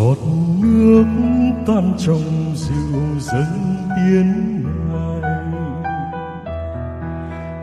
giọt 0.00 0.18
nước 0.62 1.04
tan 1.66 1.92
trong 1.98 2.54
dịu 2.54 3.00
dần 3.18 3.44
tiến 3.96 4.64
ngài 4.92 5.20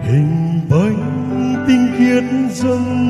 hình 0.02 0.62
bánh 0.70 1.66
tinh 1.68 1.88
khiết 1.98 2.24
dâng 2.56 3.07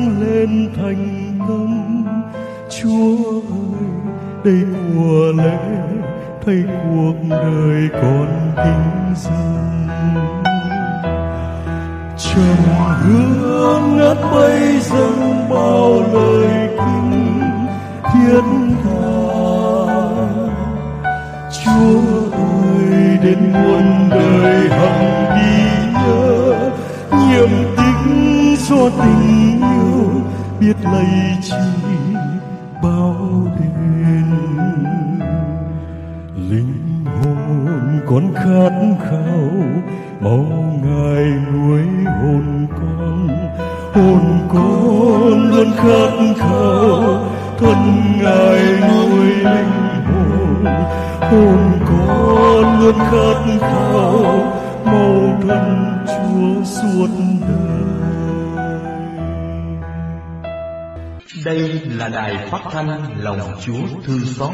đài 62.52 62.60
phát 62.62 62.70
thanh 62.72 63.20
lòng 63.22 63.60
Chúa 63.60 64.00
thương 64.04 64.24
xót, 64.24 64.50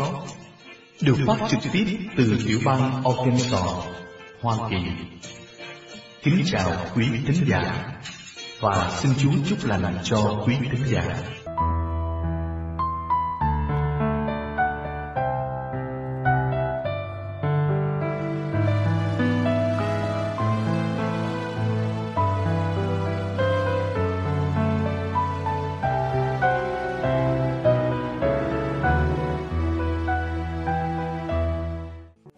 được 1.01 1.17
phát 1.27 1.37
trực 1.51 1.73
tiếp 1.73 1.99
từ 2.17 2.37
tiểu 2.47 2.61
bang 2.65 3.03
Arkansas, 3.05 3.87
Hoa 4.41 4.57
Kỳ. 4.71 4.77
Kính 6.23 6.43
chào 6.47 6.73
quý 6.95 7.07
thính 7.27 7.47
giả 7.49 7.93
và 8.61 8.91
xin 9.01 9.13
Chúa 9.19 9.31
chúc 9.49 9.59
lành 9.65 9.99
cho 10.03 10.43
quý 10.47 10.55
thính 10.73 10.85
giả. 10.87 11.05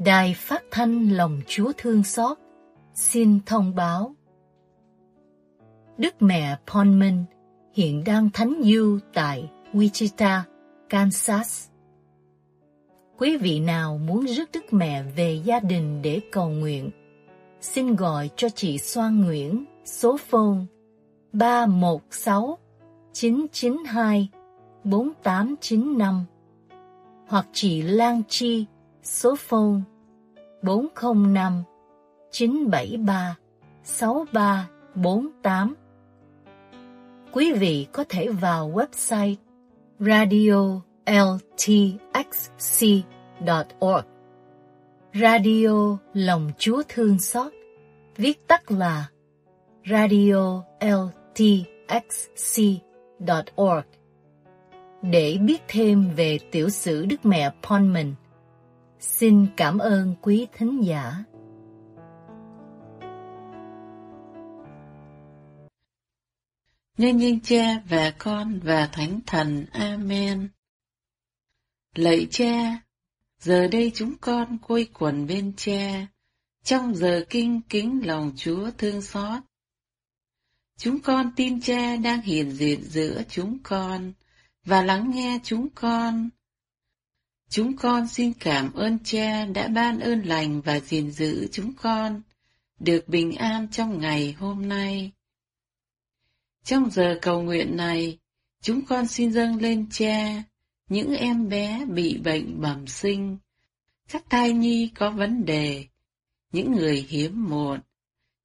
Đài 0.07 0.35
phát 0.35 0.63
thanh 0.71 1.09
lòng 1.09 1.41
Chúa 1.47 1.73
thương 1.77 2.05
xót 2.05 2.39
xin 2.95 3.39
thông 3.47 3.75
báo. 3.75 4.15
Đức 5.99 6.15
mẹ 6.21 6.57
Ponman 6.67 7.25
hiện 7.73 8.05
đang 8.05 8.31
thánh 8.31 8.61
du 8.65 8.99
tại 9.15 9.51
Wichita, 9.73 10.41
Kansas. 10.89 11.69
Quý 13.19 13.37
vị 13.37 13.61
nào 13.61 13.99
muốn 13.99 14.27
rước 14.27 14.51
Đức 14.53 14.65
Mẹ 14.71 15.03
về 15.17 15.41
gia 15.45 15.61
đình 15.61 16.03
để 16.03 16.21
cầu 16.33 16.49
nguyện, 16.49 16.91
xin 17.61 17.97
gọi 17.97 18.31
cho 18.37 18.49
chị 18.49 18.79
Soan 18.79 19.25
Nguyễn 19.25 19.65
số 19.85 20.17
phone 20.17 20.59
316 21.33 22.59
992 23.13 24.29
4895 24.85 26.25
hoặc 27.27 27.47
chị 27.53 27.83
Lan 27.83 28.23
Chi 28.29 28.67
số 29.03 29.37
phone 29.39 29.81
405 30.67 31.63
973 32.31 33.37
6348. 33.85 35.75
Quý 37.33 37.53
vị 37.53 37.87
có 37.93 38.05
thể 38.09 38.29
vào 38.29 38.71
website 38.71 39.35
radioltxc.org 39.99 40.87
Radio 45.15 45.99
Lòng 46.15 46.51
Chúa 46.59 46.83
Thương 46.89 47.19
Xót, 47.19 47.53
viết 48.17 48.49
tắt 48.49 48.71
là 48.71 49.07
Radio 49.91 50.63
LTXC.org 50.81 51.77
để 55.03 55.39
biết 55.41 55.63
thêm 55.69 56.11
về 56.17 56.39
tiểu 56.51 56.69
sử 56.69 57.07
Đức 57.07 57.27
Mẹ 57.27 57.51
Ponman. 57.63 58.15
Xin 59.09 59.47
cảm 59.57 59.79
ơn 59.79 60.15
quý 60.23 60.47
thính 60.53 60.85
giả. 60.85 61.25
Nhân 66.99 67.19
danh 67.19 67.41
cha 67.41 67.83
và 67.89 68.15
con 68.19 68.61
và 68.61 68.87
thánh 68.93 69.21
thần. 69.27 69.67
Amen. 69.73 70.49
Lạy 71.95 72.27
cha, 72.31 72.81
giờ 73.41 73.69
đây 73.69 73.93
chúng 73.95 74.15
con 74.21 74.59
quây 74.59 74.89
quần 74.95 75.27
bên 75.27 75.53
cha, 75.57 76.07
trong 76.65 76.95
giờ 76.95 77.25
kinh 77.31 77.61
kính 77.69 78.07
lòng 78.07 78.33
Chúa 78.37 78.71
thương 78.79 79.03
xót. 79.03 79.43
Chúng 80.79 81.01
con 81.01 81.33
tin 81.37 81.61
cha 81.61 81.97
đang 81.97 82.23
hiện 82.23 82.51
diện 82.51 82.83
giữa 82.83 83.23
chúng 83.29 83.59
con 83.63 84.13
và 84.65 84.83
lắng 84.83 85.11
nghe 85.15 85.41
chúng 85.45 85.69
con. 85.75 86.31
Chúng 87.57 87.77
con 87.77 88.09
xin 88.09 88.33
cảm 88.33 88.73
ơn 88.73 88.99
cha 89.05 89.45
đã 89.45 89.69
ban 89.69 90.01
ơn 90.01 90.23
lành 90.23 90.61
và 90.61 90.81
gìn 90.81 91.11
giữ 91.11 91.49
chúng 91.53 91.73
con, 91.73 92.23
được 92.81 93.09
bình 93.09 93.33
an 93.33 93.69
trong 93.71 94.01
ngày 94.01 94.33
hôm 94.33 94.69
nay. 94.69 95.13
Trong 96.65 96.91
giờ 96.91 97.19
cầu 97.23 97.43
nguyện 97.43 97.77
này, 97.77 98.19
chúng 98.61 98.85
con 98.85 99.07
xin 99.07 99.33
dâng 99.33 99.57
lên 99.57 99.87
cha, 99.91 100.43
những 100.89 101.15
em 101.15 101.49
bé 101.49 101.85
bị 101.85 102.19
bệnh 102.19 102.61
bẩm 102.61 102.87
sinh, 102.87 103.39
các 104.09 104.25
thai 104.31 104.53
nhi 104.53 104.91
có 104.95 105.11
vấn 105.11 105.45
đề, 105.45 105.87
những 106.53 106.73
người 106.73 107.07
hiếm 107.09 107.49
muộn, 107.49 107.81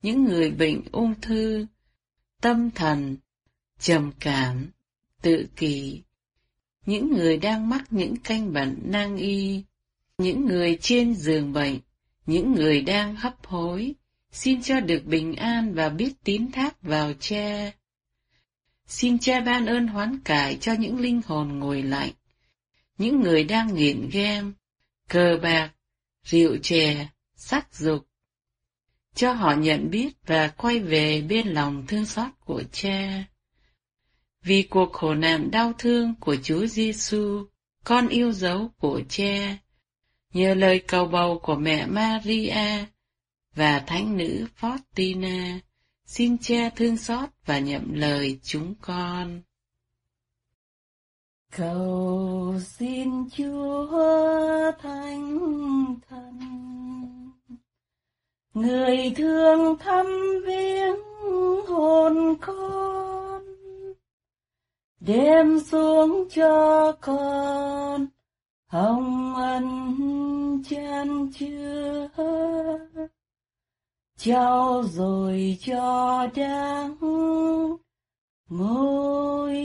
những 0.01 0.23
người 0.23 0.51
bệnh 0.51 0.81
ung 0.91 1.13
thư, 1.21 1.65
tâm 2.41 2.71
thần, 2.71 3.17
trầm 3.79 4.11
cảm, 4.19 4.69
tự 5.21 5.45
kỷ, 5.55 6.01
những 6.85 7.13
người 7.13 7.37
đang 7.37 7.69
mắc 7.69 7.83
những 7.89 8.15
canh 8.15 8.53
bệnh 8.53 8.79
nan 8.83 9.17
y, 9.17 9.63
những 10.17 10.45
người 10.45 10.77
trên 10.81 11.15
giường 11.15 11.53
bệnh, 11.53 11.79
những 12.25 12.53
người 12.53 12.81
đang 12.81 13.15
hấp 13.15 13.45
hối, 13.45 13.93
xin 14.31 14.61
cho 14.61 14.79
được 14.79 15.05
bình 15.05 15.35
an 15.35 15.73
và 15.73 15.89
biết 15.89 16.13
tín 16.23 16.51
thác 16.51 16.81
vào 16.81 17.13
cha. 17.19 17.71
Xin 18.87 19.19
cha 19.19 19.41
ban 19.41 19.65
ơn 19.65 19.87
hoán 19.87 20.19
cải 20.19 20.57
cho 20.61 20.73
những 20.73 20.99
linh 20.99 21.21
hồn 21.25 21.59
ngồi 21.59 21.81
lạnh, 21.81 22.11
những 22.97 23.21
người 23.21 23.43
đang 23.43 23.75
nghiện 23.75 24.09
game, 24.09 24.51
cờ 25.07 25.39
bạc, 25.43 25.71
rượu 26.23 26.57
chè, 26.57 27.07
sắc 27.35 27.75
dục. 27.75 28.07
Cho 29.15 29.33
họ 29.33 29.55
nhận 29.55 29.89
biết 29.89 30.13
và 30.25 30.47
quay 30.47 30.79
về 30.79 31.21
bên 31.21 31.47
lòng 31.47 31.83
thương 31.87 32.05
xót 32.05 32.29
của 32.45 32.63
cha. 32.71 33.23
Vì 34.43 34.63
cuộc 34.63 34.93
khổ 34.93 35.13
nạn 35.13 35.51
đau 35.51 35.73
thương 35.77 36.13
của 36.19 36.35
Chúa 36.43 36.65
Giêsu, 36.65 37.45
con 37.83 38.07
yêu 38.07 38.31
dấu 38.31 38.71
của 38.79 39.01
cha, 39.09 39.57
nhờ 40.33 40.53
lời 40.53 40.83
cầu 40.87 41.05
bầu 41.05 41.39
của 41.43 41.55
mẹ 41.55 41.85
Maria 41.85 42.85
và 43.55 43.79
thánh 43.87 44.17
nữ 44.17 44.45
Faustina, 44.59 45.59
xin 46.05 46.37
cha 46.37 46.69
thương 46.75 46.97
xót 46.97 47.29
và 47.45 47.59
nhậm 47.59 47.93
lời 47.93 48.39
chúng 48.43 48.73
con. 48.81 49.41
Cầu 51.57 52.55
xin 52.65 53.29
Chúa 53.29 54.71
Thánh 54.81 55.39
Thần, 56.09 56.39
người 58.53 59.13
thương 59.15 59.77
thăm 59.77 60.05
viếng 60.45 60.95
hồn 61.67 62.35
con, 62.41 63.20
đem 65.01 65.59
xuống 65.59 66.27
cho 66.35 66.91
con, 67.01 68.07
hồng 68.67 69.35
ân 69.35 70.63
chan 70.69 71.31
chứa. 71.31 72.07
Trao 74.17 74.83
rồi 74.83 75.57
cho 75.61 76.27
đáng 76.35 76.95
ngôi 78.49 79.57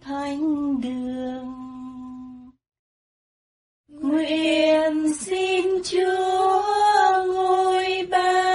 thánh 0.00 0.80
đường. 0.80 1.54
Nguyện 3.88 5.14
xin 5.14 5.64
Chúa 5.84 6.62
ngôi 7.26 8.06
ba 8.10 8.48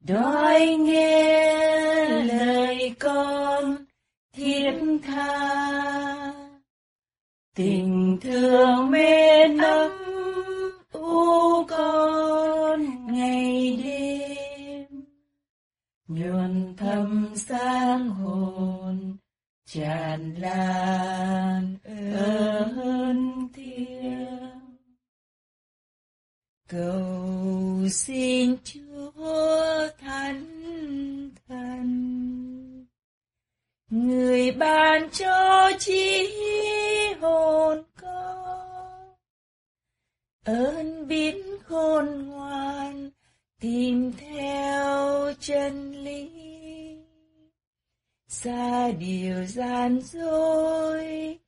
đói 0.00 0.66
nghe 0.66 1.71
tha. 5.14 6.32
Tình 7.54 8.18
thương 8.20 8.90
mến 8.90 9.58
ấm 9.58 9.92
u 10.92 11.64
con 11.64 13.06
ngày 13.06 13.80
đêm, 13.84 15.04
nhuần 16.08 16.74
thâm 16.76 17.32
sáng 17.36 18.08
hồn 18.08 19.16
tràn 19.66 20.34
lan 20.34 21.76
ơn 21.84 23.48
thiêng. 23.54 24.60
Cầu 26.68 27.88
xin 27.90 28.56
chúa 28.64 29.88
thánh 30.00 30.44
thần 31.48 32.41
người 33.92 34.50
ban 34.52 35.10
cho 35.10 35.70
trí 35.78 36.28
hồn 37.20 37.82
con. 38.00 39.16
Ơn 40.44 41.08
biến 41.08 41.36
khôn 41.64 42.28
ngoan, 42.28 43.10
tìm 43.60 44.12
theo 44.12 45.32
chân 45.40 45.92
lý. 46.04 46.30
Xa 48.28 48.90
điều 48.90 49.44
gian 49.44 50.00
dối, 50.00 51.38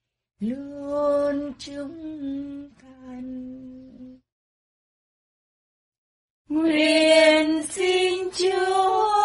luôn 0.41 1.53
chúng 1.59 2.71
thành. 2.83 4.19
Nguyện 6.49 7.63
xin 7.69 8.31
chúa 8.33 9.24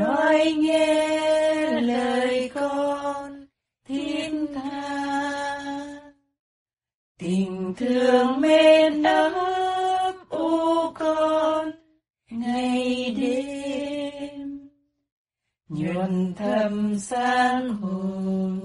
nói 0.00 0.52
nghe 0.58 1.80
lời 1.80 2.50
con 2.54 3.46
thiên 3.84 4.46
tha. 4.54 4.90
Tình 7.18 7.74
thương 7.76 8.40
mến 8.40 9.02
ấm 9.02 9.32
u 10.28 10.92
con 10.94 11.70
ngày 12.30 13.16
đêm. 13.20 14.68
Nhuần 15.68 16.34
thầm 16.36 16.98
sáng 16.98 17.68
hồn 17.68 18.60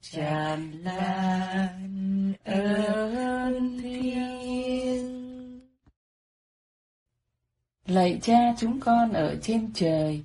tràn 0.00 0.70
lan 0.82 2.32
ơn 2.44 3.78
thiên 3.82 4.00
Lạy 7.86 8.18
cha 8.22 8.54
chúng 8.58 8.80
con 8.80 9.12
ở 9.12 9.36
trên 9.42 9.70
trời, 9.74 10.24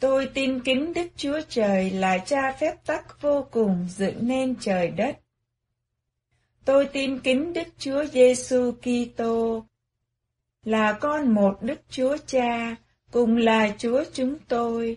Tôi 0.00 0.30
tin 0.34 0.60
kính 0.60 0.92
Đức 0.94 1.08
Chúa 1.16 1.40
Trời 1.48 1.90
là 1.90 2.18
cha 2.18 2.52
phép 2.60 2.74
tắc 2.86 3.20
vô 3.20 3.46
cùng 3.50 3.86
dựng 3.90 4.28
nên 4.28 4.54
trời 4.60 4.88
đất. 4.88 5.18
Tôi 6.64 6.86
tin 6.86 7.20
kính 7.20 7.52
Đức 7.52 7.68
Chúa 7.78 8.04
Giêsu 8.04 8.72
Kitô 8.72 9.64
là 10.64 10.92
con 10.92 11.34
một 11.34 11.58
Đức 11.62 11.80
Chúa 11.90 12.16
Cha, 12.26 12.76
cùng 13.10 13.36
là 13.36 13.74
Chúa 13.78 14.04
chúng 14.12 14.36
tôi. 14.48 14.96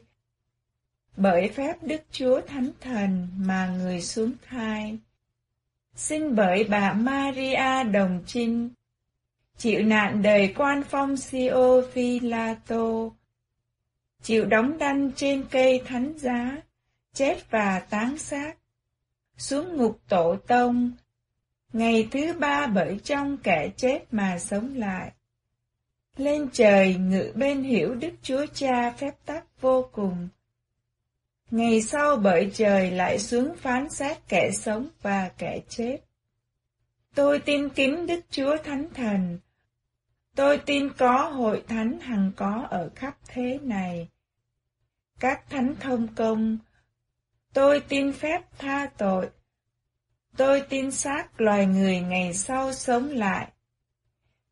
Bởi 1.18 1.50
phép 1.50 1.74
Đức 1.82 2.02
Chúa 2.12 2.42
Thánh 2.42 2.72
Thần 2.82 3.28
mà 3.38 3.74
người 3.78 4.02
xuống 4.02 4.32
thai. 4.50 4.98
Xin 5.96 6.36
bởi 6.36 6.64
bà 6.64 6.94
Maria 6.94 7.84
đồng 7.92 8.24
trinh, 8.28 8.70
chịu 9.58 9.84
nạn 9.84 10.22
đời 10.22 10.54
quan 10.58 10.84
phong 10.90 11.18
Sio 11.18 11.82
Phi 11.94 12.20
La 12.20 12.56
Tô, 12.68 13.14
chịu 14.24 14.46
đóng 14.46 14.78
đanh 14.78 15.12
trên 15.16 15.46
cây 15.52 15.82
thánh 15.86 16.14
giá, 16.18 16.58
chết 17.14 17.52
và 17.52 17.80
táng 17.80 18.18
xác, 18.18 18.54
xuống 19.38 19.78
ngục 19.78 20.00
tổ 20.10 20.36
tông, 20.48 20.92
ngày 21.74 22.08
thứ 22.12 22.34
ba 22.34 22.68
bởi 22.68 23.00
trong 23.04 23.38
kẻ 23.38 23.70
chết 23.78 24.00
mà 24.12 24.40
sống 24.40 24.76
lại. 24.76 25.12
Lên 26.18 26.50
trời 26.54 26.96
ngự 26.96 27.32
bên 27.36 27.64
hiểu 27.64 27.96
Đức 27.96 28.14
Chúa 28.22 28.46
Cha 28.54 28.92
phép 28.92 29.16
tắc 29.26 29.62
vô 29.62 29.90
cùng. 29.92 30.28
Ngày 31.52 31.82
sau 31.82 32.16
bởi 32.16 32.52
trời 32.54 32.92
lại 32.92 33.20
xuống 33.20 33.56
phán 33.56 33.90
xét 33.90 34.18
kẻ 34.28 34.52
sống 34.52 34.88
và 35.02 35.32
kẻ 35.38 35.60
chết. 35.70 35.98
Tôi 37.16 37.40
tin 37.40 37.70
kính 37.70 38.08
Đức 38.08 38.20
Chúa 38.32 38.58
Thánh 38.64 38.88
Thần, 38.94 39.40
Tôi 40.36 40.58
tin 40.58 40.90
có 40.98 41.30
hội 41.30 41.64
thánh 41.68 42.00
hằng 42.00 42.32
có 42.36 42.68
ở 42.70 42.90
khắp 42.96 43.18
thế 43.28 43.60
này. 43.62 44.08
Các 45.22 45.50
thánh 45.50 45.76
thông 45.80 46.08
công, 46.16 46.58
tôi 47.54 47.80
tin 47.80 48.14
phép 48.14 48.42
tha 48.58 48.90
tội. 48.98 49.30
Tôi 50.38 50.62
tin 50.70 50.92
xác 50.92 51.42
loài 51.42 51.66
người 51.66 52.00
ngày 52.00 52.34
sau 52.34 52.74
sống 52.74 53.08
lại. 53.08 53.52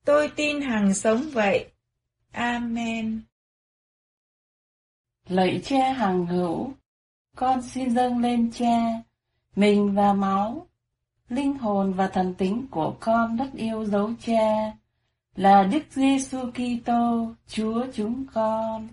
Tôi 0.05 0.31
tin 0.35 0.61
hằng 0.61 0.93
sống 0.93 1.23
vậy. 1.33 1.71
Amen. 2.31 3.21
Lạy 5.27 5.61
cha 5.63 5.93
hằng 5.93 6.25
hữu, 6.25 6.73
con 7.35 7.61
xin 7.61 7.95
dâng 7.95 8.19
lên 8.19 8.51
cha, 8.51 9.01
mình 9.55 9.95
và 9.95 10.13
máu, 10.13 10.67
linh 11.29 11.57
hồn 11.57 11.93
và 11.93 12.07
thần 12.07 12.33
tính 12.33 12.67
của 12.71 12.95
con 12.99 13.37
rất 13.37 13.49
yêu 13.53 13.85
dấu 13.85 14.11
cha 14.19 14.73
là 15.35 15.63
Đức 15.63 15.83
Giêsu 15.91 16.51
Kitô, 16.51 17.33
Chúa 17.47 17.85
chúng 17.93 18.25
con. 18.33 18.87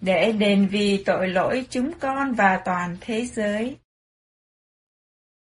Để 0.00 0.32
đền 0.32 0.68
vì 0.70 1.02
tội 1.06 1.28
lỗi 1.28 1.66
chúng 1.70 1.92
con 2.00 2.32
và 2.32 2.62
toàn 2.64 2.96
thế 3.00 3.26
giới. 3.26 3.76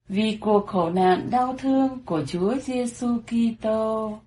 Vì 0.08 0.38
cuộc 0.40 0.66
khổ 0.66 0.90
nạn 0.90 1.28
đau 1.30 1.56
thương 1.58 1.98
của 2.06 2.22
Chúa 2.26 2.54
Giêsu 2.58 3.18
Kitô. 3.26 4.18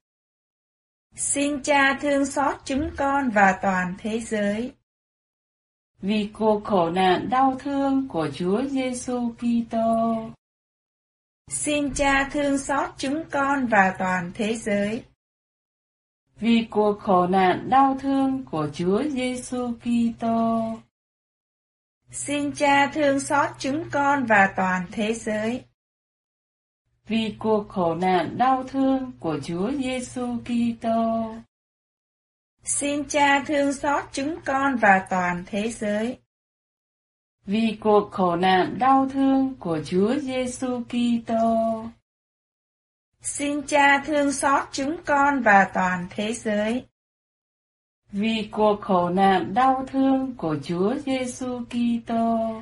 Xin 1.15 1.63
Cha 1.63 1.97
thương 2.01 2.25
xót 2.25 2.55
chúng 2.65 2.89
con 2.97 3.29
và 3.29 3.59
toàn 3.61 3.95
thế 3.97 4.19
giới. 4.19 4.71
Vì 6.01 6.29
cuộc 6.33 6.63
khổ 6.63 6.89
nạn 6.89 7.29
đau 7.29 7.55
thương 7.59 8.07
của 8.07 8.29
Chúa 8.33 8.63
Giêsu 8.63 9.33
Kitô. 9.39 10.29
Xin 11.49 11.93
Cha 11.93 12.29
thương 12.31 12.57
xót 12.57 12.89
chúng 12.97 13.23
con 13.31 13.65
và 13.65 13.95
toàn 13.99 14.31
thế 14.35 14.55
giới. 14.55 15.03
Vì 16.39 16.67
cuộc 16.69 16.99
khổ 16.99 17.27
nạn 17.27 17.69
đau 17.69 17.97
thương 17.99 18.45
của 18.45 18.69
Chúa 18.73 19.03
Giêsu 19.03 19.73
Kitô. 19.73 20.77
Xin 22.11 22.51
Cha 22.51 22.91
thương 22.93 23.19
xót 23.19 23.49
chúng 23.59 23.83
con 23.91 24.25
và 24.25 24.53
toàn 24.55 24.85
thế 24.91 25.13
giới. 25.13 25.63
Vì 27.07 27.35
cuộc 27.39 27.69
khổ 27.69 27.95
nạn 27.95 28.37
đau 28.37 28.63
thương 28.63 29.11
của 29.19 29.39
Chúa 29.43 29.71
Giêsu 29.71 30.37
Kitô. 30.45 31.35
Xin 32.63 33.03
Cha 33.07 33.43
thương 33.47 33.73
xót 33.73 34.03
chúng 34.11 34.35
con 34.45 34.75
và 34.75 35.07
toàn 35.09 35.43
thế 35.47 35.71
giới. 35.71 36.17
Vì 37.45 37.77
cuộc 37.81 38.11
khổ 38.11 38.35
nạn 38.35 38.79
đau 38.79 39.09
thương 39.09 39.55
của 39.59 39.79
Chúa 39.85 40.15
Giêsu 40.19 40.83
Kitô. 40.89 41.83
Xin 43.23 43.67
Cha 43.67 44.03
thương 44.05 44.31
xót 44.31 44.63
chúng 44.71 44.97
con 45.05 45.41
và 45.41 45.71
toàn 45.73 46.07
thế 46.09 46.33
giới. 46.33 46.85
Vì 48.11 48.49
cuộc 48.51 48.81
khổ 48.81 49.09
nạn 49.09 49.53
đau 49.53 49.85
thương 49.87 50.35
của 50.37 50.57
Chúa 50.63 50.95
Giêsu 51.05 51.61
Kitô. 51.69 52.61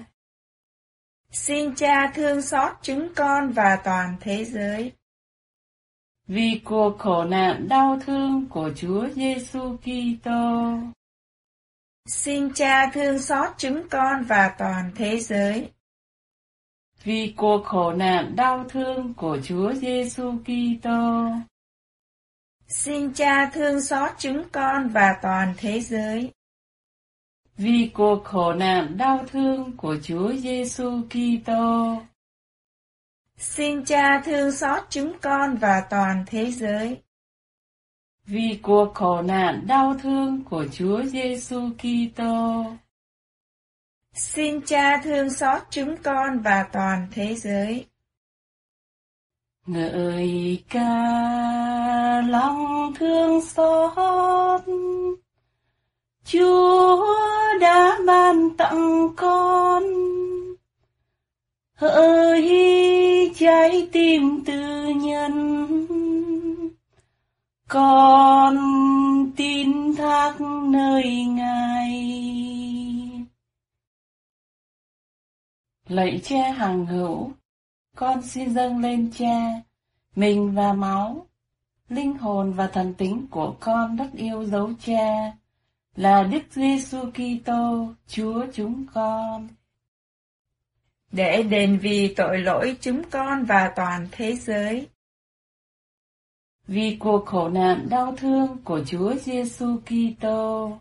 Xin 1.32 1.76
Cha 1.76 2.12
thương 2.16 2.42
xót 2.42 2.72
chúng 2.82 3.14
con 3.16 3.50
và 3.50 3.82
toàn 3.84 4.16
thế 4.20 4.46
giới. 4.46 4.92
Vì 6.28 6.62
cuộc 6.66 7.00
khổ 7.00 7.24
nạn 7.24 7.68
đau 7.68 8.00
thương 8.06 8.46
của 8.50 8.72
Chúa 8.76 9.08
Giêsu 9.10 9.78
Kitô. 9.78 10.78
Xin 12.06 12.54
Cha 12.54 12.92
thương 12.94 13.20
xót 13.20 13.50
chúng 13.58 13.90
con 13.90 14.24
và 14.24 14.56
toàn 14.58 14.92
thế 14.96 15.20
giới. 15.20 15.72
Vì 17.04 17.34
cuộc 17.38 17.66
khổ 17.66 17.94
nạn 17.94 18.36
đau 18.36 18.66
thương 18.70 19.14
của 19.14 19.38
Chúa 19.44 19.74
Giêsu 19.74 20.34
Kitô. 20.46 21.30
Xin 22.68 23.14
Cha 23.14 23.52
thương 23.54 23.82
xót 23.82 24.12
chúng 24.18 24.44
con 24.52 24.90
và 24.90 25.20
toàn 25.22 25.54
thế 25.58 25.80
giới. 25.80 26.32
Vì 27.58 27.92
cuộc 27.94 28.24
khổ 28.24 28.54
nạn 28.54 28.98
đau 28.98 29.26
thương 29.28 29.78
của 29.78 29.96
Chúa 30.04 30.34
Giêsu 30.34 31.02
Kitô. 31.10 32.02
Xin 33.38 33.86
Cha 33.86 34.22
thương 34.26 34.52
xót 34.52 34.84
chúng 34.90 35.14
con 35.22 35.56
và 35.56 35.84
toàn 35.90 36.24
thế 36.28 36.52
giới. 36.52 37.02
Vì 38.26 38.60
cuộc 38.62 38.94
khổ 38.94 39.22
nạn 39.22 39.68
đau 39.68 39.96
thương 40.02 40.44
của 40.44 40.66
Chúa 40.72 41.04
Giêsu 41.04 41.70
Kitô. 41.78 42.66
Xin 44.14 44.62
Cha 44.62 45.02
thương 45.04 45.30
xót 45.30 45.62
chúng 45.70 45.98
con 46.04 46.40
và 46.40 46.66
toàn 46.74 47.08
thế 47.12 47.36
giới. 47.36 47.86
Ngợi 49.66 50.64
ca 50.70 52.22
lòng 52.28 52.94
thương 53.00 53.42
xót. 53.42 54.62
Chúa 56.26 57.06
đã 57.60 57.98
ban 58.08 58.58
tặng 58.58 59.10
con. 59.16 59.84
Hỡi 61.76 63.32
trái 63.36 63.90
tim 63.92 64.44
tư 64.46 64.88
nhân. 64.96 65.68
Con 67.68 68.58
tin 69.36 69.96
thác 69.96 70.42
nơi 70.72 71.26
ngài. 71.26 72.81
Lạy 75.92 76.20
cha 76.24 76.52
hằng 76.52 76.86
hữu 76.86 77.32
con 77.96 78.22
xin 78.22 78.54
dâng 78.54 78.80
lên 78.80 79.12
cha 79.18 79.62
mình 80.16 80.56
và 80.56 80.74
máu 80.74 81.28
linh 81.90 82.18
hồn 82.18 82.54
và 82.54 82.68
thần 82.68 82.94
tính 82.94 83.28
của 83.32 83.56
con 83.60 83.96
rất 83.96 84.10
yêu 84.14 84.46
dấu 84.46 84.70
cha 84.80 85.34
là 85.96 86.24
Đức 86.24 86.42
Giêsu 86.52 87.12
Kitô, 87.12 87.94
Chúa 88.08 88.46
chúng 88.54 88.86
con. 88.94 89.48
Để 91.12 91.44
đền 91.44 91.80
vì 91.82 92.14
tội 92.16 92.38
lỗi 92.38 92.78
chúng 92.82 93.02
con 93.10 93.44
và 93.44 93.74
toàn 93.76 94.08
thế 94.12 94.36
giới. 94.36 94.88
Vì 96.68 96.98
cuộc 97.00 97.26
khổ 97.26 97.50
nạn 97.50 97.88
đau 97.90 98.16
thương 98.18 98.58
của 98.64 98.84
Chúa 98.86 99.16
Giêsu 99.16 99.78
Kitô. 99.86 100.78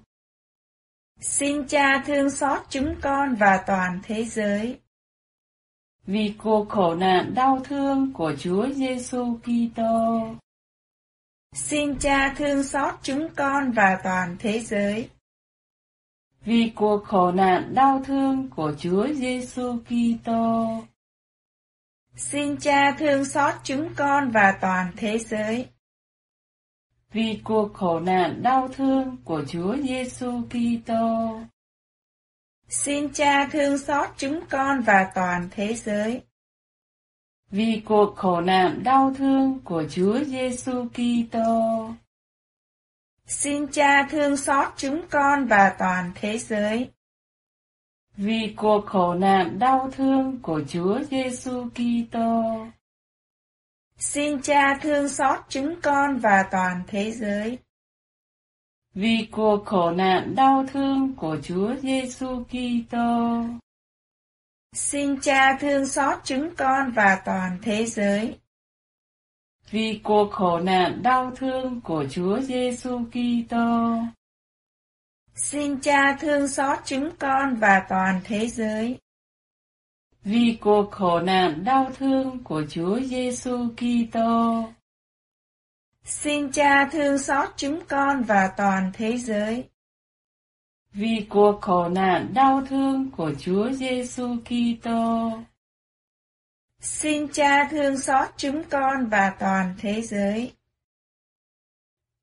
Xin 1.20 1.66
Cha 1.68 2.02
thương 2.06 2.30
xót 2.30 2.58
chúng 2.68 2.94
con 3.02 3.34
và 3.34 3.64
toàn 3.66 4.00
thế 4.02 4.24
giới. 4.24 4.78
Vì 6.06 6.34
cuộc 6.38 6.68
khổ 6.68 6.94
nạn 6.94 7.34
đau 7.34 7.60
thương 7.64 8.12
của 8.12 8.32
Chúa 8.38 8.68
Giêsu 8.72 9.38
Kitô. 9.42 10.26
Xin 11.52 11.98
Cha 11.98 12.34
thương 12.36 12.62
xót 12.62 12.94
chúng 13.02 13.28
con 13.36 13.72
và 13.72 14.00
toàn 14.04 14.36
thế 14.38 14.60
giới. 14.60 15.08
Vì 16.44 16.72
cuộc 16.74 17.04
khổ 17.04 17.32
nạn 17.32 17.74
đau 17.74 18.02
thương 18.04 18.48
của 18.56 18.72
Chúa 18.78 19.06
Giêsu 19.14 19.78
Kitô. 19.78 20.66
Xin 22.16 22.56
Cha 22.56 22.96
thương 22.98 23.24
xót 23.24 23.54
chúng 23.64 23.88
con 23.96 24.30
và 24.30 24.58
toàn 24.60 24.92
thế 24.96 25.18
giới. 25.18 25.68
Vì 27.12 27.40
cuộc 27.44 27.74
khổ 27.74 28.00
nạn 28.00 28.42
đau 28.42 28.68
thương 28.68 29.16
của 29.24 29.44
Chúa 29.48 29.76
Giêsu 29.76 30.42
Kitô. 30.50 31.40
Xin 32.70 33.12
Cha 33.12 33.48
thương 33.52 33.78
xót 33.78 34.08
chúng 34.16 34.40
con 34.50 34.80
và 34.80 35.10
toàn 35.14 35.48
thế 35.50 35.74
giới. 35.74 36.22
Vì 37.50 37.82
cuộc 37.84 38.16
khổ 38.16 38.40
nạn 38.40 38.82
đau 38.84 39.14
thương 39.18 39.60
của 39.64 39.84
Chúa 39.90 40.24
Giêsu 40.24 40.88
Kitô. 40.88 41.90
Xin 43.26 43.66
Cha 43.68 44.08
thương 44.10 44.36
xót 44.36 44.68
chúng 44.76 45.02
con 45.10 45.46
và 45.46 45.74
toàn 45.78 46.12
thế 46.14 46.38
giới. 46.38 46.90
Vì 48.16 48.54
cuộc 48.56 48.86
khổ 48.86 49.14
nạn 49.14 49.58
đau 49.58 49.90
thương 49.92 50.38
của 50.42 50.62
Chúa 50.68 51.00
Giêsu 51.10 51.68
Kitô. 51.74 52.66
Xin 53.96 54.42
Cha 54.42 54.78
thương 54.82 55.08
xót 55.08 55.38
chúng 55.48 55.80
con 55.82 56.18
và 56.18 56.48
toàn 56.50 56.82
thế 56.86 57.12
giới. 57.12 57.58
Vì 58.94 59.28
cuộc 59.30 59.66
khổ 59.66 59.90
nạn 59.90 60.34
đau 60.34 60.64
thương 60.72 61.14
của 61.16 61.36
Chúa 61.42 61.74
Giêsu 61.76 62.44
Kitô. 62.44 63.44
Xin 64.72 65.20
Cha 65.20 65.56
thương 65.60 65.86
xót 65.86 66.18
chúng 66.24 66.54
con 66.56 66.90
và 66.92 67.22
toàn 67.24 67.58
thế 67.62 67.86
giới. 67.86 68.38
Vì 69.70 70.00
cuộc 70.04 70.32
khổ 70.32 70.60
nạn 70.60 71.02
đau 71.02 71.32
thương 71.36 71.80
của 71.80 72.04
Chúa 72.10 72.40
Giêsu 72.40 73.00
Kitô. 73.12 73.98
Xin 75.34 75.80
Cha 75.80 76.16
thương 76.20 76.48
xót 76.48 76.78
chúng 76.84 77.10
con 77.18 77.56
và 77.56 77.86
toàn 77.88 78.20
thế 78.24 78.48
giới. 78.48 78.98
Vì 80.24 80.58
cuộc 80.60 80.90
khổ 80.90 81.20
nạn 81.20 81.64
đau 81.64 81.90
thương 81.98 82.44
của 82.44 82.62
Chúa 82.70 83.00
Giêsu 83.00 83.68
Kitô. 83.76 84.64
Xin 86.04 86.52
Cha 86.52 86.88
thương 86.92 87.18
xót 87.18 87.48
chúng 87.56 87.80
con 87.88 88.22
và 88.22 88.52
toàn 88.56 88.90
thế 88.94 89.16
giới. 89.16 89.64
Vì 90.92 91.26
cuộc 91.28 91.60
khổ 91.60 91.88
nạn 91.88 92.30
đau 92.34 92.62
thương 92.68 93.10
của 93.16 93.32
Chúa 93.38 93.70
Giêsu 93.72 94.36
Kitô. 94.44 95.32
Xin 96.80 97.28
Cha 97.28 97.68
thương 97.70 97.98
xót 97.98 98.28
chúng 98.36 98.62
con 98.70 99.06
và 99.06 99.34
toàn 99.38 99.74
thế 99.78 100.02
giới. 100.02 100.52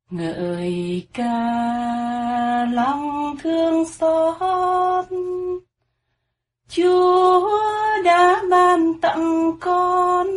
Ngợi 0.09 1.07
ca 1.13 1.35
lòng 2.71 3.35
thương 3.43 3.85
xót 3.85 5.05
Chúa 6.69 7.49
đã 8.05 8.41
ban 8.49 8.99
tặng 9.01 9.51
con 9.59 10.27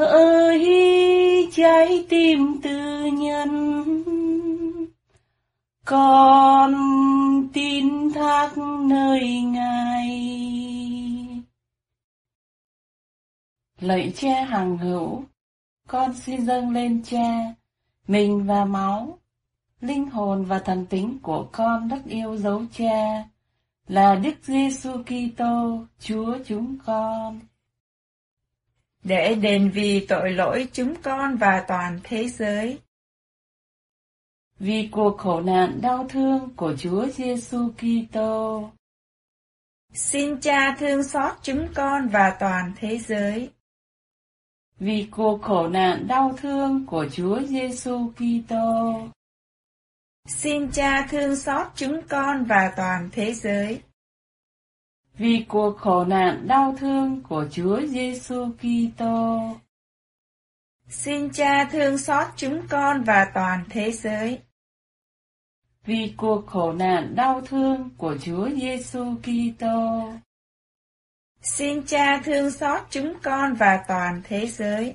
hỡi 0.00 1.48
trái 1.52 2.06
tim 2.08 2.60
tư 2.62 3.06
nhân 3.12 3.84
con 5.84 6.74
tin 7.52 8.12
thác 8.12 8.58
nơi 8.88 9.42
ngài 9.42 10.10
lạy 13.80 14.12
cha 14.16 14.44
hàng 14.44 14.78
hữu 14.78 15.24
con 15.88 16.14
xin 16.14 16.46
dâng 16.46 16.70
lên 16.70 17.02
cha 17.04 17.54
mình 18.08 18.46
và 18.46 18.64
máu 18.64 19.18
linh 19.80 20.10
hồn 20.10 20.44
và 20.44 20.58
thần 20.58 20.86
tính 20.86 21.18
của 21.22 21.48
con 21.52 21.88
rất 21.88 22.00
yêu 22.06 22.36
dấu 22.36 22.62
cha 22.72 23.24
là 23.88 24.14
Đức 24.14 24.34
Giêsu 24.42 24.90
Kitô, 25.02 25.84
Chúa 26.00 26.38
chúng 26.46 26.78
con. 26.86 27.40
Để 29.04 29.34
đền 29.34 29.70
vì 29.70 30.06
tội 30.08 30.30
lỗi 30.30 30.68
chúng 30.72 30.94
con 31.02 31.36
và 31.36 31.64
toàn 31.68 32.00
thế 32.04 32.28
giới. 32.28 32.78
Vì 34.58 34.88
cuộc 34.92 35.18
khổ 35.18 35.40
nạn 35.40 35.78
đau 35.82 36.06
thương 36.08 36.50
của 36.56 36.74
Chúa 36.78 37.06
Giêsu 37.06 37.72
Kitô. 37.78 38.70
Xin 39.92 40.40
Cha 40.40 40.76
thương 40.78 41.02
xót 41.02 41.32
chúng 41.42 41.68
con 41.74 42.08
và 42.08 42.36
toàn 42.40 42.72
thế 42.76 42.98
giới. 42.98 43.50
Vì 44.78 45.08
cuộc 45.10 45.42
khổ 45.42 45.68
nạn 45.68 46.06
đau 46.08 46.34
thương 46.36 46.86
của 46.86 47.06
Chúa 47.12 47.40
Giêsu 47.42 48.12
Kitô. 48.16 49.08
Xin 50.28 50.70
Cha 50.70 51.06
thương 51.10 51.36
xót 51.36 51.66
chúng 51.74 52.00
con 52.08 52.44
và 52.44 52.72
toàn 52.76 53.08
thế 53.12 53.34
giới. 53.34 53.80
Vì 55.20 55.44
cuộc 55.48 55.78
khổ 55.78 56.04
nạn 56.04 56.48
đau 56.48 56.74
thương 56.78 57.22
của 57.28 57.46
Chúa 57.50 57.80
Giêsu 57.86 58.52
Kitô. 58.58 59.40
Xin 60.88 61.30
Cha 61.30 61.68
thương 61.72 61.98
xót 61.98 62.26
chúng 62.36 62.60
con 62.68 63.02
và 63.02 63.30
toàn 63.34 63.64
thế 63.70 63.92
giới. 63.92 64.38
Vì 65.84 66.14
cuộc 66.16 66.46
khổ 66.46 66.72
nạn 66.72 67.14
đau 67.14 67.40
thương 67.40 67.90
của 67.96 68.16
Chúa 68.22 68.48
Giêsu 68.50 69.14
Kitô. 69.22 70.10
Xin 71.42 71.86
Cha 71.86 72.22
thương 72.24 72.50
xót 72.50 72.80
chúng 72.90 73.14
con 73.22 73.54
và 73.54 73.84
toàn 73.88 74.22
thế 74.24 74.46
giới. 74.46 74.94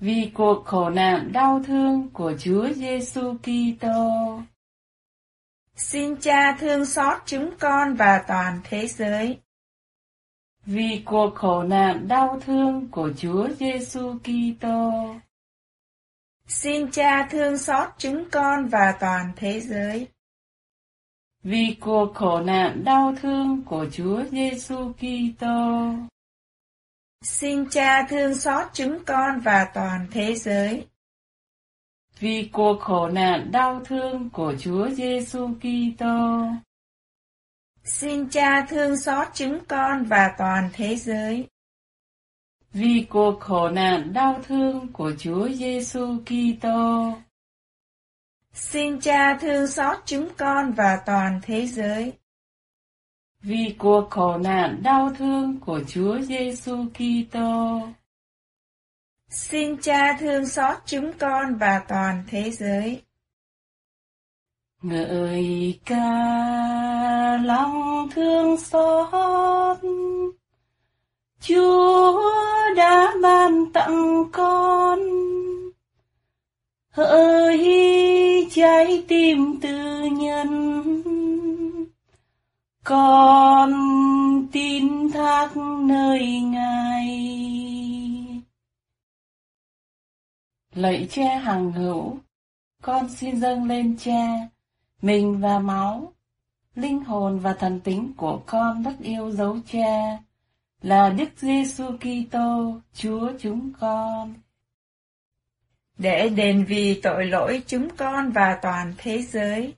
Vì 0.00 0.30
cuộc 0.34 0.64
khổ 0.64 0.90
nạn 0.90 1.32
đau 1.32 1.62
thương 1.66 2.08
của 2.12 2.34
Chúa 2.38 2.68
Giêsu 2.72 3.34
Kitô. 3.42 4.40
Xin 5.76 6.16
Cha 6.20 6.56
thương 6.60 6.84
xót 6.84 7.18
chúng 7.26 7.50
con 7.58 7.94
và 7.94 8.24
toàn 8.28 8.60
thế 8.64 8.86
giới. 8.86 9.38
Vì 10.66 11.02
cuộc 11.04 11.34
khổ 11.34 11.62
nạn 11.62 12.08
đau 12.08 12.40
thương 12.44 12.88
của 12.90 13.10
Chúa 13.16 13.48
Giêsu 13.58 14.18
Kitô. 14.18 15.14
Xin 16.46 16.90
Cha 16.90 17.28
thương 17.30 17.58
xót 17.58 17.88
chúng 17.98 18.24
con 18.30 18.66
và 18.66 18.96
toàn 19.00 19.32
thế 19.36 19.60
giới. 19.60 20.08
Vì 21.42 21.76
cuộc 21.80 22.14
khổ 22.14 22.40
nạn 22.40 22.84
đau 22.84 23.14
thương 23.22 23.62
của 23.66 23.86
Chúa 23.92 24.24
Giêsu 24.30 24.92
Kitô. 24.92 25.92
Xin 27.22 27.70
Cha 27.70 28.06
thương 28.08 28.34
xót 28.34 28.66
chúng 28.72 29.04
con 29.04 29.40
và 29.40 29.70
toàn 29.74 30.06
thế 30.10 30.34
giới. 30.34 30.86
Vì 32.20 32.48
cuộc 32.52 32.80
khổ 32.80 33.08
nạn 33.08 33.50
đau 33.52 33.80
thương 33.84 34.30
của 34.30 34.54
Chúa 34.58 34.88
Giêsu 34.90 35.50
Kitô. 35.60 36.46
Xin 37.84 38.28
Cha 38.28 38.66
thương 38.68 38.96
xót 38.96 39.26
chúng 39.34 39.58
con 39.68 40.04
và 40.04 40.34
toàn 40.38 40.70
thế 40.72 40.96
giới. 40.96 41.48
Vì 42.72 43.06
cuộc 43.10 43.40
khổ 43.40 43.68
nạn 43.68 44.12
đau 44.12 44.40
thương 44.46 44.92
của 44.92 45.12
Chúa 45.18 45.48
Giêsu 45.48 46.16
Kitô. 46.26 47.12
Xin 48.52 49.00
Cha 49.00 49.38
thương 49.40 49.66
xót 49.66 49.96
chúng 50.06 50.28
con 50.36 50.72
và 50.72 51.02
toàn 51.06 51.40
thế 51.42 51.66
giới. 51.66 52.12
Vì 53.40 53.74
cuộc 53.78 54.10
khổ 54.10 54.38
nạn 54.38 54.80
đau 54.82 55.10
thương 55.18 55.60
của 55.60 55.80
Chúa 55.88 56.18
Giêsu 56.20 56.84
Kitô. 56.94 57.80
Xin 59.30 59.76
Cha 59.76 60.16
thương 60.20 60.46
xót 60.46 60.76
chúng 60.86 61.12
con 61.18 61.54
và 61.54 61.82
toàn 61.88 62.24
thế 62.28 62.50
giới. 62.50 63.02
Ngợi 64.82 65.80
ca 65.84 67.36
lòng 67.44 68.08
thương 68.14 68.56
xót. 68.56 69.78
Chúa 71.40 72.22
đã 72.76 73.14
ban 73.22 73.72
tặng 73.72 74.24
con. 74.32 75.00
Hỡi 76.90 78.48
trái 78.50 79.04
tim 79.08 79.60
tư 79.60 80.02
nhân. 80.12 81.02
Con 82.84 83.72
tin 84.52 85.10
thác 85.12 85.56
nơi 85.56 86.40
ngài. 86.40 86.85
Lạy 90.76 91.06
cha 91.10 91.38
hằng 91.38 91.72
hữu 91.72 92.18
con 92.82 93.08
xin 93.08 93.40
dâng 93.40 93.64
lên 93.64 93.96
cha 93.98 94.48
mình 95.02 95.40
và 95.40 95.58
máu 95.58 96.12
linh 96.74 97.04
hồn 97.04 97.38
và 97.38 97.52
thần 97.52 97.80
tính 97.80 98.12
của 98.16 98.42
con 98.46 98.82
rất 98.82 98.94
yêu 99.02 99.30
dấu 99.30 99.56
cha 99.66 100.18
là 100.82 101.08
Đức 101.10 101.28
Giêsu 101.36 101.84
Kitô, 101.96 102.80
Chúa 102.94 103.32
chúng 103.40 103.72
con. 103.80 104.34
Để 105.98 106.28
đền 106.28 106.64
vì 106.64 107.00
tội 107.02 107.26
lỗi 107.26 107.62
chúng 107.66 107.88
con 107.96 108.30
và 108.30 108.58
toàn 108.62 108.94
thế 108.98 109.22
giới. 109.22 109.74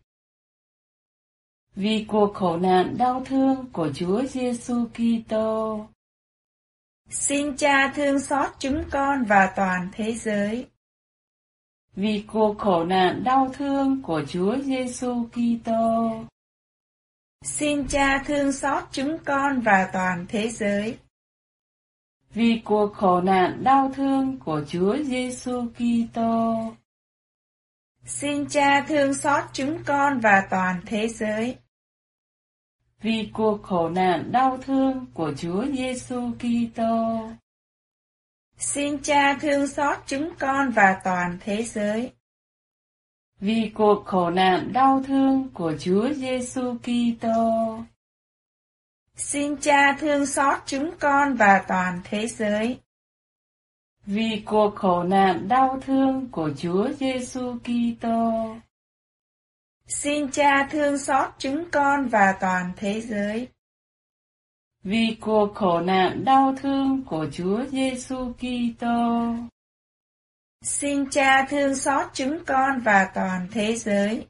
Vì 1.77 2.05
cuộc 2.09 2.35
khổ 2.35 2.57
nạn 2.57 2.95
đau 2.99 3.23
thương 3.25 3.67
của 3.73 3.91
Chúa 3.95 4.23
Giêsu 4.27 4.87
Kitô. 4.95 5.87
Xin 7.11 7.57
Cha 7.57 7.93
thương 7.95 8.21
xót 8.21 8.51
chúng 8.59 8.85
con 8.91 9.25
và 9.25 9.53
toàn 9.57 9.89
thế 9.93 10.13
giới. 10.13 10.67
Vì 12.01 12.25
cuộc 12.27 12.59
khổ 12.59 12.85
nạn 12.85 13.25
đau 13.25 13.51
thương 13.53 14.03
của 14.03 14.23
Chúa 14.29 14.57
Giêsu 14.59 15.29
Kitô. 15.33 16.11
Xin 17.45 17.89
Cha 17.89 18.23
thương 18.27 18.53
xót 18.53 18.83
chúng 18.93 19.19
con 19.25 19.61
và 19.61 19.91
toàn 19.93 20.27
thế 20.29 20.49
giới. 20.49 20.99
Vì 22.35 22.63
cuộc 22.65 22.95
khổ 22.95 23.21
nạn 23.21 23.65
đau 23.65 23.93
thương 23.95 24.39
của 24.45 24.63
Chúa 24.69 24.97
Giêsu 25.03 25.67
Kitô. 25.77 26.55
Xin 28.05 28.47
Cha 28.49 28.85
thương 28.89 29.15
xót 29.15 29.45
chúng 29.53 29.79
con 29.87 30.21
và 30.21 30.47
toàn 30.51 30.81
thế 30.87 31.09
giới. 31.09 31.57
Vì 33.01 33.31
cuộc 33.33 33.63
khổ 33.63 33.89
nạn 33.89 34.33
đau 34.33 34.59
thương 34.63 35.07
của 35.15 35.33
Chúa 35.37 35.65
Giêsu 35.67 36.31
Kitô. 36.39 37.29
Xin 38.61 39.03
Cha 39.03 39.39
thương 39.41 39.67
xót 39.67 39.99
chúng 40.07 40.31
con 40.39 40.71
và 40.71 41.01
toàn 41.05 41.39
thế 41.41 41.63
giới. 41.63 42.13
Vì 43.41 43.73
cuộc 43.75 44.07
khổ 44.07 44.31
nạn 44.31 44.73
đau 44.73 45.03
thương 45.07 45.49
của 45.55 45.75
Chúa 45.81 46.13
Giêsu 46.13 46.75
Kitô. 46.83 47.79
Xin 49.17 49.57
Cha 49.57 49.97
thương 50.01 50.27
xót 50.27 50.59
chúng 50.67 50.91
con 51.01 51.35
và 51.35 51.65
toàn 51.69 52.01
thế 52.05 52.27
giới. 52.27 52.79
Vì 54.07 54.43
cuộc 54.47 54.75
khổ 54.77 55.03
nạn 55.03 55.49
đau 55.49 55.81
thương 55.87 56.29
của 56.31 56.51
Chúa 56.57 56.89
Giêsu 56.93 57.57
Kitô. 57.65 58.57
Xin 59.87 60.31
Cha 60.31 60.69
thương 60.71 60.99
xót 60.99 61.31
chúng 61.39 61.71
con 61.71 62.09
và 62.09 62.37
toàn 62.41 62.73
thế 62.77 63.01
giới. 63.01 63.49
Vì 64.83 65.17
cuộc 65.21 65.55
khổ 65.55 65.81
nạn 65.81 66.25
đau 66.25 66.55
thương 66.59 67.05
của 67.07 67.27
Chúa 67.33 67.65
Giêsu 67.65 68.33
Kitô. 68.33 69.35
Xin 70.63 71.11
Cha 71.11 71.47
thương 71.51 71.75
xót 71.75 72.07
chúng 72.13 72.39
con 72.47 72.81
và 72.81 73.11
toàn 73.15 73.49
thế 73.51 73.77
giới. 73.77 74.27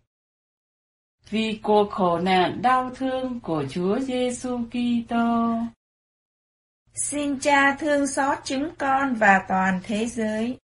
Vì 1.30 1.61
cuộc 1.62 1.90
khổ 1.90 2.18
nạn 2.18 2.62
đau 2.62 2.90
thương 2.94 3.40
của 3.40 3.64
Chúa 3.70 3.98
Giêsu 4.00 4.58
Kitô. 4.70 5.56
Xin 6.94 7.40
Cha 7.40 7.76
thương 7.78 8.06
xót 8.06 8.38
chúng 8.44 8.68
con 8.78 9.14
và 9.14 9.44
toàn 9.48 9.80
thế 9.84 10.06
giới. 10.06 10.58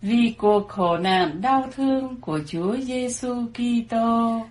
Vì 0.00 0.34
cuộc 0.38 0.68
khổ 0.68 0.96
nạn 0.98 1.40
đau 1.42 1.68
thương 1.72 2.20
của 2.20 2.40
Chúa 2.46 2.76
Giêsu 2.76 3.46
Kitô. 3.54 4.46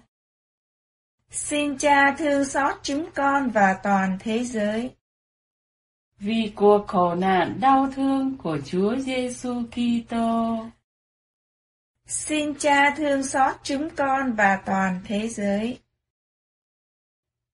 Xin 1.35 1.77
Cha 1.77 2.15
thương 2.17 2.45
xót 2.45 2.75
chúng 2.83 3.05
con 3.15 3.49
và 3.49 3.79
toàn 3.83 4.17
thế 4.19 4.43
giới. 4.43 4.91
Vì 6.19 6.51
cuộc 6.55 6.87
khổ 6.87 7.15
nạn 7.15 7.57
đau 7.61 7.87
thương 7.95 8.37
của 8.37 8.57
Chúa 8.65 8.95
Giêsu 8.95 9.63
Kitô. 9.71 10.57
Xin 12.07 12.55
Cha 12.55 12.93
thương 12.97 13.23
xót 13.23 13.55
chúng 13.63 13.89
con 13.89 14.33
và 14.33 14.61
toàn 14.65 14.99
thế 15.05 15.27
giới. 15.27 15.79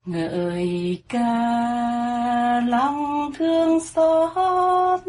Ngợi 0.05 1.03
ca 1.09 1.29
lòng 2.67 3.31
thương 3.37 3.79
xót 3.79 5.01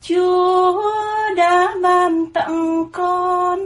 Chúa 0.00 0.82
đã 1.36 1.74
ban 1.82 2.32
tặng 2.32 2.84
con 2.92 3.60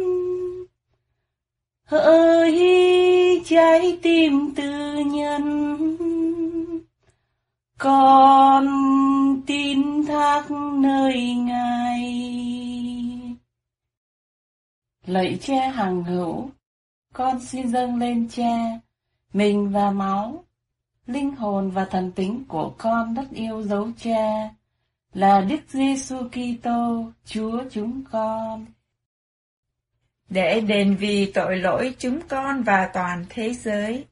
hỡi 1.84 3.11
trái 3.44 3.98
tim 4.02 4.54
tư 4.54 4.94
nhân 5.06 5.96
con 7.78 8.66
tin 9.46 10.06
thác 10.06 10.50
nơi 10.74 11.34
ngài 11.34 12.02
lạy 15.06 15.38
cha 15.40 15.70
hàng 15.70 16.04
hữu 16.04 16.50
con 17.12 17.40
xin 17.40 17.68
dâng 17.68 17.96
lên 17.96 18.28
cha 18.28 18.80
mình 19.32 19.70
và 19.72 19.90
máu 19.90 20.44
linh 21.06 21.36
hồn 21.36 21.70
và 21.70 21.84
thần 21.84 22.12
tính 22.12 22.44
của 22.48 22.74
con 22.78 23.14
rất 23.14 23.30
yêu 23.30 23.62
dấu 23.62 23.88
cha 23.96 24.50
là 25.14 25.40
Đức 25.40 25.60
Giêsu 25.68 26.16
Kitô, 26.28 27.04
Chúa 27.24 27.62
chúng 27.70 28.02
con. 28.10 28.66
Để 30.32 30.60
đền 30.60 30.96
vì 30.96 31.32
tội 31.34 31.56
lỗi 31.56 31.94
chúng 31.98 32.20
con 32.28 32.62
và 32.62 32.90
toàn 32.94 33.24
thế 33.28 33.54
giới. 33.54 34.06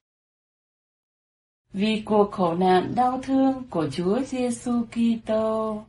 Vì 1.72 2.02
cuộc 2.06 2.32
khổ 2.32 2.54
nạn 2.54 2.92
đau 2.96 3.20
thương 3.22 3.62
của 3.70 3.88
Chúa 3.92 4.20
Giêsu 4.22 4.84
Kitô. 4.92 5.84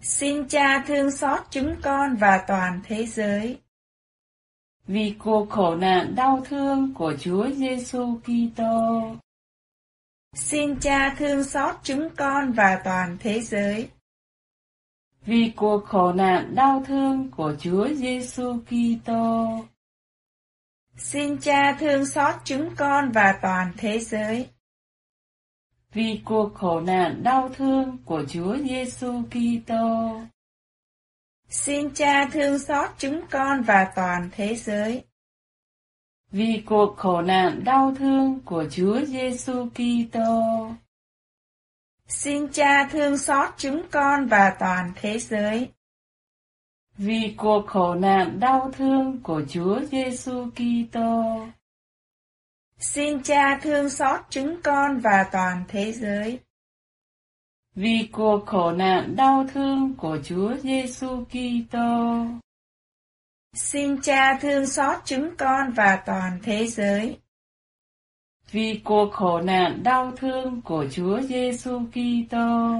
Xin 0.00 0.48
Cha 0.48 0.84
thương 0.86 1.10
xót 1.10 1.40
chúng 1.50 1.74
con 1.82 2.16
và 2.16 2.44
toàn 2.48 2.80
thế 2.84 3.06
giới. 3.06 3.58
Vì 4.86 5.14
cuộc 5.18 5.50
khổ 5.50 5.74
nạn 5.74 6.14
đau 6.14 6.42
thương 6.44 6.94
của 6.94 7.14
Chúa 7.20 7.50
Giêsu 7.50 8.20
Kitô. 8.24 9.16
Xin 10.36 10.80
Cha 10.80 11.14
thương 11.18 11.44
xót 11.44 11.74
chúng 11.82 12.08
con 12.16 12.52
và 12.52 12.80
toàn 12.84 13.16
thế 13.20 13.40
giới. 13.40 13.88
Vì 15.26 15.52
cuộc 15.56 15.84
khổ 15.84 16.12
nạn 16.12 16.54
đau 16.54 16.82
thương 16.86 17.30
của 17.30 17.54
Chúa 17.58 17.88
Giêsu 17.88 18.58
Kitô. 18.66 19.46
Xin 20.96 21.38
Cha 21.38 21.76
thương 21.80 22.06
xót 22.06 22.34
chúng 22.44 22.70
con 22.76 23.10
và 23.12 23.38
toàn 23.42 23.72
thế 23.76 23.98
giới. 23.98 24.48
Vì 25.92 26.20
cuộc 26.24 26.54
khổ 26.54 26.80
nạn 26.80 27.22
đau 27.22 27.50
thương 27.56 27.96
của 28.04 28.24
Chúa 28.28 28.56
Giêsu 28.56 29.22
Kitô. 29.30 30.20
Xin 31.48 31.94
Cha 31.94 32.28
thương 32.32 32.58
xót 32.58 32.90
chúng 32.98 33.20
con 33.30 33.62
và 33.62 33.92
toàn 33.96 34.28
thế 34.32 34.54
giới. 34.54 35.04
Vì 36.30 36.62
cuộc 36.66 36.96
khổ 36.96 37.22
nạn 37.22 37.64
đau 37.64 37.94
thương 37.98 38.40
của 38.44 38.64
Chúa 38.70 39.00
Giêsu 39.04 39.68
Kitô. 39.74 40.68
Xin 42.08 42.48
Cha 42.52 42.88
thương 42.90 43.18
xót 43.18 43.48
chúng 43.56 43.82
con 43.90 44.26
và 44.26 44.56
toàn 44.58 44.92
thế 44.96 45.18
giới. 45.18 45.68
Vì 46.96 47.34
cuộc 47.36 47.66
khổ 47.66 47.94
nạn 47.94 48.40
đau 48.40 48.70
thương 48.76 49.22
của 49.22 49.42
Chúa 49.48 49.80
Giêsu 49.90 50.50
Kitô. 50.50 51.46
Xin 52.78 53.22
Cha 53.22 53.58
thương 53.62 53.90
xót 53.90 54.20
chúng 54.30 54.60
con 54.62 54.98
và 54.98 55.28
toàn 55.32 55.64
thế 55.68 55.92
giới. 55.92 56.38
Vì 57.74 58.08
cuộc 58.12 58.46
khổ 58.46 58.72
nạn 58.72 59.16
đau 59.16 59.46
thương 59.52 59.94
của 59.96 60.18
Chúa 60.24 60.56
Giêsu 60.56 61.24
Kitô. 61.24 62.26
Xin 63.54 64.02
Cha 64.02 64.38
thương 64.40 64.66
xót 64.66 64.98
chúng 65.04 65.36
con 65.36 65.70
và 65.70 66.02
toàn 66.06 66.38
thế 66.42 66.66
giới. 66.66 67.18
Vì 68.50 68.80
cuộc 68.84 69.12
khổ 69.12 69.40
nạn 69.40 69.82
đau 69.82 70.12
thương 70.16 70.60
của 70.62 70.86
Chúa 70.92 71.20
Giêsu 71.20 71.80
Kitô. 71.92 72.74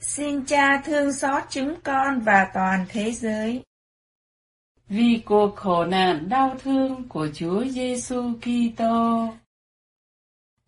Xin 0.00 0.44
Cha 0.46 0.82
thương 0.84 1.12
xót 1.12 1.42
chúng 1.50 1.74
con 1.84 2.20
và 2.20 2.50
toàn 2.54 2.86
thế 2.88 3.12
giới. 3.12 3.62
Vì 4.88 5.22
cuộc 5.24 5.56
khổ 5.56 5.84
nạn 5.84 6.28
đau 6.28 6.56
thương 6.58 7.08
của 7.08 7.28
Chúa 7.34 7.64
Giêsu 7.64 8.32
Kitô. 8.40 9.28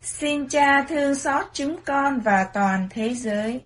Xin 0.01 0.49
Cha 0.49 0.87
thương 0.89 1.15
xót 1.15 1.47
chúng 1.53 1.77
con 1.85 2.21
và 2.21 2.51
toàn 2.55 2.89
thế 2.91 3.15
giới. 3.15 3.61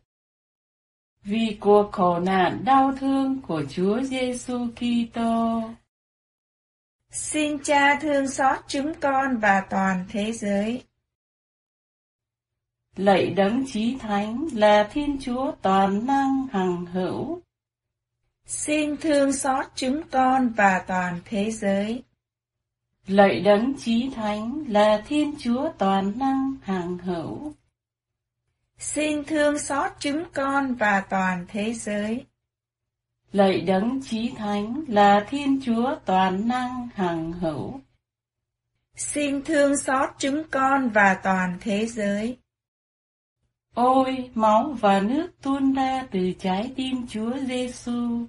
Vì 1.22 1.56
cuộc 1.60 1.92
khổ 1.92 2.18
nạn 2.18 2.64
đau 2.64 2.94
thương 3.00 3.40
của 3.40 3.62
Chúa 3.70 4.00
Giêsu 4.00 4.66
Kitô. 4.76 5.62
Xin 7.14 7.58
Cha 7.64 7.98
thương 8.00 8.28
xót 8.28 8.58
chúng 8.68 8.92
con 9.00 9.36
và 9.36 9.66
toàn 9.70 10.04
thế 10.08 10.32
giới. 10.32 10.84
Lạy 12.96 13.30
đấng 13.30 13.64
chí 13.66 13.96
thánh 13.98 14.46
là 14.52 14.88
Thiên 14.92 15.18
Chúa 15.20 15.52
toàn 15.62 16.06
năng 16.06 16.46
hằng 16.52 16.86
hữu. 16.86 17.40
Xin 18.46 18.96
thương 18.96 19.32
xót 19.32 19.66
chúng 19.74 20.00
con 20.10 20.48
và 20.48 20.84
toàn 20.86 21.20
thế 21.24 21.50
giới. 21.50 22.02
Lạy 23.06 23.40
đấng 23.40 23.74
chí 23.78 24.10
thánh 24.14 24.64
là 24.68 25.02
Thiên 25.06 25.34
Chúa 25.38 25.72
toàn 25.78 26.18
năng 26.18 26.56
hằng 26.62 26.98
hữu. 26.98 27.52
Xin 28.78 29.24
thương 29.24 29.58
xót 29.58 29.92
chúng 29.98 30.24
con 30.32 30.74
và 30.74 31.00
toàn 31.10 31.44
thế 31.48 31.74
giới. 31.74 32.24
Lạy 33.34 33.60
đấng 33.60 34.00
chí 34.02 34.32
thánh 34.36 34.84
là 34.88 35.26
Thiên 35.28 35.60
Chúa 35.64 35.96
toàn 36.04 36.48
năng 36.48 36.88
hằng 36.94 37.32
hữu. 37.32 37.80
Xin 38.96 39.44
thương 39.44 39.76
xót 39.76 40.10
chúng 40.18 40.42
con 40.50 40.88
và 40.88 41.14
toàn 41.22 41.58
thế 41.60 41.86
giới. 41.86 42.38
Ôi, 43.74 44.30
máu 44.34 44.76
và 44.80 45.00
nước 45.00 45.30
tuôn 45.42 45.72
ra 45.72 46.06
từ 46.10 46.32
trái 46.38 46.72
tim 46.76 47.06
Chúa 47.06 47.38
Giêsu 47.46 48.26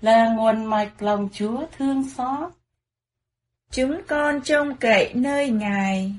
là 0.00 0.34
nguồn 0.34 0.64
mạch 0.64 1.02
lòng 1.02 1.28
Chúa 1.32 1.66
thương 1.78 2.08
xót. 2.08 2.52
Chúng 3.70 4.00
con 4.08 4.40
trông 4.44 4.76
cậy 4.76 5.14
nơi 5.14 5.50
Ngài. 5.50 6.12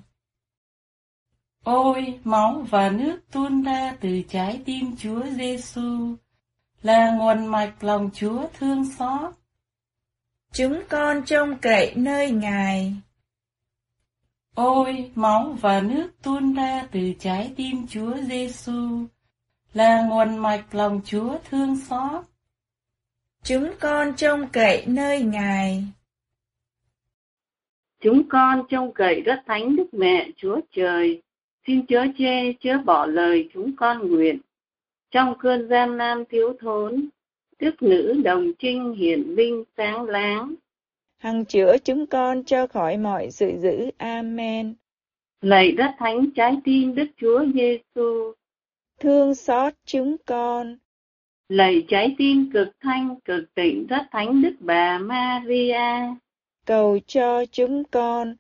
Ôi, 1.64 2.20
máu 2.24 2.66
và 2.70 2.90
nước 2.90 3.20
tuôn 3.32 3.64
ra 3.64 3.98
từ 4.02 4.22
trái 4.30 4.62
tim 4.66 4.96
Chúa 4.98 5.24
Giêsu 5.24 6.16
là 6.84 7.12
nguồn 7.12 7.46
mạch 7.46 7.74
lòng 7.84 8.10
Chúa 8.14 8.48
thương 8.54 8.86
xót. 8.86 9.34
Chúng 10.54 10.82
con 10.90 11.26
trông 11.26 11.58
cậy 11.62 11.94
nơi 11.96 12.32
Ngài. 12.32 12.94
Ôi, 14.56 15.12
máu 15.16 15.58
và 15.62 15.82
nước 15.82 16.12
tuôn 16.24 16.54
ra 16.54 16.88
từ 16.92 17.14
trái 17.20 17.54
tim 17.56 17.88
Chúa 17.88 18.18
Giêsu 18.18 19.06
là 19.74 20.06
nguồn 20.10 20.38
mạch 20.38 20.66
lòng 20.72 21.02
Chúa 21.06 21.38
thương 21.50 21.76
xót. 21.76 22.26
Chúng 23.44 23.72
con 23.80 24.16
trông 24.16 24.48
cậy 24.48 24.86
nơi 24.88 25.22
Ngài. 25.22 25.84
Chúng 28.02 28.30
con 28.30 28.64
trông 28.70 28.94
cậy 28.94 29.22
đất 29.22 29.44
thánh 29.48 29.76
Đức 29.76 29.88
Mẹ 29.92 30.30
Chúa 30.38 30.60
Trời, 30.72 31.22
xin 31.68 31.86
chớ 31.86 32.06
chê, 32.18 32.54
chớ 32.62 32.78
bỏ 32.86 33.06
lời 33.06 33.50
chúng 33.54 33.76
con 33.76 34.12
nguyện. 34.12 34.40
Trong 35.14 35.34
cơn 35.40 35.68
gian 35.70 35.98
nan 35.98 36.24
thiếu 36.30 36.54
thốn, 36.60 37.08
đức 37.60 37.84
nữ 37.84 38.22
đồng 38.24 38.52
trinh 38.60 38.94
hiển 38.94 39.36
vinh 39.36 39.64
sáng 39.78 40.04
láng. 40.04 40.56
Hằng 41.18 41.46
chữa 41.46 41.78
chúng 41.84 42.08
con 42.08 42.44
cho 42.44 42.68
khỏi 42.68 42.98
mọi 42.98 43.32
sự 43.32 43.52
dữ. 43.62 43.90
Amen. 43.98 44.74
Lạy 45.42 45.72
đất 45.72 45.92
thánh 45.98 46.32
trái 46.36 46.58
tim 46.64 46.96
Đức 46.96 47.06
Chúa 47.18 47.46
Giêsu, 47.54 48.34
Thương 49.00 49.36
xót 49.36 49.74
chúng 49.86 50.16
con. 50.26 50.78
lạy 51.50 51.86
trái 51.88 52.16
tim 52.18 52.50
cực 52.54 52.68
thanh 52.80 53.20
cực 53.26 53.54
tịnh 53.56 53.88
đất 53.88 54.06
thánh 54.12 54.42
Đức 54.42 54.56
Bà 54.60 54.98
Maria. 54.98 56.16
Cầu 56.66 57.00
cho 57.08 57.46
chúng 57.46 57.84
con. 57.84 58.36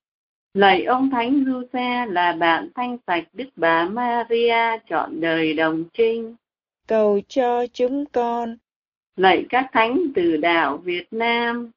Lạy 0.53 0.83
ông 0.83 1.09
Thánh 1.09 1.43
Giuse 1.45 2.05
là 2.05 2.33
bạn 2.33 2.69
thanh 2.75 2.97
sạch 3.07 3.23
Đức 3.33 3.49
Bà 3.55 3.85
Maria 3.89 4.77
chọn 4.89 5.21
đời 5.21 5.53
đồng 5.53 5.83
trinh. 5.93 6.35
Cầu 6.93 7.19
cho 7.27 7.65
chúng 7.73 8.05
con. 8.05 8.57
Lạy 9.15 9.45
các 9.49 9.69
thánh 9.73 10.03
từ 10.15 10.37
đạo 10.37 10.77
Việt 10.77 11.07
Nam, 11.11 11.71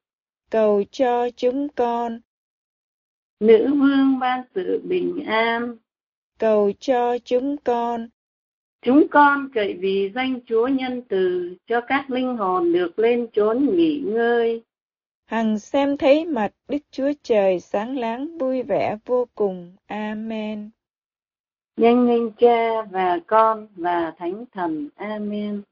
Cầu 0.50 0.84
cho 0.90 1.30
chúng 1.36 1.68
con. 1.68 2.20
nữ 3.40 3.74
vương 3.74 4.18
ban 4.18 4.42
sự 4.54 4.80
bình 4.84 5.24
an. 5.26 5.76
Cầu 6.38 6.72
cho 6.80 7.18
chúng 7.18 7.56
con. 7.56 8.08
Chúng 8.82 9.08
con 9.10 9.48
cậy 9.54 9.74
vì 9.74 10.10
danh 10.14 10.40
Chúa 10.46 10.68
nhân 10.68 11.02
từ 11.08 11.56
cho 11.66 11.80
các 11.80 12.10
linh 12.10 12.36
hồn 12.36 12.72
được 12.72 12.98
lên 12.98 13.26
chốn 13.32 13.76
nghỉ 13.76 14.02
ngơi. 14.06 14.62
Hằng 15.26 15.58
xem 15.58 15.96
thấy 15.96 16.24
mặt 16.24 16.52
Đức 16.68 16.82
Chúa 16.90 17.12
Trời 17.22 17.60
sáng 17.60 17.98
láng 17.98 18.38
vui 18.38 18.62
vẻ 18.62 18.96
vô 19.04 19.26
cùng. 19.34 19.76
Amen. 19.86 20.70
Danh 21.76 22.06
nghênh 22.06 22.32
Cha 22.32 22.82
và 22.90 23.18
Con 23.26 23.66
và 23.76 24.12
Thánh 24.18 24.44
Thần. 24.54 24.88
Amen. 24.96 25.62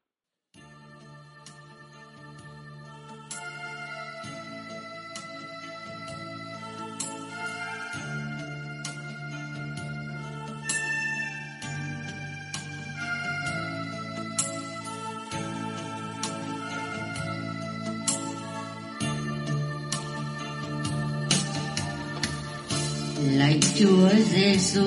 Lạy 23.38 23.60
Chúa 23.74 24.08
Giêsu, 24.08 24.84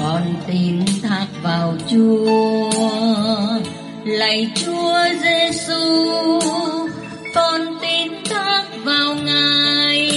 con 0.00 0.22
tin 0.46 0.84
thác 1.02 1.26
vào 1.42 1.74
Chúa. 1.90 2.70
Lạy 4.04 4.50
Chúa 4.54 4.98
Giêsu, 5.22 6.40
con 7.34 7.60
tin 7.82 8.12
thác 8.24 8.62
vào 8.84 9.14
Ngài. 9.14 10.10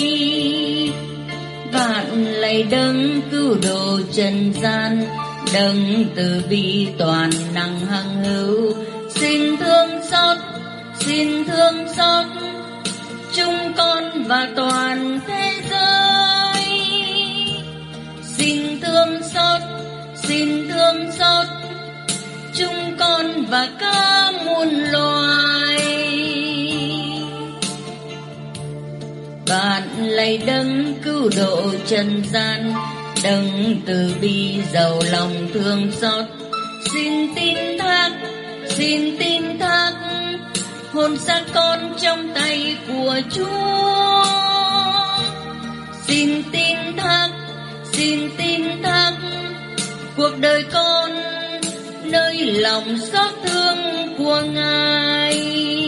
Vạn 1.74 2.24
lạy 2.26 2.64
đấng 2.64 3.22
cứu 3.32 3.56
độ 3.64 4.00
trần 4.12 4.54
gian, 4.62 5.06
đấng 5.54 6.06
từ 6.16 6.42
bi 6.50 6.88
toàn 6.98 7.30
năng 7.54 7.80
hằng 7.80 8.24
hữu, 8.24 8.74
xin 9.10 9.58
thương 9.58 9.90
xót, 10.12 10.38
xin 11.00 11.46
thương 11.46 11.94
xót 11.98 12.26
chúng 13.36 13.74
con 13.78 14.24
và 14.28 14.48
toàn 14.56 15.20
thế 15.28 15.54
giới 15.70 16.24
xin 18.24 18.82
thương 18.82 19.24
xót 19.34 19.73
xin 20.34 20.68
thương 20.70 21.12
xót 21.12 21.48
chúng 22.54 22.96
con 23.00 23.46
và 23.46 23.68
cả 23.80 24.32
muôn 24.46 24.70
loài 24.92 25.78
bạn 29.50 29.84
lạy 29.98 30.38
đấng 30.38 30.96
cứu 31.04 31.30
độ 31.38 31.62
trần 31.88 32.24
gian 32.32 32.74
đấng 33.24 33.82
từ 33.86 34.16
bi 34.22 34.62
giàu 34.74 35.00
lòng 35.12 35.48
thương 35.54 35.92
xót 35.92 36.26
xin 36.94 37.36
tin 37.36 37.58
thác 37.80 38.12
xin 38.70 39.18
tin 39.20 39.60
thác 39.60 39.94
hồn 40.94 41.18
xác 41.18 41.44
con 41.54 41.94
trong 42.02 42.34
tay 42.36 42.78
của 42.88 43.20
Chúa. 43.32 44.26
Xin 46.08 46.44
tin 46.52 46.78
thác, 46.98 47.30
xin 47.92 48.30
tin 48.38 48.84
thác 48.84 49.14
cuộc 50.18 50.32
đời 50.40 50.64
con 50.74 51.12
nơi 52.04 52.46
lòng 52.46 52.98
xót 52.98 53.32
thương 53.46 53.78
của 54.18 54.42
Ngài. 54.42 55.83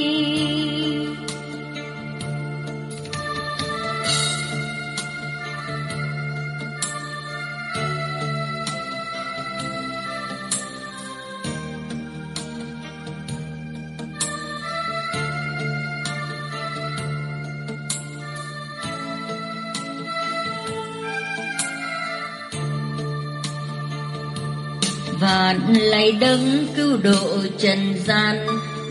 Vạn 25.25 25.73
lạy 25.73 26.11
đấng 26.11 26.67
cứu 26.75 26.97
độ 27.03 27.37
trần 27.57 27.93
gian, 28.05 28.47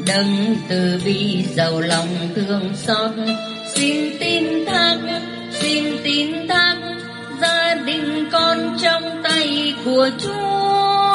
đấng 0.07 0.57
từ 0.69 1.01
bi 1.05 1.45
giàu 1.57 1.81
lòng 1.81 2.09
thương 2.35 2.71
xót. 2.75 3.11
Xin 3.75 4.19
tin 4.21 4.65
thác, 4.67 4.97
xin 5.53 5.85
tin 6.05 6.49
thác, 6.49 6.77
gia 7.41 7.75
đình 7.75 8.29
con 8.33 8.77
trong 8.83 9.23
tay 9.23 9.75
của 9.85 10.11
chúa. 10.19 11.15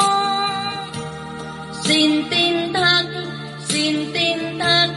Xin 1.84 2.22
tin 2.30 2.72
thác, 2.72 3.04
xin 3.68 4.12
tin 4.14 4.58
thác, 4.58 4.88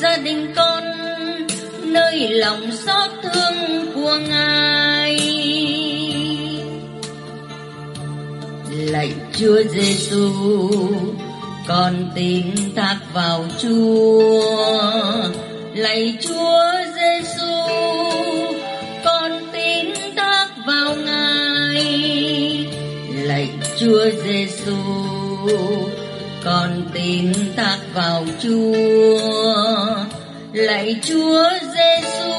gia 0.00 0.16
đình 0.16 0.52
con 0.56 0.84
nơi 1.82 2.28
lòng 2.28 2.72
xót 2.86 3.10
thương 3.22 3.86
của 3.94 4.18
ngài. 4.28 4.79
Lạy 8.90 9.12
Chúa 9.32 9.62
Giêsu 9.62 10.30
con 11.68 12.10
tin 12.14 12.44
thác 12.76 12.96
vào 13.14 13.44
Chúa. 13.62 14.42
Lạy 15.74 16.16
Chúa 16.20 16.62
Giêsu 16.96 17.52
con 19.04 19.32
tin 19.52 19.86
thác 20.16 20.46
vào 20.66 20.96
Ngài. 20.96 21.86
Lạy 23.12 23.48
Chúa 23.80 24.04
Giêsu 24.24 24.76
con 26.44 26.82
tin 26.94 27.32
thác 27.56 27.78
vào 27.94 28.24
Chúa. 28.42 29.20
Lạy 30.52 31.00
Chúa 31.02 31.48
Giêsu 31.74 32.29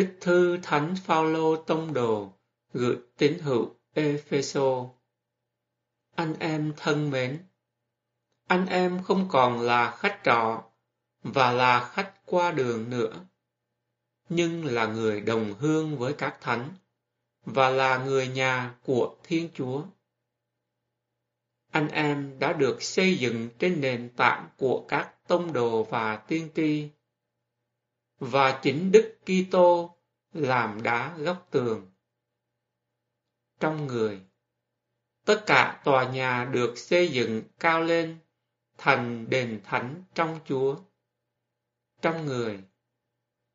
Trích 0.00 0.16
thư 0.20 0.58
Thánh 0.62 0.94
Phaolô 1.04 1.56
Tông 1.56 1.94
Đồ 1.94 2.32
gửi 2.72 2.96
tín 3.16 3.38
hữu 3.38 3.74
Epheso. 3.94 4.86
Anh 6.14 6.34
em 6.38 6.72
thân 6.76 7.10
mến, 7.10 7.38
anh 8.46 8.66
em 8.66 9.02
không 9.02 9.28
còn 9.30 9.60
là 9.60 9.96
khách 9.96 10.20
trọ 10.24 10.62
và 11.22 11.52
là 11.52 11.90
khách 11.92 12.14
qua 12.26 12.50
đường 12.50 12.90
nữa, 12.90 13.24
nhưng 14.28 14.64
là 14.64 14.86
người 14.86 15.20
đồng 15.20 15.54
hương 15.58 15.98
với 15.98 16.12
các 16.12 16.38
thánh 16.40 16.68
và 17.44 17.70
là 17.70 18.04
người 18.04 18.28
nhà 18.28 18.74
của 18.84 19.16
Thiên 19.24 19.48
Chúa. 19.54 19.82
Anh 21.70 21.88
em 21.88 22.38
đã 22.38 22.52
được 22.52 22.82
xây 22.82 23.18
dựng 23.18 23.48
trên 23.58 23.80
nền 23.80 24.10
tảng 24.16 24.48
của 24.56 24.84
các 24.88 25.28
tông 25.28 25.52
đồ 25.52 25.84
và 25.84 26.16
tiên 26.16 26.48
tri 26.54 26.88
và 28.20 28.60
chính 28.62 28.92
Đức 28.92 29.18
Kitô 29.24 29.96
làm 30.32 30.82
đá 30.82 31.16
góc 31.16 31.48
tường. 31.50 31.90
Trong 33.60 33.86
người, 33.86 34.20
tất 35.24 35.42
cả 35.46 35.80
tòa 35.84 36.10
nhà 36.10 36.44
được 36.52 36.78
xây 36.78 37.08
dựng 37.08 37.42
cao 37.58 37.82
lên 37.82 38.18
thành 38.78 39.30
đền 39.30 39.60
thánh 39.64 40.04
trong 40.14 40.38
Chúa. 40.48 40.76
Trong 42.02 42.26
người, 42.26 42.60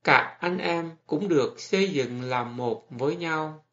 cả 0.04 0.38
anh 0.40 0.58
em 0.58 0.96
cũng 1.08 1.28
được 1.28 1.60
xây 1.60 1.92
dựng 1.92 2.22
làm 2.22 2.58
một 2.58 2.88
với 2.90 3.16
nhau 3.16 3.66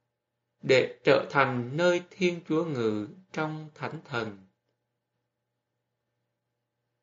để 0.62 0.98
trở 1.04 1.26
thành 1.30 1.76
nơi 1.76 2.02
Thiên 2.10 2.40
Chúa 2.48 2.64
ngự 2.64 3.08
trong 3.32 3.70
thánh 3.74 4.00
thần. 4.04 4.38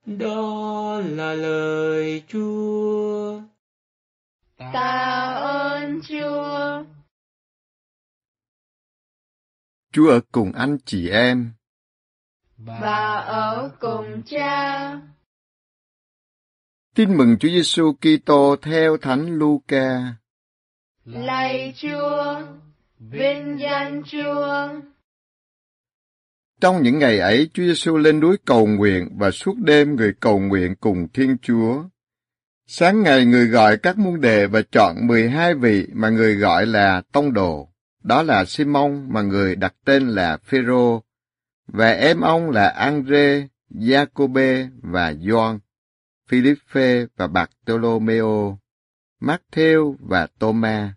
Đó 0.06 1.00
là 1.06 1.34
lời 1.34 2.24
Chúa. 2.28 3.42
Tạ 4.60 5.34
ơn 5.42 6.02
Chúa. 6.02 6.84
Chúa 9.92 10.10
ở 10.10 10.22
cùng 10.32 10.52
anh 10.52 10.78
chị 10.86 11.10
em. 11.10 11.52
Và 12.58 13.16
ở 13.16 13.72
cùng 13.80 14.22
cha. 14.26 15.02
Tin 16.96 17.18
mừng 17.18 17.38
Chúa 17.40 17.50
Giêsu 17.50 17.94
Kitô 17.94 18.56
theo 18.62 18.98
Thánh 18.98 19.38
Luca. 19.38 20.16
Lạy 21.06 21.74
Chúa. 21.78 22.42
Vinh 23.00 23.58
danh 23.60 24.04
Chúa. 24.06 24.68
Trong 26.62 26.84
những 26.84 27.00
ngày 27.00 27.20
ấy, 27.20 27.50
Chúa 27.54 27.64
Giêsu 27.64 27.98
lên 27.98 28.20
núi 28.20 28.38
cầu 28.46 28.68
nguyện 28.68 29.10
và 29.18 29.32
suốt 29.32 29.54
đêm 29.58 29.96
người 29.96 30.14
cầu 30.20 30.40
nguyện 30.40 30.76
cùng 30.80 31.08
Thiên 31.14 31.38
Chúa. 31.42 31.84
Sáng 32.72 33.04
ngày 33.04 33.26
người 33.26 33.48
gọi 33.48 33.78
các 33.78 33.98
môn 33.98 34.22
đệ 34.22 34.48
và 34.48 34.62
chọn 34.72 35.08
12 35.08 35.56
vị 35.56 35.88
mà 35.94 36.10
người 36.10 36.36
gọi 36.36 36.66
là 36.66 37.02
tông 37.12 37.34
đồ. 37.34 37.70
Đó 38.04 38.24
là 38.24 38.46
Simon 38.46 39.14
mà 39.14 39.22
người 39.22 39.56
đặt 39.56 39.76
tên 39.86 40.10
là 40.10 40.38
Phêrô 40.38 41.04
và 41.68 41.90
em 41.90 42.22
ông 42.22 42.50
là 42.50 42.70
Andre, 42.70 43.48
Jacobe 43.70 44.70
và 44.82 45.14
Gioan, 45.14 45.60
Philippe 46.28 47.06
và 47.16 47.28
Bartolomeo, 47.28 48.60
Matthew 49.22 49.96
và 50.00 50.28
Thomas. 50.40 50.92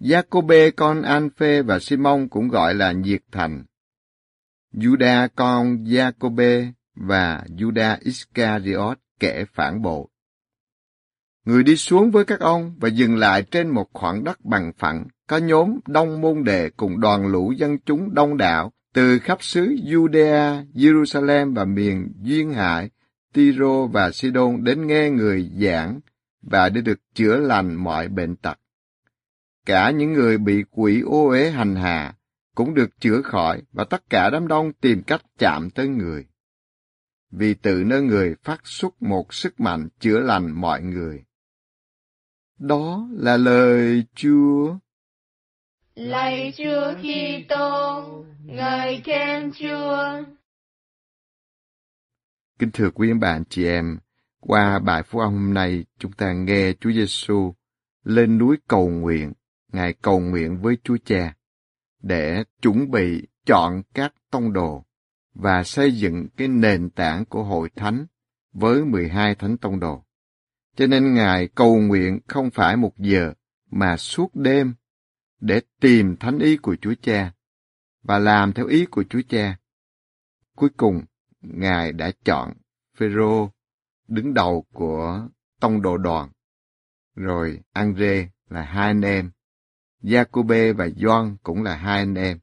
Jacobe 0.00 0.70
con 0.76 1.02
Anphe 1.02 1.62
và 1.62 1.78
Simon 1.78 2.28
cũng 2.28 2.48
gọi 2.48 2.74
là 2.74 2.92
nhiệt 2.92 3.22
thành. 3.32 3.64
Juda 4.74 5.28
con 5.34 5.84
Jacobe 5.84 6.72
và 6.94 7.44
Juda 7.48 7.96
Iscariot 8.00 8.98
kẻ 9.20 9.44
phản 9.54 9.82
bội. 9.82 10.06
Người 11.48 11.62
đi 11.62 11.76
xuống 11.76 12.10
với 12.10 12.24
các 12.24 12.40
ông 12.40 12.74
và 12.80 12.88
dừng 12.88 13.16
lại 13.16 13.42
trên 13.42 13.68
một 13.68 13.88
khoảng 13.92 14.24
đất 14.24 14.44
bằng 14.44 14.72
phẳng, 14.78 15.06
có 15.26 15.36
nhóm 15.36 15.78
đông 15.86 16.20
môn 16.20 16.44
đệ 16.44 16.70
cùng 16.76 17.00
đoàn 17.00 17.26
lũ 17.26 17.52
dân 17.56 17.78
chúng 17.78 18.14
đông 18.14 18.36
đảo 18.36 18.72
từ 18.94 19.18
khắp 19.18 19.42
xứ 19.42 19.66
Judea, 19.66 20.64
Jerusalem 20.74 21.54
và 21.54 21.64
miền 21.64 22.12
duyên 22.22 22.52
hải, 22.52 22.90
Tyro 23.34 23.86
và 23.86 24.10
Sidon 24.10 24.64
đến 24.64 24.86
nghe 24.86 25.10
người 25.10 25.50
giảng 25.60 26.00
và 26.42 26.68
để 26.68 26.80
được 26.80 26.98
chữa 27.14 27.36
lành 27.36 27.74
mọi 27.74 28.08
bệnh 28.08 28.36
tật. 28.36 28.58
Cả 29.66 29.90
những 29.90 30.12
người 30.12 30.38
bị 30.38 30.64
quỷ 30.70 31.02
ô 31.06 31.28
uế 31.28 31.50
hành 31.50 31.76
hạ 31.76 32.14
cũng 32.54 32.74
được 32.74 33.00
chữa 33.00 33.22
khỏi 33.22 33.62
và 33.72 33.84
tất 33.84 34.10
cả 34.10 34.30
đám 34.30 34.48
đông 34.48 34.72
tìm 34.72 35.02
cách 35.02 35.22
chạm 35.38 35.70
tới 35.70 35.88
người. 35.88 36.26
Vì 37.30 37.54
từ 37.54 37.84
nơi 37.86 38.02
người 38.02 38.34
phát 38.42 38.60
xuất 38.64 39.02
một 39.02 39.34
sức 39.34 39.60
mạnh 39.60 39.88
chữa 40.00 40.20
lành 40.20 40.50
mọi 40.50 40.82
người. 40.82 41.24
Đó 42.58 43.08
là 43.12 43.36
lời 43.36 44.04
Chúa. 44.14 44.76
Lạy 45.94 46.52
Chúa 46.56 46.94
Kitô, 46.94 48.04
ngợi 48.44 49.00
khen 49.04 49.52
Chúa. 49.52 50.22
Kính 52.58 52.70
thưa 52.72 52.90
quý 52.90 53.12
bạn 53.12 53.44
chị 53.48 53.66
em, 53.66 53.98
qua 54.40 54.78
bài 54.78 55.02
phúc 55.02 55.20
âm 55.20 55.32
hôm 55.32 55.54
nay 55.54 55.84
chúng 55.98 56.12
ta 56.12 56.32
nghe 56.32 56.72
Chúa 56.80 56.92
Giêsu 56.92 57.54
lên 58.04 58.38
núi 58.38 58.56
cầu 58.68 58.88
nguyện, 58.88 59.32
Ngài 59.72 59.92
cầu 59.92 60.20
nguyện 60.20 60.60
với 60.62 60.78
Chúa 60.84 60.96
Cha 61.04 61.34
để 62.02 62.44
chuẩn 62.62 62.90
bị 62.90 63.26
chọn 63.46 63.82
các 63.94 64.14
tông 64.30 64.52
đồ 64.52 64.84
và 65.34 65.64
xây 65.64 65.92
dựng 65.92 66.28
cái 66.36 66.48
nền 66.48 66.90
tảng 66.90 67.24
của 67.24 67.44
hội 67.44 67.70
thánh 67.76 68.06
với 68.52 68.84
12 68.84 69.34
thánh 69.34 69.58
tông 69.58 69.80
đồ. 69.80 70.04
Cho 70.78 70.86
nên 70.86 71.14
Ngài 71.14 71.48
cầu 71.48 71.76
nguyện 71.76 72.20
không 72.26 72.50
phải 72.50 72.76
một 72.76 72.98
giờ 72.98 73.32
mà 73.70 73.96
suốt 73.96 74.34
đêm 74.34 74.74
để 75.40 75.60
tìm 75.80 76.16
thánh 76.16 76.38
ý 76.38 76.56
của 76.56 76.76
Chúa 76.80 76.94
Cha 77.02 77.32
và 78.02 78.18
làm 78.18 78.52
theo 78.52 78.66
ý 78.66 78.86
của 78.86 79.04
Chúa 79.10 79.20
Cha. 79.28 79.58
Cuối 80.56 80.70
cùng, 80.76 81.02
Ngài 81.40 81.92
đã 81.92 82.10
chọn 82.24 82.52
Phêrô 82.96 83.50
đứng 84.08 84.34
đầu 84.34 84.66
của 84.72 85.28
tông 85.60 85.82
đồ 85.82 85.96
đoàn, 85.96 86.30
rồi 87.14 87.60
Andre 87.72 88.28
là 88.48 88.62
hai 88.62 88.86
anh 88.86 89.00
em. 89.00 89.30
Jacobe 90.02 90.74
và 90.74 90.88
Gioan 90.88 91.36
cũng 91.42 91.62
là 91.62 91.76
hai 91.76 91.98
anh 91.98 92.14
em. 92.14 92.38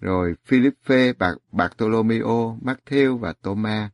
Rồi 0.00 0.34
Philippe, 0.44 1.12
Bạc, 1.12 1.34
Bartolomeo, 1.52 2.58
Matthew 2.62 3.18
và 3.18 3.34
Thomas. 3.42 3.90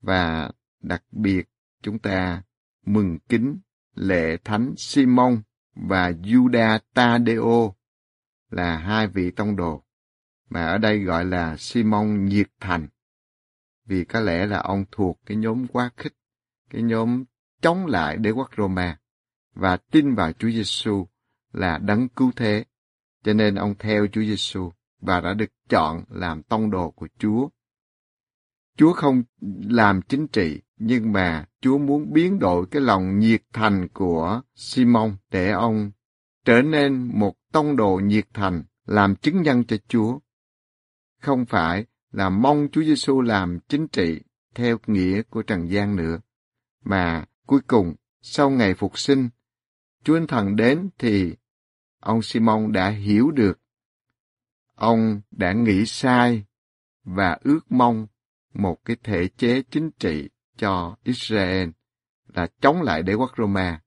Và 0.00 0.50
đặc 0.80 1.04
biệt 1.12 1.48
chúng 1.82 1.98
ta 1.98 2.42
mừng 2.86 3.18
kính 3.28 3.58
lệ 3.94 4.36
thánh 4.44 4.74
Simon 4.76 5.42
và 5.74 6.10
Judas 6.10 6.78
Tadeo 6.94 7.74
là 8.50 8.76
hai 8.76 9.06
vị 9.06 9.30
tông 9.30 9.56
đồ, 9.56 9.84
mà 10.48 10.66
ở 10.66 10.78
đây 10.78 10.98
gọi 10.98 11.24
là 11.24 11.56
Simon 11.56 12.24
nhiệt 12.24 12.48
thành, 12.60 12.88
vì 13.84 14.04
có 14.04 14.20
lẽ 14.20 14.46
là 14.46 14.58
ông 14.58 14.84
thuộc 14.92 15.20
cái 15.26 15.36
nhóm 15.36 15.66
quá 15.66 15.90
khích, 15.96 16.14
cái 16.70 16.82
nhóm 16.82 17.24
chống 17.60 17.86
lại 17.86 18.16
đế 18.16 18.30
quốc 18.30 18.50
Roma 18.56 18.98
và 19.54 19.76
tin 19.76 20.14
vào 20.14 20.32
Chúa 20.32 20.50
Giêsu 20.50 21.06
là 21.52 21.78
đấng 21.78 22.08
cứu 22.08 22.32
thế, 22.36 22.64
cho 23.24 23.32
nên 23.32 23.54
ông 23.54 23.74
theo 23.78 24.06
Chúa 24.06 24.22
Giêsu 24.22 24.70
và 25.00 25.20
đã 25.20 25.34
được 25.34 25.50
chọn 25.68 26.04
làm 26.08 26.42
tông 26.42 26.70
đồ 26.70 26.90
của 26.90 27.08
Chúa. 27.18 27.48
Chúa 28.76 28.92
không 28.92 29.22
làm 29.68 30.02
chính 30.02 30.26
trị, 30.26 30.60
nhưng 30.82 31.12
mà 31.12 31.44
Chúa 31.60 31.78
muốn 31.78 32.12
biến 32.12 32.38
đổi 32.38 32.66
cái 32.70 32.82
lòng 32.82 33.18
nhiệt 33.18 33.42
thành 33.52 33.88
của 33.88 34.42
Simon 34.54 35.16
để 35.30 35.50
ông 35.50 35.90
trở 36.44 36.62
nên 36.62 37.10
một 37.18 37.34
tông 37.52 37.76
đồ 37.76 38.00
nhiệt 38.04 38.26
thành, 38.34 38.62
làm 38.86 39.16
chứng 39.16 39.42
nhân 39.42 39.64
cho 39.64 39.76
Chúa. 39.88 40.18
Không 41.20 41.46
phải 41.46 41.86
là 42.12 42.28
mong 42.28 42.68
Chúa 42.72 42.82
Giêsu 42.82 43.20
làm 43.20 43.58
chính 43.68 43.88
trị 43.88 44.20
theo 44.54 44.78
nghĩa 44.86 45.22
của 45.22 45.42
Trần 45.42 45.70
gian 45.70 45.96
nữa, 45.96 46.20
mà 46.84 47.24
cuối 47.46 47.60
cùng, 47.66 47.94
sau 48.20 48.50
ngày 48.50 48.74
phục 48.74 48.98
sinh, 48.98 49.28
Chúa 50.04 50.16
Anh 50.16 50.26
Thần 50.26 50.56
đến 50.56 50.88
thì 50.98 51.36
ông 52.00 52.22
Simon 52.22 52.72
đã 52.72 52.88
hiểu 52.88 53.30
được. 53.30 53.60
Ông 54.74 55.20
đã 55.30 55.52
nghĩ 55.52 55.86
sai 55.86 56.44
và 57.04 57.38
ước 57.40 57.60
mong 57.72 58.06
một 58.54 58.84
cái 58.84 58.96
thể 59.02 59.28
chế 59.36 59.62
chính 59.70 59.90
trị 59.90 60.28
cho 60.60 60.96
Israel 61.04 61.68
là 62.34 62.46
chống 62.60 62.82
lại 62.82 63.02
đế 63.02 63.14
quốc 63.14 63.32
Roma. 63.38 63.80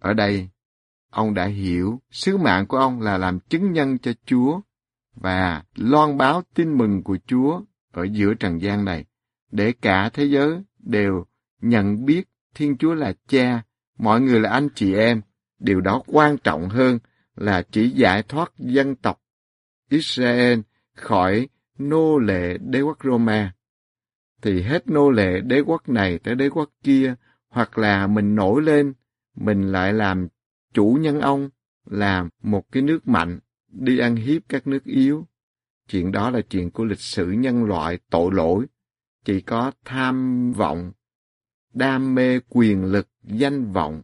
Ở 0.00 0.14
đây, 0.14 0.48
ông 1.10 1.34
đã 1.34 1.46
hiểu 1.46 2.00
sứ 2.10 2.36
mạng 2.36 2.66
của 2.66 2.76
ông 2.76 3.00
là 3.00 3.18
làm 3.18 3.40
chứng 3.40 3.72
nhân 3.72 3.98
cho 3.98 4.12
Chúa 4.26 4.60
và 5.14 5.62
loan 5.74 6.18
báo 6.18 6.42
tin 6.54 6.78
mừng 6.78 7.02
của 7.02 7.18
Chúa 7.26 7.60
ở 7.92 8.06
giữa 8.12 8.34
trần 8.34 8.62
gian 8.62 8.84
này, 8.84 9.04
để 9.50 9.72
cả 9.72 10.10
thế 10.12 10.24
giới 10.24 10.62
đều 10.78 11.24
nhận 11.60 12.04
biết 12.04 12.28
Thiên 12.54 12.76
Chúa 12.76 12.94
là 12.94 13.12
cha, 13.28 13.62
mọi 13.98 14.20
người 14.20 14.40
là 14.40 14.50
anh 14.50 14.68
chị 14.74 14.94
em. 14.94 15.20
Điều 15.58 15.80
đó 15.80 16.02
quan 16.06 16.38
trọng 16.38 16.68
hơn 16.68 16.98
là 17.36 17.62
chỉ 17.70 17.90
giải 17.90 18.22
thoát 18.22 18.52
dân 18.58 18.96
tộc 18.96 19.20
Israel 19.90 20.60
khỏi 20.96 21.48
nô 21.78 22.18
lệ 22.18 22.58
đế 22.58 22.80
quốc 22.80 22.98
Roma 23.04 23.52
thì 24.42 24.62
hết 24.62 24.88
nô 24.88 25.10
lệ 25.10 25.40
đế 25.40 25.60
quốc 25.60 25.88
này 25.88 26.18
tới 26.18 26.34
đế 26.34 26.48
quốc 26.48 26.70
kia, 26.82 27.14
hoặc 27.48 27.78
là 27.78 28.06
mình 28.06 28.34
nổi 28.34 28.62
lên, 28.62 28.92
mình 29.36 29.72
lại 29.72 29.92
làm 29.92 30.28
chủ 30.74 30.98
nhân 31.00 31.20
ông, 31.20 31.50
làm 31.86 32.28
một 32.42 32.72
cái 32.72 32.82
nước 32.82 33.08
mạnh, 33.08 33.38
đi 33.68 33.98
ăn 33.98 34.16
hiếp 34.16 34.42
các 34.48 34.66
nước 34.66 34.84
yếu. 34.84 35.26
Chuyện 35.88 36.12
đó 36.12 36.30
là 36.30 36.40
chuyện 36.40 36.70
của 36.70 36.84
lịch 36.84 37.00
sử 37.00 37.30
nhân 37.30 37.64
loại 37.64 37.98
tội 38.10 38.30
lỗi, 38.34 38.66
chỉ 39.24 39.40
có 39.40 39.72
tham 39.84 40.52
vọng, 40.52 40.92
đam 41.74 42.14
mê 42.14 42.40
quyền 42.48 42.84
lực, 42.84 43.08
danh 43.22 43.72
vọng 43.72 44.02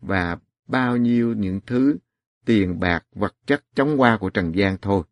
và 0.00 0.38
bao 0.66 0.96
nhiêu 0.96 1.34
những 1.34 1.60
thứ 1.66 1.96
tiền 2.44 2.80
bạc 2.80 3.06
vật 3.14 3.34
chất 3.46 3.64
chóng 3.74 4.00
qua 4.00 4.18
của 4.18 4.30
Trần 4.30 4.54
gian 4.54 4.76
thôi. 4.82 5.02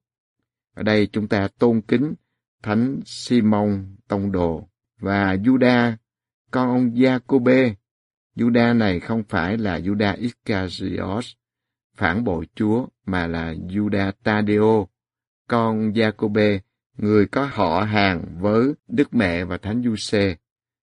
Ở 0.75 0.83
đây 0.83 1.09
chúng 1.13 1.29
ta 1.29 1.49
tôn 1.59 1.81
kính 1.81 2.15
Thánh 2.63 3.01
Simon 3.05 3.97
Tông 4.09 4.33
Đồ 4.33 4.69
và 5.01 5.35
Juda, 5.35 5.93
con 6.51 6.69
ông 6.69 6.91
Jacobe. 6.91 7.75
Juda 8.37 8.77
này 8.79 9.01
không 9.01 9.23
phải 9.29 9.59
là 9.59 9.79
Juda 9.79 10.17
Iscariot, 10.19 11.25
phản 11.97 12.25
bội 12.25 12.47
Chúa, 12.55 12.87
mà 13.07 13.27
là 13.27 13.53
Juda 13.53 14.13
Tadeo, 14.23 14.89
con 15.49 15.93
Jacobe, 15.93 16.59
người 16.97 17.27
có 17.27 17.49
họ 17.53 17.81
hàng 17.81 18.25
với 18.41 18.73
Đức 18.89 19.15
Mẹ 19.15 19.45
và 19.45 19.59
Thánh 19.59 19.83
Giuse, 19.83 20.37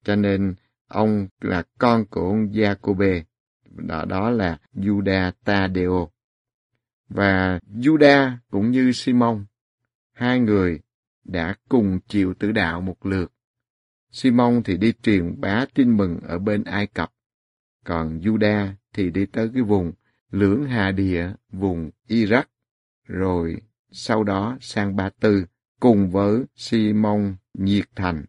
cho 0.03 0.15
nên 0.15 0.55
ông 0.87 1.27
là 1.41 1.63
con 1.77 2.05
của 2.05 2.21
ông 2.21 2.47
Jacobe, 2.47 3.23
đó, 3.69 4.05
đó 4.05 4.29
là 4.29 4.57
Juda 4.73 5.31
Tadeo. 5.43 6.09
Và 7.09 7.59
Juda 7.75 8.31
cũng 8.51 8.71
như 8.71 8.91
Simon, 8.91 9.45
hai 10.13 10.39
người 10.39 10.79
đã 11.31 11.55
cùng 11.69 11.99
chịu 12.07 12.33
tử 12.33 12.51
đạo 12.51 12.81
một 12.81 13.05
lượt. 13.05 13.31
Simon 14.11 14.61
thì 14.63 14.77
đi 14.77 14.93
truyền 15.03 15.41
bá 15.41 15.65
tin 15.73 15.97
mừng 15.97 16.19
ở 16.23 16.39
bên 16.39 16.63
Ai 16.63 16.87
Cập, 16.87 17.11
còn 17.85 18.19
Juda 18.19 18.67
thì 18.93 19.09
đi 19.11 19.25
tới 19.25 19.49
cái 19.53 19.63
vùng 19.63 19.91
lưỡng 20.31 20.65
hà 20.65 20.91
địa, 20.91 21.33
vùng 21.51 21.91
Iraq, 22.07 22.43
rồi 23.07 23.61
sau 23.91 24.23
đó 24.23 24.57
sang 24.61 24.95
Ba 24.95 25.09
Tư 25.09 25.45
cùng 25.79 26.11
với 26.11 26.43
Simon 26.55 27.35
nhiệt 27.53 27.85
thành, 27.95 28.25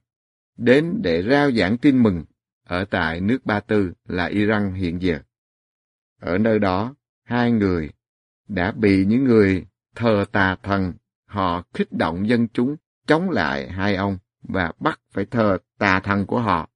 đến 0.57 1.01
để 1.03 1.23
rao 1.23 1.53
giảng 1.53 1.79
tin 1.79 2.03
mừng 2.03 2.25
ở 2.65 2.85
tại 2.85 3.21
nước 3.21 3.47
Ba 3.47 3.61
Tư 3.61 3.93
là 4.09 4.27
Iran 4.27 4.73
hiện 4.73 5.03
giờ. 5.03 5.19
Ở 6.21 6.39
nơi 6.39 6.59
đó, 6.59 6.95
hai 7.25 7.53
người 7.53 7.91
đã 8.49 8.73
bị 8.73 9.05
những 9.05 9.25
người 9.25 9.67
thờ 9.95 10.25
tà 10.33 10.57
thần, 10.63 10.93
họ 11.25 11.63
kích 11.75 11.93
động 11.93 12.29
dân 12.29 12.49
chúng 12.53 12.77
chống 13.11 13.31
lại 13.31 13.71
hai 13.71 13.95
ông 13.95 14.19
và 14.43 14.73
bắt 14.81 15.01
phải 15.11 15.25
thờ 15.25 15.59
tà 15.79 16.01
thần 16.01 16.27
của 16.27 16.41
họ, 16.41 16.71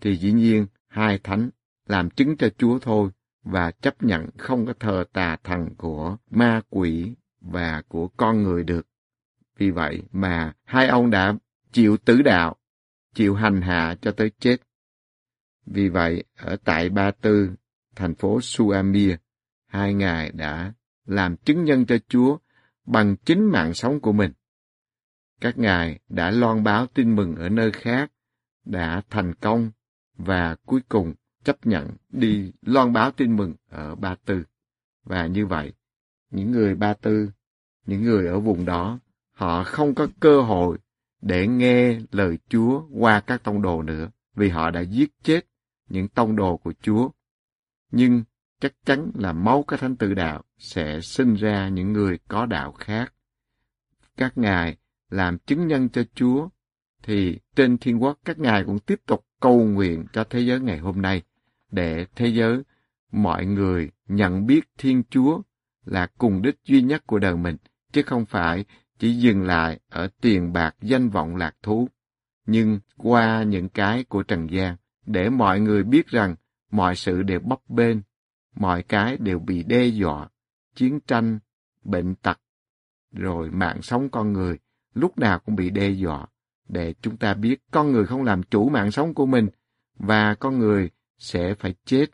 thì 0.00 0.16
dĩ 0.16 0.32
nhiên 0.32 0.66
hai 0.86 1.18
thánh 1.18 1.50
làm 1.86 2.10
chứng 2.10 2.36
cho 2.36 2.48
Chúa 2.58 2.78
thôi 2.78 3.10
và 3.42 3.70
chấp 3.70 4.02
nhận 4.02 4.26
không 4.38 4.66
có 4.66 4.72
thờ 4.80 5.04
tà 5.12 5.36
thần 5.44 5.74
của 5.76 6.16
ma 6.30 6.60
quỷ 6.70 7.14
và 7.40 7.82
của 7.88 8.08
con 8.08 8.42
người 8.42 8.64
được. 8.64 8.86
Vì 9.58 9.70
vậy 9.70 10.02
mà 10.12 10.52
hai 10.64 10.88
ông 10.88 11.10
đã 11.10 11.34
chịu 11.72 11.96
tử 11.96 12.22
đạo, 12.22 12.56
chịu 13.14 13.34
hành 13.34 13.60
hạ 13.60 13.96
cho 14.02 14.12
tới 14.12 14.30
chết. 14.38 14.56
Vì 15.66 15.88
vậy, 15.88 16.24
ở 16.36 16.56
tại 16.64 16.88
Ba 16.88 17.10
Tư, 17.10 17.50
thành 17.96 18.14
phố 18.14 18.40
suamia 18.40 19.16
hai 19.66 19.94
ngài 19.94 20.32
đã 20.32 20.72
làm 21.06 21.36
chứng 21.36 21.64
nhân 21.64 21.86
cho 21.86 21.96
Chúa 22.08 22.38
bằng 22.86 23.16
chính 23.16 23.44
mạng 23.44 23.74
sống 23.74 24.00
của 24.00 24.12
mình. 24.12 24.32
Các 25.44 25.58
ngài 25.58 25.98
đã 26.08 26.30
loan 26.30 26.64
báo 26.64 26.86
tin 26.86 27.16
mừng 27.16 27.36
ở 27.36 27.48
nơi 27.48 27.72
khác, 27.72 28.12
đã 28.64 29.02
thành 29.10 29.34
công 29.34 29.70
và 30.16 30.56
cuối 30.66 30.80
cùng 30.88 31.14
chấp 31.42 31.66
nhận 31.66 31.90
đi 32.10 32.52
loan 32.62 32.92
báo 32.92 33.10
tin 33.10 33.36
mừng 33.36 33.54
ở 33.70 33.94
Ba 33.94 34.14
Tư. 34.24 34.44
Và 35.04 35.26
như 35.26 35.46
vậy, 35.46 35.72
những 36.30 36.50
người 36.50 36.74
Ba 36.74 36.94
Tư, 36.94 37.30
những 37.86 38.02
người 38.02 38.26
ở 38.26 38.40
vùng 38.40 38.64
đó, 38.64 38.98
họ 39.32 39.64
không 39.64 39.94
có 39.94 40.08
cơ 40.20 40.40
hội 40.40 40.78
để 41.22 41.46
nghe 41.46 42.00
lời 42.12 42.38
Chúa 42.48 42.82
qua 42.90 43.20
các 43.20 43.42
tông 43.42 43.62
đồ 43.62 43.82
nữa, 43.82 44.10
vì 44.34 44.48
họ 44.48 44.70
đã 44.70 44.80
giết 44.80 45.10
chết 45.22 45.40
những 45.88 46.08
tông 46.08 46.36
đồ 46.36 46.56
của 46.56 46.72
Chúa. 46.82 47.10
Nhưng 47.90 48.22
chắc 48.60 48.72
chắn 48.84 49.10
là 49.14 49.32
máu 49.32 49.64
các 49.68 49.80
thánh 49.80 49.96
tự 49.96 50.14
đạo 50.14 50.42
sẽ 50.58 51.00
sinh 51.00 51.34
ra 51.34 51.68
những 51.68 51.92
người 51.92 52.18
có 52.28 52.46
đạo 52.46 52.72
khác. 52.72 53.12
Các 54.16 54.38
ngài 54.38 54.76
làm 55.14 55.38
chứng 55.38 55.66
nhân 55.66 55.88
cho 55.88 56.02
Chúa, 56.14 56.48
thì 57.02 57.38
trên 57.56 57.78
thiên 57.78 58.02
quốc 58.02 58.18
các 58.24 58.38
ngài 58.38 58.64
cũng 58.64 58.78
tiếp 58.78 59.00
tục 59.06 59.26
cầu 59.40 59.64
nguyện 59.64 60.06
cho 60.12 60.24
thế 60.24 60.40
giới 60.40 60.60
ngày 60.60 60.78
hôm 60.78 61.02
nay, 61.02 61.22
để 61.70 62.06
thế 62.16 62.26
giới 62.26 62.62
mọi 63.12 63.46
người 63.46 63.90
nhận 64.08 64.46
biết 64.46 64.60
Thiên 64.78 65.02
Chúa 65.10 65.42
là 65.84 66.06
cùng 66.18 66.42
đích 66.42 66.56
duy 66.64 66.82
nhất 66.82 67.06
của 67.06 67.18
đời 67.18 67.36
mình, 67.36 67.56
chứ 67.92 68.02
không 68.02 68.26
phải 68.26 68.64
chỉ 68.98 69.14
dừng 69.14 69.42
lại 69.42 69.80
ở 69.88 70.08
tiền 70.20 70.52
bạc 70.52 70.76
danh 70.82 71.08
vọng 71.08 71.36
lạc 71.36 71.54
thú, 71.62 71.88
nhưng 72.46 72.80
qua 72.96 73.42
những 73.42 73.68
cái 73.68 74.04
của 74.04 74.22
Trần 74.22 74.50
gian, 74.50 74.76
để 75.06 75.30
mọi 75.30 75.60
người 75.60 75.82
biết 75.82 76.06
rằng 76.06 76.36
mọi 76.70 76.96
sự 76.96 77.22
đều 77.22 77.40
bấp 77.40 77.58
bênh, 77.68 77.96
mọi 78.54 78.82
cái 78.82 79.16
đều 79.16 79.38
bị 79.38 79.62
đe 79.62 79.86
dọa, 79.86 80.28
chiến 80.74 81.00
tranh, 81.06 81.38
bệnh 81.84 82.14
tật, 82.14 82.40
rồi 83.12 83.50
mạng 83.50 83.82
sống 83.82 84.08
con 84.10 84.32
người 84.32 84.58
lúc 84.94 85.18
nào 85.18 85.38
cũng 85.38 85.56
bị 85.56 85.70
đe 85.70 85.88
dọa, 85.90 86.26
để 86.68 86.94
chúng 87.02 87.16
ta 87.16 87.34
biết 87.34 87.56
con 87.70 87.92
người 87.92 88.06
không 88.06 88.22
làm 88.22 88.42
chủ 88.42 88.68
mạng 88.68 88.90
sống 88.90 89.14
của 89.14 89.26
mình 89.26 89.48
và 89.98 90.34
con 90.34 90.58
người 90.58 90.90
sẽ 91.18 91.54
phải 91.54 91.74
chết, 91.84 92.06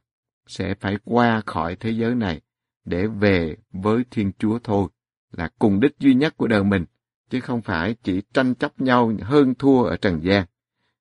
sẽ 0.47 0.75
phải 0.75 0.97
qua 1.05 1.43
khỏi 1.47 1.77
thế 1.77 1.91
giới 1.91 2.15
này 2.15 2.41
để 2.85 3.07
về 3.07 3.57
với 3.73 4.05
Thiên 4.11 4.33
Chúa 4.39 4.59
thôi, 4.65 4.89
là 5.33 5.51
cùng 5.59 5.81
đích 5.81 5.99
duy 5.99 6.15
nhất 6.15 6.37
của 6.37 6.47
đời 6.47 6.65
mình, 6.65 6.85
chứ 7.31 7.41
không 7.41 7.63
phải 7.63 7.97
chỉ 8.03 8.23
tranh 8.35 8.55
chấp 8.55 8.81
nhau 8.81 9.13
hơn 9.23 9.55
thua 9.55 9.83
ở 9.83 9.97
trần 9.97 10.25
gian. 10.25 10.47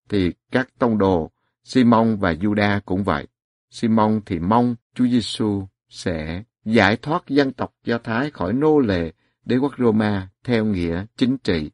Thì 0.10 0.34
các 0.52 0.70
tông 0.80 0.98
đồ 0.98 1.32
Simon 1.64 2.16
và 2.16 2.34
Juda 2.34 2.80
cũng 2.86 3.04
vậy. 3.04 3.28
Simon 3.70 4.22
thì 4.26 4.40
mong 4.40 4.76
Chúa 4.96 5.08
Giêsu 5.08 5.68
sẽ 5.90 6.44
giải 6.66 6.98
thoát 6.98 7.28
dân 7.28 7.54
tộc 7.54 7.74
Do 7.84 7.98
Thái 7.98 8.32
khỏi 8.32 8.54
nô 8.54 8.80
lệ 8.80 9.12
đế 9.46 9.58
quốc 9.58 9.74
Roma 9.78 10.30
theo 10.50 10.66
nghĩa 10.66 11.06
chính 11.18 11.38
trị. 11.38 11.72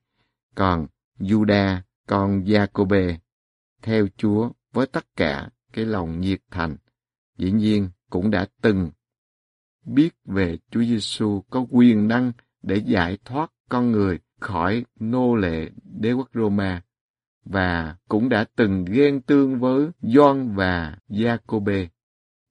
Còn 0.55 0.87
Juda, 1.19 1.81
con 2.07 2.43
Jacobe, 2.43 3.17
theo 3.81 4.07
Chúa 4.17 4.49
với 4.73 4.87
tất 4.87 5.05
cả 5.15 5.49
cái 5.73 5.85
lòng 5.85 6.19
nhiệt 6.19 6.39
thành. 6.51 6.77
Dĩ 7.37 7.51
nhiên 7.51 7.89
cũng 8.09 8.31
đã 8.31 8.47
từng 8.61 8.91
biết 9.85 10.09
về 10.25 10.57
Chúa 10.71 10.83
Giêsu 10.83 11.43
có 11.49 11.65
quyền 11.69 12.07
năng 12.07 12.31
để 12.63 12.75
giải 12.75 13.17
thoát 13.25 13.51
con 13.69 13.91
người 13.91 14.19
khỏi 14.39 14.85
nô 14.99 15.35
lệ 15.35 15.69
đế 15.83 16.11
quốc 16.11 16.29
Roma 16.33 16.81
và 17.45 17.95
cũng 18.09 18.29
đã 18.29 18.45
từng 18.55 18.85
ghen 18.85 19.21
tương 19.21 19.59
với 19.59 19.87
Gioan 20.01 20.55
và 20.55 20.97
Jacobe 21.09 21.87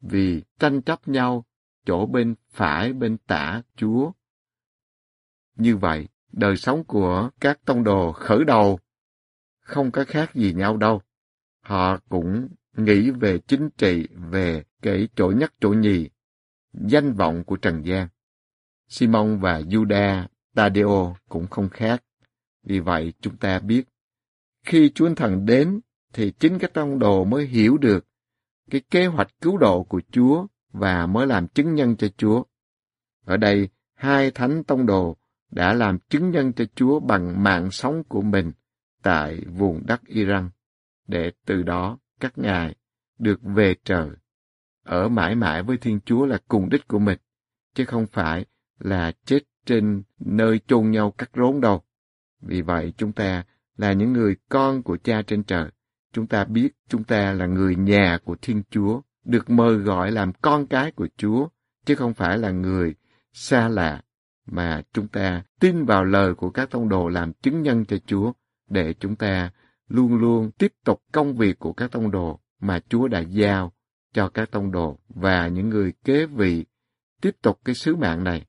vì 0.01 0.43
tranh 0.59 0.83
chấp 0.83 1.09
nhau 1.09 1.45
chỗ 1.87 2.07
bên 2.07 2.35
phải 2.51 2.93
bên 2.93 3.19
tả 3.19 3.63
Chúa. 3.77 4.13
Như 5.57 5.77
vậy, 5.77 6.09
đời 6.37 6.57
sống 6.57 6.85
của 6.85 7.31
các 7.41 7.61
tông 7.65 7.85
đồ 7.85 8.13
khởi 8.13 8.45
đầu 8.45 8.79
không 9.61 9.91
có 9.91 10.05
khác 10.05 10.35
gì 10.35 10.53
nhau 10.53 10.77
đâu. 10.77 11.03
Họ 11.61 11.99
cũng 12.09 12.49
nghĩ 12.77 13.11
về 13.11 13.39
chính 13.39 13.71
trị, 13.77 14.09
về 14.15 14.65
kể 14.83 15.07
chỗ 15.17 15.33
nhất 15.37 15.53
chỗ 15.61 15.69
nhì, 15.69 16.11
danh 16.73 17.13
vọng 17.13 17.45
của 17.45 17.57
Trần 17.57 17.83
gian. 17.87 18.09
Simon 18.89 19.39
và 19.39 19.61
Juda 19.61 20.27
Tadeo 20.55 21.17
cũng 21.29 21.47
không 21.47 21.69
khác. 21.69 22.05
Vì 22.63 22.81
vậy 22.81 23.13
chúng 23.21 23.37
ta 23.37 23.59
biết, 23.59 23.85
khi 24.65 24.93
Chúa 24.95 25.15
Thần 25.15 25.47
đến 25.47 25.81
thì 26.13 26.33
chính 26.39 26.59
các 26.59 26.73
tông 26.73 26.99
đồ 26.99 27.25
mới 27.25 27.47
hiểu 27.47 27.79
được 27.79 28.07
cái 28.71 28.81
kế 28.91 29.07
hoạch 29.07 29.29
cứu 29.41 29.57
độ 29.57 29.83
của 29.83 30.01
Chúa 30.11 30.47
và 30.73 31.07
mới 31.07 31.27
làm 31.27 31.49
chứng 31.49 31.75
nhân 31.75 31.97
cho 31.97 32.09
Chúa. 32.17 32.43
Ở 33.25 33.37
đây, 33.37 33.69
hai 33.95 34.31
thánh 34.31 34.65
tông 34.65 34.87
đồ 34.87 35.17
đã 35.51 35.75
làm 35.75 35.99
chứng 35.99 36.31
nhân 36.31 36.53
cho 36.53 36.65
Chúa 36.75 37.01
bằng 37.01 37.43
mạng 37.43 37.71
sống 37.71 38.03
của 38.09 38.23
mình 38.23 38.53
tại 39.03 39.45
vùng 39.47 39.87
đất 39.87 40.07
Iran, 40.07 40.51
để 41.09 41.33
từ 41.47 41.63
đó 41.63 41.99
các 42.21 42.39
ngài 42.39 42.75
được 43.19 43.41
về 43.43 43.75
trời, 43.85 44.09
ở 44.85 45.09
mãi 45.09 45.35
mãi 45.35 45.63
với 45.63 45.77
Thiên 45.77 46.01
Chúa 46.05 46.27
là 46.27 46.39
cùng 46.49 46.69
đích 46.69 46.89
của 46.89 46.99
mình, 46.99 47.19
chứ 47.75 47.85
không 47.85 48.07
phải 48.07 48.45
là 48.79 49.13
chết 49.25 49.41
trên 49.67 50.03
nơi 50.19 50.61
chôn 50.67 50.91
nhau 50.91 51.11
cắt 51.11 51.31
rốn 51.35 51.61
đâu. 51.61 51.83
Vì 52.41 52.63
vậy 52.63 52.93
chúng 52.97 53.13
ta 53.13 53.45
là 53.77 53.93
những 53.93 54.13
người 54.13 54.37
con 54.49 54.83
của 54.83 54.97
cha 54.97 55.23
trên 55.23 55.43
trời. 55.43 55.71
Chúng 56.13 56.27
ta 56.27 56.45
biết 56.45 56.71
chúng 56.89 57.05
ta 57.05 57.33
là 57.33 57.47
người 57.47 57.77
nhà 57.77 58.19
của 58.25 58.37
Thiên 58.43 58.63
Chúa, 58.71 59.01
được 59.25 59.51
mời 59.51 59.77
gọi 59.77 60.11
làm 60.11 60.33
con 60.33 60.67
cái 60.67 60.93
của 60.93 61.09
Chúa, 61.17 61.49
chứ 61.85 61.95
không 61.95 62.15
phải 62.15 62.39
là 62.39 62.51
người 62.51 62.95
xa 63.33 63.69
lạ, 63.69 64.03
mà 64.47 64.83
chúng 64.93 65.09
ta 65.09 65.43
tin 65.61 65.85
vào 65.85 66.05
lời 66.05 66.35
của 66.35 66.51
các 66.51 66.71
tông 66.71 66.89
đồ 66.89 67.09
làm 67.09 67.33
chứng 67.33 67.63
nhân 67.63 67.85
cho 67.85 67.97
Chúa, 68.07 68.33
để 68.69 68.95
chúng 69.01 69.17
ta 69.17 69.51
luôn 69.89 70.17
luôn 70.17 70.51
tiếp 70.51 70.73
tục 70.85 71.03
công 71.13 71.37
việc 71.37 71.59
của 71.59 71.73
các 71.73 71.91
tông 71.91 72.11
đồ 72.11 72.41
mà 72.61 72.81
Chúa 72.89 73.09
đã 73.09 73.21
giao 73.21 73.73
cho 74.13 74.29
các 74.29 74.51
tông 74.51 74.73
đồ 74.73 74.99
và 75.09 75.49
những 75.49 75.69
người 75.69 75.93
kế 76.05 76.27
vị 76.27 76.65
tiếp 77.21 77.37
tục 77.43 77.61
cái 77.65 77.75
sứ 77.75 77.97
mạng 77.97 78.25
này. 78.25 78.47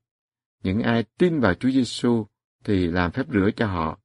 Những 0.62 0.82
ai 0.82 1.04
tin 1.18 1.40
vào 1.40 1.54
Chúa 1.54 1.70
Giêsu 1.70 2.26
thì 2.64 2.86
làm 2.86 3.10
phép 3.10 3.26
rửa 3.32 3.50
cho 3.56 3.66
họ, 3.66 3.98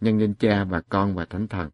nhân 0.00 0.20
danh 0.20 0.34
Cha 0.34 0.64
và 0.64 0.80
Con 0.80 1.14
và 1.14 1.24
Thánh 1.24 1.48
Thần, 1.48 1.70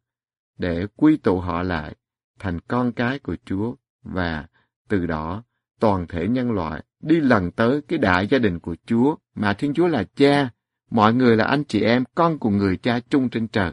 để 0.58 0.86
quy 0.96 1.16
tụ 1.16 1.40
họ 1.40 1.62
lại 1.62 1.94
thành 2.38 2.60
con 2.60 2.92
cái 2.92 3.18
của 3.18 3.36
Chúa 3.44 3.74
và 4.02 4.46
từ 4.88 5.06
đó 5.06 5.44
toàn 5.82 6.06
thể 6.06 6.28
nhân 6.28 6.52
loại 6.52 6.82
đi 7.00 7.20
lần 7.20 7.50
tới 7.50 7.80
cái 7.88 7.98
đại 7.98 8.26
gia 8.26 8.38
đình 8.38 8.58
của 8.58 8.76
Chúa 8.86 9.16
mà 9.34 9.52
Thiên 9.52 9.74
Chúa 9.74 9.86
là 9.86 10.04
cha, 10.16 10.50
mọi 10.90 11.14
người 11.14 11.36
là 11.36 11.44
anh 11.44 11.64
chị 11.64 11.80
em, 11.82 12.04
con 12.14 12.38
của 12.38 12.50
người 12.50 12.76
cha 12.76 13.00
chung 13.10 13.28
trên 13.28 13.48
trời. 13.48 13.72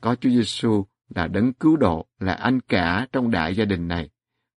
Có 0.00 0.14
Chúa 0.14 0.30
Giêsu 0.30 0.84
là 1.14 1.26
đấng 1.26 1.52
cứu 1.52 1.76
độ, 1.76 2.06
là 2.20 2.32
anh 2.32 2.60
cả 2.60 3.06
trong 3.12 3.30
đại 3.30 3.54
gia 3.54 3.64
đình 3.64 3.88
này. 3.88 4.10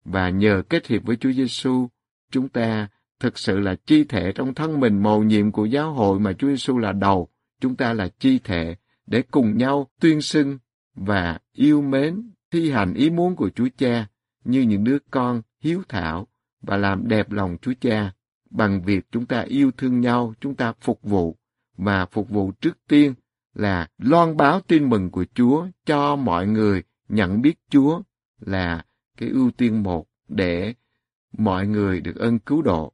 Và 0.06 0.30
nhờ 0.30 0.64
kết 0.70 0.88
hiệp 0.88 1.04
với 1.04 1.16
Chúa 1.16 1.32
Giêsu, 1.32 1.88
chúng 2.32 2.50
ta 2.50 2.88
thực 3.20 3.40
sự 3.40 3.60
là 3.60 3.76
chi 3.86 4.04
thể 4.04 4.32
trong 4.36 4.54
thân 4.54 4.80
mình 4.80 5.04
mầu 5.04 5.24
nhiệm 5.24 5.52
của 5.52 5.66
giáo 5.66 5.94
hội 5.94 6.20
mà 6.20 6.34
Chúa 6.34 6.48
Giêsu 6.48 6.78
là 6.78 6.92
đầu, 6.92 7.28
chúng 7.62 7.76
ta 7.76 7.94
là 7.94 8.08
chi 8.20 8.40
thể 8.44 8.76
để 9.08 9.22
cùng 9.22 9.58
nhau 9.58 9.88
tuyên 10.00 10.22
xưng 10.22 10.58
và 10.96 11.40
yêu 11.54 11.82
mến 11.82 12.32
thi 12.52 12.72
hành 12.72 12.94
ý 12.94 13.10
muốn 13.10 13.36
của 13.36 13.50
Chúa 13.50 13.68
Cha 13.78 14.08
như 14.44 14.62
những 14.62 14.84
đứa 14.84 14.98
con 15.12 15.42
hiếu 15.60 15.82
thảo 15.90 16.28
và 16.62 16.78
làm 16.78 17.08
đẹp 17.08 17.32
lòng 17.32 17.58
Chúa 17.62 17.74
Cha 17.82 18.14
bằng 18.50 18.82
việc 18.82 19.06
chúng 19.12 19.26
ta 19.26 19.42
yêu 19.42 19.72
thương 19.78 20.02
nhau, 20.02 20.34
chúng 20.40 20.56
ta 20.56 20.74
phục 20.82 21.04
vụ 21.04 21.38
và 21.78 22.06
phục 22.06 22.30
vụ 22.30 22.52
trước 22.52 22.78
tiên 22.88 23.14
là 23.54 23.88
loan 23.98 24.38
báo 24.38 24.62
tin 24.62 24.90
mừng 24.90 25.10
của 25.10 25.26
Chúa 25.34 25.68
cho 25.86 26.16
mọi 26.16 26.48
người 26.48 26.84
nhận 27.10 27.42
biết 27.42 27.54
Chúa 27.70 28.02
là 28.40 28.86
cái 29.18 29.30
ưu 29.30 29.52
tiên 29.52 29.84
một 29.84 30.08
để 30.28 30.74
mọi 31.38 31.68
người 31.68 32.02
được 32.02 32.16
ơn 32.16 32.40
cứu 32.40 32.62
độ. 32.62 32.94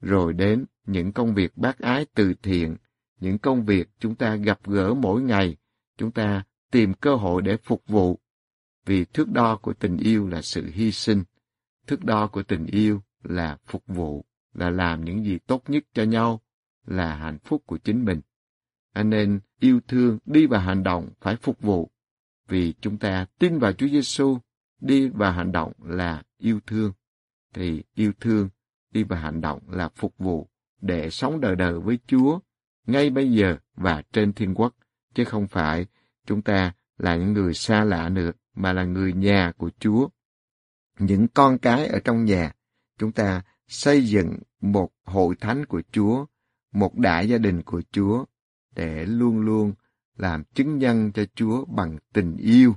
Rồi 0.00 0.32
đến 0.32 0.64
những 0.86 1.12
công 1.12 1.34
việc 1.34 1.56
bác 1.56 1.78
ái 1.78 2.06
từ 2.14 2.34
thiện, 2.42 2.76
những 3.20 3.38
công 3.38 3.64
việc 3.64 3.88
chúng 3.98 4.14
ta 4.14 4.36
gặp 4.36 4.58
gỡ 4.64 4.94
mỗi 4.94 5.22
ngày, 5.22 5.56
chúng 5.98 6.10
ta 6.10 6.44
tìm 6.70 6.94
cơ 6.94 7.14
hội 7.14 7.42
để 7.42 7.56
phục 7.56 7.82
vụ. 7.86 8.18
Vì 8.86 9.04
thước 9.04 9.30
đo 9.30 9.56
của 9.56 9.72
tình 9.72 9.96
yêu 9.96 10.28
là 10.28 10.42
sự 10.42 10.70
hy 10.72 10.92
sinh, 10.92 11.24
thước 11.86 12.04
đo 12.04 12.26
của 12.26 12.42
tình 12.42 12.66
yêu 12.66 13.02
là 13.22 13.58
phục 13.66 13.86
vụ, 13.86 14.24
là 14.54 14.70
làm 14.70 15.04
những 15.04 15.24
gì 15.24 15.38
tốt 15.38 15.62
nhất 15.70 15.84
cho 15.94 16.02
nhau, 16.02 16.40
là 16.86 17.16
hạnh 17.16 17.38
phúc 17.38 17.62
của 17.66 17.78
chính 17.78 18.04
mình. 18.04 18.20
Anh 18.92 19.10
nên 19.10 19.40
yêu 19.60 19.80
thương 19.88 20.18
đi 20.26 20.46
vào 20.46 20.60
hành 20.60 20.82
động 20.82 21.08
phải 21.20 21.36
phục 21.36 21.60
vụ, 21.60 21.90
vì 22.48 22.74
chúng 22.80 22.98
ta 22.98 23.26
tin 23.38 23.58
vào 23.58 23.72
Chúa 23.72 23.88
Giêsu, 23.88 24.38
đi 24.80 25.08
vào 25.08 25.32
hành 25.32 25.52
động 25.52 25.72
là 25.84 26.22
yêu 26.38 26.60
thương, 26.66 26.92
thì 27.54 27.82
yêu 27.94 28.12
thương 28.20 28.48
đi 28.90 29.02
vào 29.02 29.20
hành 29.20 29.40
động 29.40 29.60
là 29.70 29.88
phục 29.88 30.18
vụ 30.18 30.48
để 30.80 31.10
sống 31.10 31.40
đời 31.40 31.56
đời 31.56 31.80
với 31.80 31.98
Chúa 32.06 32.38
ngay 32.86 33.10
bây 33.10 33.32
giờ 33.32 33.56
và 33.76 34.02
trên 34.12 34.32
thiên 34.32 34.54
quốc, 34.54 34.74
chứ 35.14 35.24
không 35.24 35.46
phải 35.46 35.86
chúng 36.26 36.42
ta 36.42 36.72
là 36.98 37.16
những 37.16 37.32
người 37.32 37.54
xa 37.54 37.84
lạ 37.84 38.08
nữa, 38.08 38.30
mà 38.54 38.72
là 38.72 38.84
người 38.84 39.12
nhà 39.12 39.52
của 39.56 39.70
Chúa. 39.78 40.08
Những 40.98 41.28
con 41.28 41.58
cái 41.58 41.86
ở 41.86 42.00
trong 42.04 42.24
nhà, 42.24 42.52
chúng 42.98 43.12
ta 43.12 43.42
xây 43.68 44.06
dựng 44.06 44.38
một 44.60 44.90
hội 45.04 45.34
thánh 45.40 45.66
của 45.66 45.82
Chúa, 45.92 46.26
một 46.72 46.98
đại 46.98 47.28
gia 47.28 47.38
đình 47.38 47.62
của 47.62 47.82
Chúa, 47.92 48.24
để 48.74 49.04
luôn 49.06 49.40
luôn 49.40 49.74
làm 50.16 50.44
chứng 50.44 50.78
nhân 50.78 51.12
cho 51.12 51.24
Chúa 51.34 51.64
bằng 51.64 51.98
tình 52.12 52.36
yêu, 52.36 52.74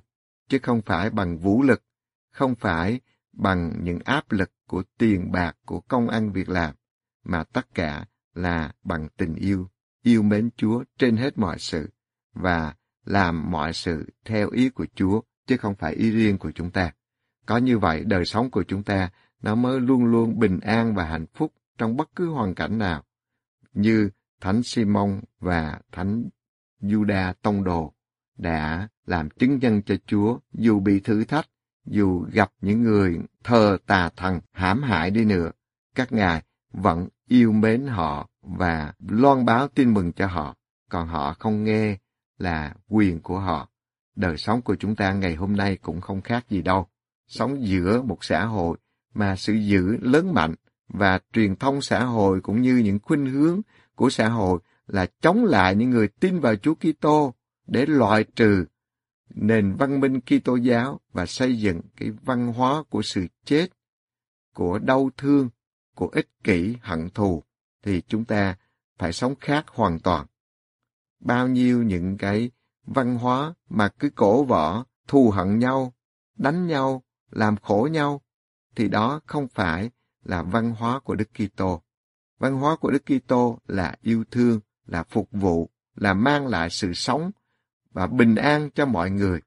chứ 0.49 0.59
không 0.63 0.81
phải 0.81 1.09
bằng 1.09 1.37
vũ 1.37 1.63
lực, 1.63 1.83
không 2.31 2.55
phải 2.55 2.99
bằng 3.33 3.73
những 3.83 3.99
áp 4.05 4.31
lực 4.31 4.51
của 4.67 4.83
tiền 4.97 5.31
bạc, 5.31 5.57
của 5.65 5.79
công 5.79 6.09
ăn 6.09 6.31
việc 6.31 6.49
làm, 6.49 6.75
mà 7.23 7.43
tất 7.43 7.67
cả 7.73 8.05
là 8.33 8.73
bằng 8.83 9.07
tình 9.17 9.35
yêu, 9.35 9.69
yêu 10.03 10.23
mến 10.23 10.49
Chúa 10.57 10.83
trên 10.97 11.17
hết 11.17 11.37
mọi 11.37 11.59
sự, 11.59 11.89
và 12.33 12.75
làm 13.05 13.51
mọi 13.51 13.73
sự 13.73 14.09
theo 14.25 14.49
ý 14.49 14.69
của 14.69 14.85
Chúa, 14.95 15.21
chứ 15.47 15.57
không 15.57 15.75
phải 15.75 15.93
ý 15.93 16.11
riêng 16.11 16.37
của 16.37 16.51
chúng 16.51 16.71
ta. 16.71 16.91
Có 17.47 17.57
như 17.57 17.79
vậy, 17.79 18.03
đời 18.05 18.25
sống 18.25 18.51
của 18.51 18.63
chúng 18.67 18.83
ta 18.83 19.09
nó 19.41 19.55
mới 19.55 19.79
luôn 19.79 20.05
luôn 20.05 20.39
bình 20.39 20.59
an 20.59 20.95
và 20.95 21.03
hạnh 21.03 21.25
phúc 21.33 21.53
trong 21.77 21.97
bất 21.97 22.09
cứ 22.15 22.29
hoàn 22.29 22.55
cảnh 22.55 22.77
nào. 22.77 23.03
Như 23.73 24.09
Thánh 24.41 24.63
Simon 24.63 25.21
và 25.39 25.79
Thánh 25.91 26.29
Juda 26.81 27.33
Tông 27.41 27.63
Đồ 27.63 27.93
đã 28.37 28.87
làm 29.05 29.29
chứng 29.29 29.59
nhân 29.59 29.81
cho 29.81 29.95
Chúa 30.05 30.39
dù 30.53 30.79
bị 30.79 30.99
thử 30.99 31.23
thách, 31.23 31.45
dù 31.85 32.25
gặp 32.31 32.51
những 32.61 32.83
người 32.83 33.19
thờ 33.43 33.77
tà 33.85 34.09
thần 34.15 34.39
hãm 34.51 34.83
hại 34.83 35.11
đi 35.11 35.25
nữa, 35.25 35.51
các 35.95 36.11
ngài 36.11 36.43
vẫn 36.71 37.07
yêu 37.27 37.51
mến 37.51 37.87
họ 37.87 38.29
và 38.41 38.93
loan 39.07 39.45
báo 39.45 39.67
tin 39.67 39.93
mừng 39.93 40.11
cho 40.11 40.27
họ, 40.27 40.55
còn 40.89 41.07
họ 41.07 41.33
không 41.33 41.63
nghe 41.63 41.97
là 42.37 42.73
quyền 42.87 43.21
của 43.21 43.39
họ. 43.39 43.69
Đời 44.15 44.37
sống 44.37 44.61
của 44.61 44.75
chúng 44.75 44.95
ta 44.95 45.13
ngày 45.13 45.35
hôm 45.35 45.55
nay 45.55 45.77
cũng 45.81 46.01
không 46.01 46.21
khác 46.21 46.45
gì 46.49 46.61
đâu. 46.61 46.87
Sống 47.27 47.67
giữa 47.67 48.01
một 48.01 48.23
xã 48.23 48.45
hội 48.45 48.77
mà 49.13 49.35
sự 49.35 49.53
giữ 49.53 49.97
lớn 50.01 50.33
mạnh 50.33 50.55
và 50.87 51.19
truyền 51.33 51.55
thông 51.55 51.81
xã 51.81 52.03
hội 52.03 52.41
cũng 52.41 52.61
như 52.61 52.77
những 52.77 52.99
khuynh 53.03 53.25
hướng 53.25 53.61
của 53.95 54.09
xã 54.09 54.29
hội 54.29 54.59
là 54.87 55.07
chống 55.21 55.45
lại 55.45 55.75
những 55.75 55.89
người 55.89 56.07
tin 56.07 56.39
vào 56.39 56.55
Chúa 56.55 56.73
Kitô 56.75 57.33
để 57.67 57.85
loại 57.85 58.23
trừ 58.35 58.65
nền 59.29 59.75
văn 59.75 59.99
minh 59.99 60.19
Kitô 60.21 60.55
giáo 60.55 60.99
và 61.13 61.25
xây 61.25 61.59
dựng 61.59 61.81
cái 61.97 62.11
văn 62.11 62.53
hóa 62.53 62.83
của 62.89 63.01
sự 63.01 63.27
chết, 63.45 63.67
của 64.53 64.79
đau 64.79 65.09
thương, 65.17 65.49
của 65.95 66.07
ích 66.07 66.29
kỷ, 66.43 66.75
hận 66.81 67.09
thù 67.09 67.43
thì 67.83 68.01
chúng 68.07 68.25
ta 68.25 68.55
phải 68.97 69.13
sống 69.13 69.35
khác 69.39 69.65
hoàn 69.67 69.99
toàn. 69.99 70.25
Bao 71.19 71.47
nhiêu 71.47 71.83
những 71.83 72.17
cái 72.17 72.51
văn 72.85 73.17
hóa 73.17 73.53
mà 73.69 73.89
cứ 73.99 74.09
cổ 74.09 74.43
võ, 74.43 74.85
thù 75.07 75.31
hận 75.31 75.59
nhau, 75.59 75.93
đánh 76.35 76.67
nhau, 76.67 77.03
làm 77.31 77.57
khổ 77.57 77.87
nhau, 77.91 78.21
thì 78.75 78.87
đó 78.87 79.21
không 79.25 79.47
phải 79.47 79.91
là 80.23 80.43
văn 80.43 80.71
hóa 80.71 80.99
của 80.99 81.15
Đức 81.15 81.29
Kitô. 81.33 81.83
Văn 82.39 82.53
hóa 82.53 82.75
của 82.75 82.91
Đức 82.91 83.03
Kitô 83.05 83.59
là 83.67 83.95
yêu 84.01 84.23
thương, 84.31 84.59
là 84.85 85.03
phục 85.03 85.29
vụ, 85.31 85.69
là 85.95 86.13
mang 86.13 86.47
lại 86.47 86.69
sự 86.69 86.93
sống 86.93 87.31
và 87.91 88.07
bình 88.07 88.35
an 88.35 88.69
cho 88.75 88.85
mọi 88.85 89.11
người. 89.11 89.41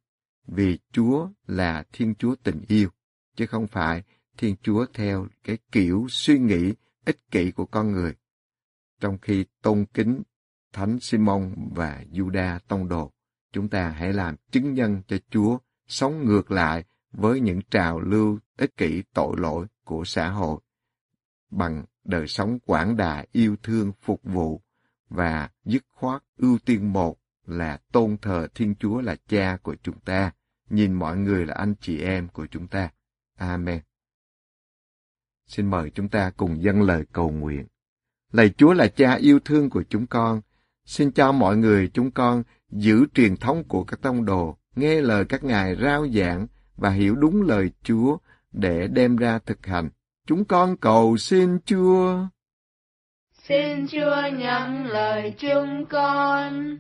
Vì 0.47 0.79
Chúa 0.93 1.29
là 1.47 1.85
Thiên 1.93 2.15
Chúa 2.15 2.35
tình 2.43 2.65
yêu, 2.69 2.89
chứ 3.37 3.47
không 3.47 3.67
phải 3.67 4.03
Thiên 4.37 4.57
Chúa 4.63 4.87
theo 4.95 5.27
cái 5.45 5.59
kiểu 5.73 6.07
suy 6.11 6.39
nghĩ 6.39 6.75
ích 7.05 7.31
kỷ 7.31 7.51
của 7.51 7.67
con 7.67 7.93
người. 7.93 8.15
Trong 9.01 9.19
khi 9.19 9.45
tôn 9.63 9.85
kính 9.95 10.23
Thánh 10.73 11.01
Simon 11.01 11.55
và 11.75 12.05
Juda 12.13 12.59
tông 12.69 12.89
đồ, 12.89 13.13
chúng 13.53 13.69
ta 13.69 13.89
hãy 13.89 14.13
làm 14.13 14.37
chứng 14.51 14.75
nhân 14.75 15.03
cho 15.09 15.17
Chúa 15.31 15.59
sống 15.87 16.25
ngược 16.25 16.51
lại 16.51 16.85
với 17.13 17.41
những 17.41 17.61
trào 17.71 18.01
lưu 18.01 18.39
ích 18.57 18.77
kỷ 18.77 19.03
tội 19.15 19.35
lỗi 19.39 19.67
của 19.85 20.05
xã 20.05 20.29
hội 20.29 20.61
bằng 21.51 21.85
đời 22.05 22.29
sống 22.29 22.59
quảng 22.67 22.97
đại 22.97 23.29
yêu 23.33 23.57
thương 23.63 23.93
phục 24.01 24.21
vụ 24.25 24.61
và 25.09 25.51
dứt 25.65 25.85
khoát 25.93 26.23
ưu 26.37 26.59
tiên 26.65 26.93
một 26.93 27.19
là 27.47 27.79
tôn 27.93 28.17
thờ 28.23 28.49
Thiên 28.55 28.75
Chúa 28.75 29.01
là 29.01 29.17
cha 29.29 29.59
của 29.63 29.77
chúng 29.83 30.01
ta, 30.01 30.33
nhìn 30.71 30.93
mọi 30.93 31.17
người 31.17 31.47
là 31.47 31.55
anh 31.55 31.75
chị 31.81 32.01
em 32.01 32.29
của 32.29 32.47
chúng 32.47 32.69
ta. 32.69 32.91
Amen. 33.37 33.81
Xin 35.47 35.71
mời 35.71 35.91
chúng 35.91 36.09
ta 36.09 36.31
cùng 36.37 36.63
dâng 36.63 36.83
lời 36.83 37.05
cầu 37.13 37.31
nguyện. 37.31 37.67
Lạy 38.33 38.51
Chúa 38.57 38.73
là 38.73 38.87
cha 38.87 39.15
yêu 39.15 39.41
thương 39.45 39.71
của 39.71 39.83
chúng 39.89 40.07
con, 40.07 40.41
xin 40.85 41.13
cho 41.13 41.33
mọi 41.33 41.57
người 41.57 41.91
chúng 41.95 42.11
con 42.11 42.43
giữ 42.71 43.07
truyền 43.15 43.37
thống 43.37 43.65
của 43.69 43.85
các 43.85 44.03
tông 44.03 44.25
đồ, 44.25 44.59
nghe 44.77 45.01
lời 45.01 45.25
các 45.25 45.45
ngài 45.45 45.77
rao 45.77 46.09
giảng 46.09 46.47
và 46.81 46.91
hiểu 46.91 47.15
đúng 47.17 47.43
lời 47.43 47.71
Chúa 47.83 48.19
để 48.53 48.89
đem 48.89 49.17
ra 49.17 49.39
thực 49.39 49.67
hành. 49.67 49.91
Chúng 50.27 50.45
con 50.45 50.77
cầu 50.77 51.17
xin 51.17 51.59
Chúa. 51.65 52.27
Xin 53.33 53.87
Chúa 53.89 54.23
nhận 54.33 54.87
lời 54.87 55.35
chúng 55.39 55.85
con. 55.89 56.79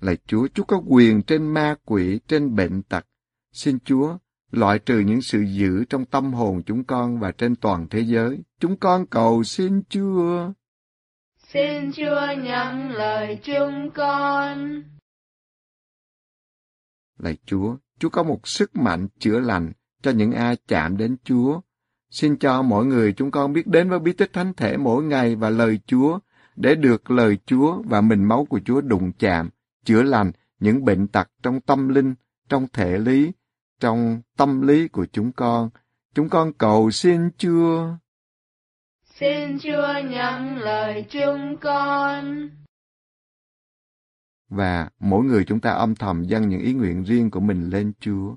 Lạy 0.00 0.16
Chúa, 0.26 0.48
Chúa 0.54 0.64
có 0.64 0.82
quyền 0.88 1.22
trên 1.22 1.46
ma 1.54 1.74
quỷ, 1.84 2.20
trên 2.26 2.54
bệnh 2.54 2.82
tật. 2.82 3.06
Xin 3.52 3.78
Chúa 3.84 4.16
loại 4.50 4.78
trừ 4.78 4.98
những 4.98 5.22
sự 5.22 5.40
dữ 5.40 5.84
trong 5.84 6.04
tâm 6.04 6.32
hồn 6.32 6.62
chúng 6.66 6.84
con 6.84 7.18
và 7.18 7.32
trên 7.32 7.56
toàn 7.56 7.86
thế 7.90 8.00
giới. 8.00 8.38
Chúng 8.60 8.76
con 8.76 9.06
cầu 9.06 9.42
xin 9.42 9.82
Chúa. 9.88 10.52
Xin 11.36 11.92
Chúa 11.92 12.26
nhận 12.42 12.90
lời 12.90 13.38
chúng 13.42 13.90
con. 13.94 14.82
Lạy 17.22 17.36
Chúa, 17.46 17.76
Chúa 17.98 18.08
có 18.08 18.22
một 18.22 18.48
sức 18.48 18.76
mạnh 18.76 19.08
chữa 19.18 19.40
lành 19.40 19.72
cho 20.02 20.10
những 20.10 20.32
ai 20.32 20.56
chạm 20.68 20.96
đến 20.96 21.16
Chúa. 21.24 21.60
Xin 22.10 22.36
cho 22.36 22.62
mỗi 22.62 22.86
người 22.86 23.12
chúng 23.12 23.30
con 23.30 23.52
biết 23.52 23.66
đến 23.66 23.90
với 23.90 23.98
bí 23.98 24.12
tích 24.12 24.32
thánh 24.32 24.52
thể 24.54 24.76
mỗi 24.76 25.02
ngày 25.02 25.36
và 25.36 25.50
lời 25.50 25.80
Chúa, 25.86 26.18
để 26.56 26.74
được 26.74 27.10
lời 27.10 27.38
Chúa 27.46 27.82
và 27.82 28.00
mình 28.00 28.24
máu 28.24 28.44
của 28.44 28.60
Chúa 28.64 28.80
đụng 28.80 29.12
chạm, 29.18 29.50
chữa 29.84 30.02
lành 30.02 30.32
những 30.60 30.84
bệnh 30.84 31.08
tật 31.08 31.28
trong 31.42 31.60
tâm 31.60 31.88
linh, 31.88 32.14
trong 32.48 32.66
thể 32.72 32.98
lý, 32.98 33.32
trong 33.80 34.20
tâm 34.36 34.60
lý 34.60 34.88
của 34.88 35.06
chúng 35.12 35.32
con. 35.32 35.70
Chúng 36.14 36.28
con 36.28 36.52
cầu 36.52 36.90
xin 36.90 37.30
Chúa. 37.38 37.86
Xin 39.04 39.58
Chúa 39.58 39.92
nhận 40.10 40.58
lời 40.58 41.04
chúng 41.10 41.56
con. 41.60 42.48
Và 44.52 44.90
mỗi 45.00 45.24
người 45.24 45.44
chúng 45.44 45.60
ta 45.60 45.70
âm 45.70 45.94
thầm 45.94 46.24
dâng 46.24 46.48
những 46.48 46.60
ý 46.60 46.72
nguyện 46.72 47.02
riêng 47.02 47.30
của 47.30 47.40
mình 47.40 47.70
lên 47.70 47.92
Chúa. 48.00 48.36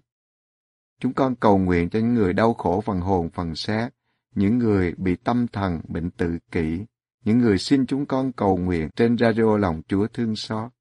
Chúng 0.99 1.13
con 1.13 1.35
cầu 1.35 1.57
nguyện 1.57 1.89
cho 1.89 1.99
những 1.99 2.13
người 2.13 2.33
đau 2.33 2.53
khổ 2.53 2.81
phần 2.81 3.01
hồn 3.01 3.29
phần 3.29 3.55
xác, 3.55 3.89
những 4.35 4.57
người 4.57 4.93
bị 4.97 5.15
tâm 5.15 5.47
thần, 5.47 5.81
bệnh 5.87 6.11
tự 6.11 6.37
kỷ, 6.51 6.85
những 7.23 7.37
người 7.37 7.57
xin 7.57 7.85
chúng 7.85 8.05
con 8.05 8.31
cầu 8.31 8.57
nguyện 8.57 8.89
trên 8.95 9.17
radio 9.17 9.57
lòng 9.57 9.81
Chúa 9.87 10.07
thương 10.07 10.35
xót, 10.35 10.71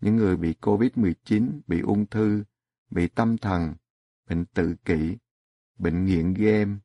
những 0.00 0.16
người 0.16 0.36
bị 0.36 0.54
COVID-19, 0.60 1.60
bị 1.66 1.80
ung 1.80 2.06
thư, 2.06 2.44
bị 2.90 3.08
tâm 3.08 3.38
thần, 3.38 3.74
bệnh 4.28 4.44
tự 4.44 4.74
kỷ, 4.84 5.16
bệnh 5.78 6.04
nghiện 6.04 6.34
game, 6.34 6.76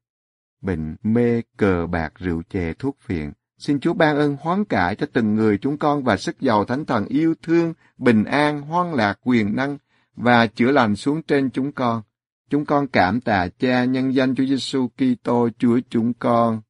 bệnh 0.62 0.96
mê 1.04 1.42
cờ 1.58 1.88
bạc 1.88 2.14
rượu 2.16 2.44
chè 2.50 2.74
thuốc 2.74 2.98
phiện. 3.00 3.32
Xin 3.64 3.80
Chúa 3.80 3.94
ban 3.94 4.18
ơn 4.18 4.38
hoán 4.42 4.66
cải 4.66 4.96
cho 4.96 5.08
từng 5.14 5.36
người 5.36 5.58
chúng 5.58 5.78
con 5.78 6.04
và 6.04 6.18
sức 6.18 6.40
giàu 6.40 6.66
thánh 6.66 6.86
thần 6.86 7.06
yêu 7.06 7.36
thương, 7.42 7.74
bình 7.98 8.24
an, 8.26 8.62
hoan 8.62 8.94
lạc, 8.94 9.20
quyền 9.24 9.56
năng 9.56 9.78
và 10.16 10.48
chữa 10.48 10.72
lành 10.72 10.96
xuống 10.96 11.22
trên 11.22 11.50
chúng 11.50 11.72
con. 11.72 12.02
Chúng 12.50 12.66
con 12.66 12.88
cảm 12.88 13.22
tạ 13.22 13.48
Cha 13.60 13.86
nhân 13.86 14.14
danh 14.14 14.36
Chúa 14.36 14.46
Giêsu 14.46 14.88
Kitô 14.88 15.50
Chúa 15.58 15.80
chúng 15.90 16.14
con. 16.14 16.62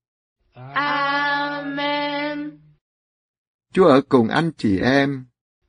Amen. 0.73 2.59
Chúa 3.73 3.85
ở 3.85 4.01
cùng 4.09 4.27
anh 4.27 4.51
chị 4.57 4.79
em. 4.79 5.25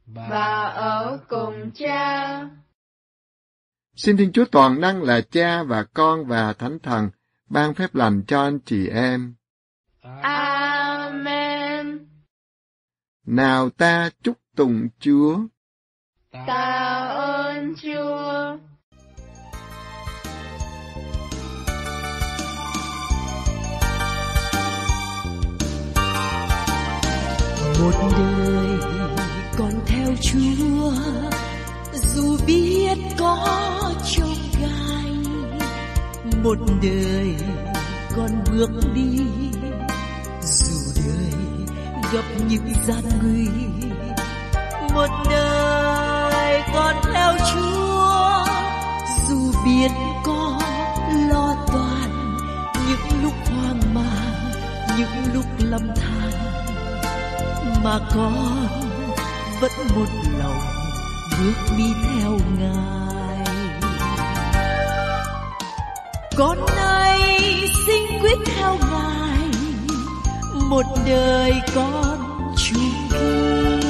Và 0.07 0.63
ở 0.69 1.19
cùng 1.29 1.71
cha. 1.75 2.41
Xin 3.97 4.17
Thiên 4.17 4.33
Chúa 4.33 4.45
Toàn 4.45 4.81
Năng 4.81 5.03
là 5.03 5.21
Cha 5.21 5.63
và 5.63 5.85
Con 5.95 6.27
và 6.27 6.53
Thánh 6.53 6.79
Thần 6.79 7.11
ban 7.49 7.75
phép 7.75 7.95
lành 7.95 8.23
cho 8.27 8.43
anh 8.43 8.59
chị 8.59 8.89
em. 8.89 9.35
Amen. 10.23 10.54
Nào 13.27 13.71
ta 13.71 14.11
chúc 14.23 14.37
tụng 14.57 14.89
Chúa. 15.01 15.39
Tạ 16.47 17.09
ơn 17.17 17.75
Chúa. 17.83 18.57
một 27.81 28.11
đời 28.19 28.79
còn 29.59 29.73
theo 29.87 30.09
Chúa 30.21 30.93
dù 31.93 32.37
biết 32.47 32.99
có 33.19 33.93
trông 34.13 34.37
gai 34.61 35.13
một 36.45 36.59
đời 36.83 37.35
còn 38.17 38.31
bước 38.53 38.71
đi 38.95 39.44
gặp 42.13 42.25
những 42.49 42.73
gian 42.87 43.03
nguy 43.23 43.49
một 44.95 45.11
đời 45.31 46.63
còn 46.75 46.95
theo 47.13 47.33
Chúa, 47.53 48.45
dù 49.29 49.53
biết 49.65 49.91
có 50.25 50.61
lo 51.29 51.55
toan, 51.73 52.37
những 52.89 53.23
lúc 53.23 53.33
hoang 53.45 53.95
mang, 53.95 54.53
những 54.99 55.35
lúc 55.35 55.45
lầm 55.59 55.89
than, 55.97 56.31
mà 57.85 57.99
con 58.15 58.69
vẫn 59.61 59.73
một 59.95 60.09
lòng 60.39 60.61
bước 61.39 61.75
đi 61.79 61.93
theo 62.05 62.39
ngài. 62.59 63.47
Con 66.37 66.59
nay 66.77 67.21
xin 67.87 68.21
quyết 68.21 68.39
theo 68.47 68.79
ngài 68.91 69.34
một 70.75 70.87
đời 71.07 71.53
con 71.75 72.19
chung 72.57 73.09
kiên 73.11 73.81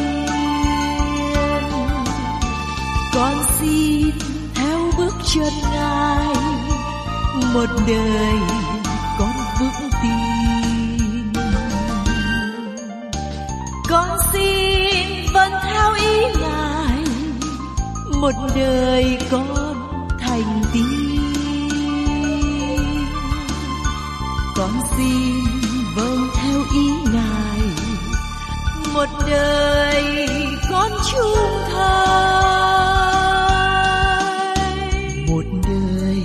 con 3.15 3.35
xin 3.61 4.11
theo 4.55 4.79
bước 4.99 5.15
chân 5.35 5.53
ngài, 5.73 6.35
một 7.55 7.69
đời 7.87 8.35
con 9.19 9.33
vững 9.61 9.91
tin. 10.03 11.33
Con 13.89 14.09
xin 14.33 15.27
vâng 15.33 15.53
theo 15.63 15.93
ý 15.95 16.41
ngài, 16.41 17.05
một 18.21 18.35
đời 18.57 19.19
con 19.31 19.75
thành 20.21 20.63
tín. 20.73 21.21
Con 24.57 24.71
xin 24.97 25.54
ngài 27.15 27.61
một 28.95 29.09
đời 29.31 30.27
con 30.71 30.93
trung 31.13 31.39
thay, 31.73 32.95
một 35.29 35.45
đời 35.69 36.23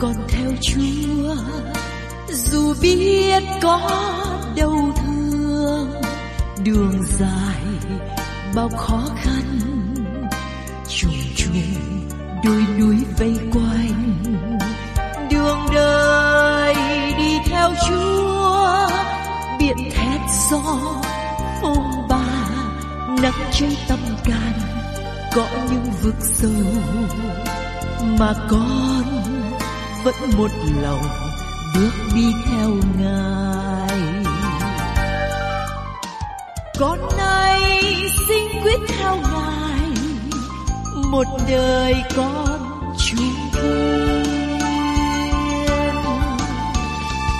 con 0.00 0.14
theo 0.28 0.50
chúa 0.60 1.34
dù 2.28 2.74
biết 2.82 3.42
có 3.62 3.80
đau 4.56 4.92
thương 4.96 5.90
đường 6.64 7.02
dài 7.18 7.62
bao 8.54 8.68
khó 8.68 8.93
trên 23.56 23.70
tâm 23.88 23.98
can 24.24 24.52
có 25.34 25.46
những 25.70 25.92
vực 26.02 26.14
sâu. 26.20 26.50
Mà 28.18 28.34
con 28.48 29.04
vẫn 30.04 30.14
một 30.38 30.50
lòng 30.82 31.02
bước 31.74 31.92
đi 32.14 32.32
theo 32.46 32.70
ngài. 32.98 34.00
Con 36.78 36.98
nay 37.18 37.60
xin 38.28 38.62
quyết 38.62 38.78
theo 38.88 39.16
ngài, 39.16 39.90
một 41.10 41.26
đời 41.48 41.94
con 42.16 42.90
trung 42.98 43.34
thiên 43.52 44.24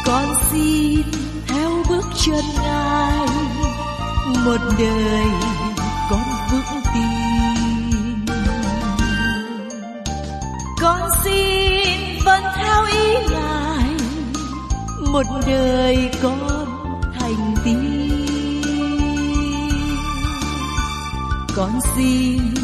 con 0.06 0.34
xin 0.50 1.02
theo 1.46 1.70
bước 1.88 2.04
chân 2.24 2.44
ngài, 2.62 3.28
một 4.44 4.60
đời 4.78 5.53
một 15.14 15.26
đời 15.46 16.10
con 16.22 16.66
thành 17.14 17.54
tín. 17.64 17.80
Con 21.56 21.70
xin 21.96 22.63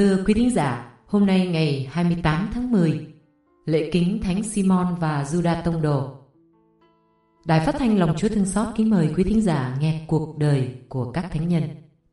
Thưa 0.00 0.24
quý 0.26 0.34
thính 0.34 0.50
giả, 0.50 0.92
hôm 1.06 1.26
nay 1.26 1.46
ngày 1.46 1.88
28 1.92 2.50
tháng 2.54 2.70
10, 2.70 3.06
lễ 3.64 3.90
kính 3.92 4.20
Thánh 4.22 4.42
Simon 4.42 4.94
và 5.00 5.22
Judas 5.22 5.62
Tông 5.64 5.82
Đồ. 5.82 6.10
Đài 7.44 7.66
phát 7.66 7.74
thanh 7.78 7.98
lòng 7.98 8.14
Chúa 8.16 8.28
Thương 8.28 8.46
Xót 8.46 8.68
kính 8.76 8.90
mời 8.90 9.12
quý 9.16 9.24
thính 9.24 9.40
giả 9.40 9.76
nghe 9.80 10.04
cuộc 10.06 10.38
đời 10.38 10.74
của 10.88 11.12
các 11.12 11.26
thánh 11.32 11.48
nhân 11.48 11.62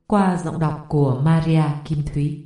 qua 0.07 0.38
giọng 0.43 0.59
đọc 0.59 0.85
của 0.89 1.21
Maria 1.25 1.63
Kim 1.85 1.99
Thúy. 2.13 2.45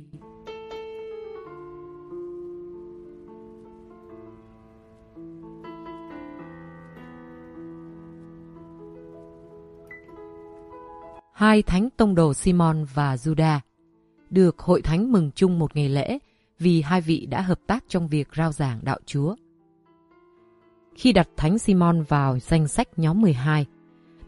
Hai 11.32 11.62
thánh 11.62 11.88
tông 11.96 12.14
đồ 12.14 12.34
Simon 12.34 12.84
và 12.94 13.14
Judas 13.16 13.60
được 14.32 14.58
hội 14.58 14.82
thánh 14.82 15.12
mừng 15.12 15.30
chung 15.34 15.58
một 15.58 15.76
ngày 15.76 15.88
lễ 15.88 16.18
vì 16.58 16.82
hai 16.82 17.00
vị 17.00 17.26
đã 17.26 17.40
hợp 17.40 17.60
tác 17.66 17.84
trong 17.88 18.08
việc 18.08 18.28
rao 18.36 18.52
giảng 18.52 18.80
đạo 18.82 18.98
Chúa. 19.06 19.34
Khi 20.94 21.12
đặt 21.12 21.28
Thánh 21.36 21.58
Simon 21.58 22.02
vào 22.02 22.38
danh 22.38 22.68
sách 22.68 22.88
nhóm 22.96 23.20
12, 23.20 23.66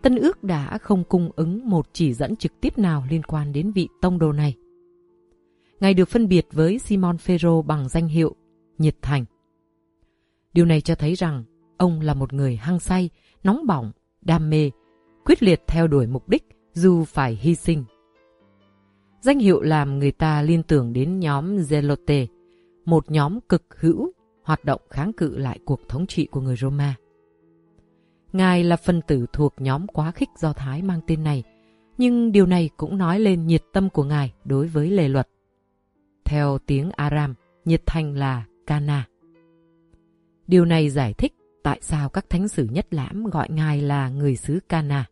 Tân 0.02 0.16
ước 0.16 0.44
đã 0.44 0.78
không 0.78 1.04
cung 1.04 1.30
ứng 1.36 1.70
một 1.70 1.86
chỉ 1.92 2.14
dẫn 2.14 2.36
trực 2.36 2.52
tiếp 2.60 2.78
nào 2.78 3.04
liên 3.10 3.22
quan 3.22 3.52
đến 3.52 3.72
vị 3.72 3.88
tông 4.00 4.18
đồ 4.18 4.32
này. 4.32 4.54
Ngài 5.80 5.94
được 5.94 6.08
phân 6.08 6.28
biệt 6.28 6.46
với 6.52 6.78
Simon 6.78 7.18
Phêrô 7.18 7.62
bằng 7.62 7.88
danh 7.88 8.08
hiệu 8.08 8.34
nhiệt 8.78 8.96
thành. 9.02 9.24
Điều 10.52 10.64
này 10.64 10.80
cho 10.80 10.94
thấy 10.94 11.14
rằng 11.14 11.44
ông 11.76 12.00
là 12.00 12.14
một 12.14 12.32
người 12.32 12.56
hăng 12.56 12.80
say, 12.80 13.10
nóng 13.44 13.66
bỏng, 13.66 13.92
đam 14.20 14.50
mê, 14.50 14.70
quyết 15.24 15.42
liệt 15.42 15.62
theo 15.66 15.86
đuổi 15.86 16.06
mục 16.06 16.28
đích 16.28 16.44
dù 16.74 17.04
phải 17.04 17.38
hy 17.42 17.54
sinh. 17.54 17.84
Danh 19.24 19.38
hiệu 19.38 19.60
làm 19.60 19.98
người 19.98 20.12
ta 20.12 20.42
liên 20.42 20.62
tưởng 20.62 20.92
đến 20.92 21.20
nhóm 21.20 21.56
Zelote, 21.56 22.26
một 22.84 23.10
nhóm 23.10 23.40
cực 23.40 23.80
hữu 23.80 24.12
hoạt 24.42 24.64
động 24.64 24.80
kháng 24.90 25.12
cự 25.12 25.36
lại 25.36 25.58
cuộc 25.64 25.80
thống 25.88 26.06
trị 26.06 26.26
của 26.26 26.40
người 26.40 26.56
Roma. 26.56 26.94
Ngài 28.32 28.64
là 28.64 28.76
phân 28.76 29.00
tử 29.02 29.26
thuộc 29.32 29.54
nhóm 29.58 29.86
quá 29.86 30.10
khích 30.10 30.28
Do 30.36 30.52
Thái 30.52 30.82
mang 30.82 31.00
tên 31.06 31.24
này, 31.24 31.42
nhưng 31.98 32.32
điều 32.32 32.46
này 32.46 32.70
cũng 32.76 32.98
nói 32.98 33.20
lên 33.20 33.46
nhiệt 33.46 33.62
tâm 33.72 33.90
của 33.90 34.04
Ngài 34.04 34.32
đối 34.44 34.66
với 34.66 34.90
lề 34.90 35.08
luật. 35.08 35.28
Theo 36.24 36.58
tiếng 36.66 36.90
Aram, 36.90 37.34
nhiệt 37.64 37.82
thành 37.86 38.16
là 38.16 38.44
Cana. 38.66 39.06
Điều 40.46 40.64
này 40.64 40.90
giải 40.90 41.12
thích 41.12 41.32
tại 41.62 41.78
sao 41.82 42.08
các 42.08 42.30
thánh 42.30 42.48
sử 42.48 42.68
nhất 42.72 42.86
lãm 42.90 43.24
gọi 43.24 43.48
Ngài 43.50 43.82
là 43.82 44.08
người 44.08 44.36
xứ 44.36 44.60
Cana. 44.68 45.06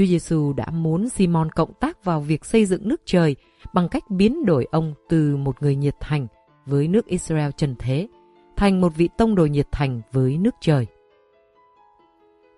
Chúa 0.00 0.06
Giêsu 0.06 0.52
đã 0.52 0.66
muốn 0.70 1.08
Simon 1.08 1.50
cộng 1.50 1.72
tác 1.80 2.04
vào 2.04 2.20
việc 2.20 2.44
xây 2.44 2.66
dựng 2.66 2.88
nước 2.88 3.00
trời 3.04 3.36
bằng 3.74 3.88
cách 3.88 4.02
biến 4.10 4.44
đổi 4.44 4.66
ông 4.70 4.94
từ 5.08 5.36
một 5.36 5.62
người 5.62 5.76
nhiệt 5.76 5.96
thành 6.00 6.26
với 6.66 6.88
nước 6.88 7.06
Israel 7.06 7.50
trần 7.56 7.74
thế, 7.78 8.08
thành 8.56 8.80
một 8.80 8.96
vị 8.96 9.08
tông 9.18 9.34
đồ 9.34 9.46
nhiệt 9.46 9.66
thành 9.72 10.00
với 10.12 10.38
nước 10.38 10.54
trời. 10.60 10.86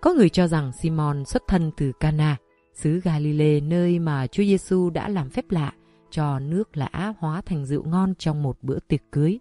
Có 0.03 0.14
người 0.14 0.28
cho 0.28 0.47
rằng 0.47 0.72
Simon 0.72 1.24
xuất 1.24 1.43
thân 1.49 1.70
từ 1.76 1.93
Cana, 2.01 2.36
xứ 2.74 3.01
Galilee, 3.05 3.61
nơi 3.61 3.99
mà 3.99 4.26
Chúa 4.26 4.43
Giêsu 4.43 4.90
đã 4.90 5.09
làm 5.09 5.30
phép 5.30 5.45
lạ 5.51 5.72
cho 6.11 6.38
nước 6.38 6.76
lã 6.76 7.12
hóa 7.18 7.40
thành 7.47 7.66
rượu 7.66 7.84
ngon 7.84 8.14
trong 8.18 8.43
một 8.43 8.59
bữa 8.62 8.78
tiệc 8.88 9.01
cưới. 9.12 9.38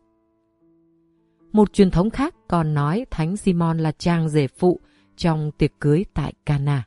Một 1.51 1.73
truyền 1.73 1.91
thống 1.91 2.09
khác 2.09 2.35
còn 2.47 2.73
nói 2.73 3.05
Thánh 3.11 3.37
Simon 3.37 3.77
là 3.77 3.91
chàng 3.91 4.29
rể 4.29 4.47
phụ 4.47 4.79
trong 5.17 5.51
tiệc 5.57 5.71
cưới 5.79 6.05
tại 6.13 6.33
Cana. 6.45 6.83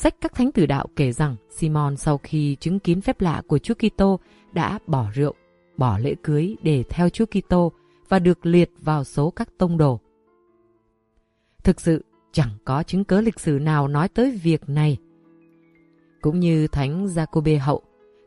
Sách 0.00 0.14
các 0.20 0.34
thánh 0.34 0.52
tử 0.52 0.66
đạo 0.66 0.86
kể 0.96 1.12
rằng 1.12 1.36
Simon 1.50 1.96
sau 1.96 2.18
khi 2.18 2.56
chứng 2.60 2.78
kiến 2.78 3.00
phép 3.00 3.20
lạ 3.20 3.42
của 3.46 3.58
Chúa 3.58 3.74
Kitô 3.74 4.20
đã 4.52 4.78
bỏ 4.86 5.06
rượu, 5.14 5.34
bỏ 5.76 5.98
lễ 5.98 6.14
cưới 6.22 6.56
để 6.62 6.84
theo 6.88 7.08
Chúa 7.08 7.24
Kitô 7.26 7.72
và 8.08 8.18
được 8.18 8.46
liệt 8.46 8.70
vào 8.80 9.04
số 9.04 9.30
các 9.30 9.48
tông 9.58 9.78
đồ. 9.78 10.00
Thực 11.64 11.80
sự, 11.80 12.04
chẳng 12.32 12.48
có 12.64 12.82
chứng 12.82 13.04
cớ 13.04 13.20
lịch 13.20 13.40
sử 13.40 13.58
nào 13.62 13.88
nói 13.88 14.08
tới 14.08 14.30
việc 14.42 14.68
này. 14.68 14.96
Cũng 16.20 16.40
như 16.40 16.66
Thánh 16.66 17.06
Jacobe 17.06 17.60
hậu, 17.60 17.82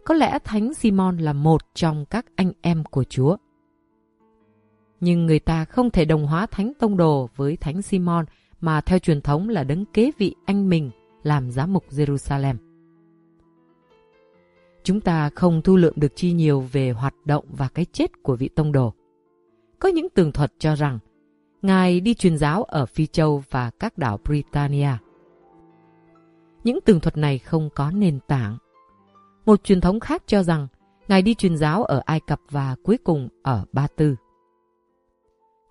có 0.06 0.14
lẽ 0.14 0.40
Thánh 0.44 0.74
Simon 0.74 1.18
là 1.18 1.34
một 1.34 1.62
trong 1.74 2.06
các 2.06 2.26
anh 2.36 2.52
em 2.62 2.84
của 2.84 3.04
Chúa. 3.04 3.38
Nhưng 5.00 5.26
người 5.26 5.40
ta 5.40 5.66
không 5.66 5.90
thể 5.90 6.06
đồng 6.06 6.26
hóa 6.26 6.46
Thánh 6.46 6.72
Tông 6.80 6.98
Đồ 6.98 7.30
với 7.36 7.58
Thánh 7.58 7.82
Simon 7.82 8.26
mà 8.62 8.82
theo 8.82 9.00
truyền 9.00 9.22
thống 9.22 9.50
là 9.50 9.64
đấng 9.64 9.86
kế 9.86 10.12
vị 10.18 10.36
anh 10.46 10.70
mình 10.70 10.92
làm 11.24 11.52
giám 11.52 11.74
mục 11.74 11.86
Jerusalem. 11.90 12.56
Chúng 14.84 15.02
ta 15.02 15.30
không 15.30 15.62
thu 15.62 15.76
lượm 15.76 15.94
được 15.96 16.16
chi 16.16 16.32
nhiều 16.32 16.62
về 16.72 16.92
hoạt 16.92 17.16
động 17.26 17.46
và 17.50 17.68
cái 17.68 17.86
chết 17.86 18.24
của 18.24 18.36
vị 18.36 18.50
Tông 18.56 18.72
Đồ. 18.72 18.94
Có 19.80 19.90
những 19.90 20.10
tường 20.10 20.32
thuật 20.32 20.54
cho 20.60 20.76
rằng, 20.76 21.00
Ngài 21.62 22.00
đi 22.00 22.14
truyền 22.14 22.38
giáo 22.38 22.64
ở 22.64 22.86
Phi 22.86 23.08
Châu 23.08 23.44
và 23.50 23.70
các 23.70 23.98
đảo 23.98 24.20
Britannia. 24.24 24.92
Những 26.64 26.80
tường 26.86 27.00
thuật 27.00 27.18
này 27.18 27.40
không 27.40 27.70
có 27.76 27.92
nền 27.92 28.20
tảng. 28.28 28.58
Một 29.46 29.64
truyền 29.64 29.82
thống 29.82 30.00
khác 30.00 30.24
cho 30.26 30.44
rằng, 30.44 30.68
Ngài 31.08 31.22
đi 31.22 31.34
truyền 31.34 31.58
giáo 31.58 31.84
ở 31.84 32.02
Ai 32.06 32.20
Cập 32.20 32.40
và 32.50 32.76
cuối 32.84 32.98
cùng 32.98 33.30
ở 33.44 33.66
Ba 33.72 33.88
Tư. 33.88 34.16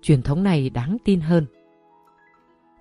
Truyền 0.02 0.22
thống 0.22 0.42
này 0.42 0.70
đáng 0.70 0.96
tin 1.04 1.20
hơn. 1.20 1.46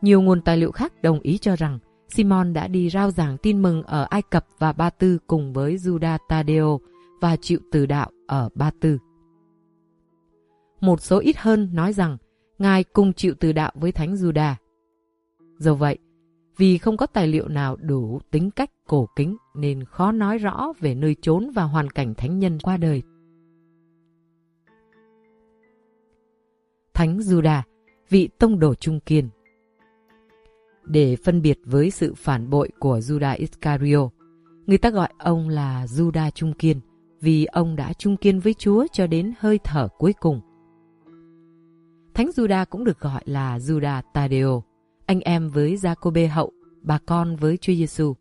Nhiều 0.02 0.22
nguồn 0.22 0.42
tài 0.42 0.58
liệu 0.58 0.72
khác 0.72 1.02
đồng 1.02 1.20
ý 1.20 1.38
cho 1.38 1.56
rằng 1.56 1.80
Simon 2.10 2.54
đã 2.54 2.68
đi 2.68 2.90
rao 2.90 3.12
giảng 3.12 3.38
tin 3.38 3.62
mừng 3.62 3.84
ở 3.84 4.08
Ai 4.10 4.22
Cập 4.22 4.46
và 4.60 4.74
Ba 4.74 4.90
Tư 4.90 5.18
cùng 5.28 5.54
với 5.54 5.76
Judah 5.76 6.18
Tadeo 6.30 6.80
và 7.22 7.36
chịu 7.36 7.60
từ 7.72 7.86
đạo 7.86 8.12
ở 8.28 8.50
Ba 8.56 8.72
Tư. 8.82 8.98
Một 10.82 11.02
số 11.02 11.20
ít 11.20 11.38
hơn 11.38 11.70
nói 11.74 11.94
rằng 11.94 12.18
Ngài 12.60 12.84
cùng 12.84 13.14
chịu 13.14 13.34
từ 13.40 13.52
đạo 13.52 13.72
với 13.76 13.92
Thánh 13.92 14.14
Juda. 14.14 14.54
Do 15.58 15.74
vậy, 15.74 15.98
vì 16.58 16.78
không 16.78 16.98
có 16.98 17.06
tài 17.06 17.28
liệu 17.28 17.48
nào 17.48 17.76
đủ 17.76 18.20
tính 18.32 18.52
cách 18.52 18.70
cổ 18.88 19.08
kính 19.16 19.38
nên 19.56 19.84
khó 19.84 20.12
nói 20.12 20.38
rõ 20.38 20.74
về 20.80 20.96
nơi 20.96 21.16
trốn 21.22 21.52
và 21.56 21.64
hoàn 21.64 21.90
cảnh 21.90 22.14
thánh 22.14 22.40
nhân 22.40 22.58
qua 22.64 22.78
đời. 22.78 23.02
Thánh 26.94 27.18
Juda, 27.18 27.62
vị 28.10 28.30
tông 28.40 28.60
đồ 28.60 28.76
trung 28.76 29.00
kiên. 29.00 29.30
Để 30.90 31.16
phân 31.16 31.42
biệt 31.42 31.60
với 31.66 31.92
sự 31.92 32.14
phản 32.14 32.50
bội 32.50 32.70
của 32.80 33.00
Judas 33.00 33.36
Iscariot, 33.38 34.10
người 34.66 34.78
ta 34.78 34.90
gọi 34.90 35.10
ông 35.18 35.50
là 35.50 35.86
Judas 35.86 36.30
trung 36.30 36.54
kiên 36.54 36.80
vì 37.22 37.46
ông 37.46 37.76
đã 37.76 37.94
trung 37.94 38.18
kiên 38.18 38.40
với 38.40 38.54
Chúa 38.54 38.86
cho 38.92 39.08
đến 39.08 39.34
hơi 39.40 39.60
thở 39.64 39.88
cuối 39.98 40.14
cùng. 40.14 40.42
Thánh 42.14 42.28
Judas 42.28 42.66
cũng 42.66 42.84
được 42.84 43.00
gọi 43.00 43.22
là 43.26 43.58
Judas 43.58 44.02
Tadeo, 44.14 44.64
anh 45.06 45.20
em 45.20 45.50
với 45.50 45.76
Jacobe 45.76 46.30
hậu, 46.30 46.52
bà 46.82 46.98
con 47.06 47.36
với 47.36 47.58
Chúa 47.58 47.74
Giêsu. 47.74 48.14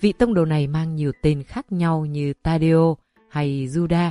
Vị 0.00 0.12
tông 0.12 0.34
đồ 0.34 0.44
này 0.44 0.66
mang 0.66 0.96
nhiều 0.96 1.12
tên 1.22 1.42
khác 1.42 1.72
nhau 1.72 2.06
như 2.06 2.32
Tadeo 2.42 2.96
hay 3.28 3.66
Judas. 3.66 4.10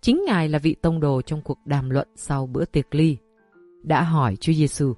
Chính 0.00 0.24
Ngài 0.26 0.48
là 0.48 0.58
vị 0.58 0.76
tông 0.82 1.00
đồ 1.00 1.22
trong 1.22 1.40
cuộc 1.42 1.58
đàm 1.64 1.90
luận 1.90 2.08
sau 2.16 2.46
bữa 2.46 2.64
tiệc 2.64 2.94
ly, 2.94 3.16
đã 3.82 4.02
hỏi 4.02 4.36
Chúa 4.36 4.52
Giêsu: 4.52 4.94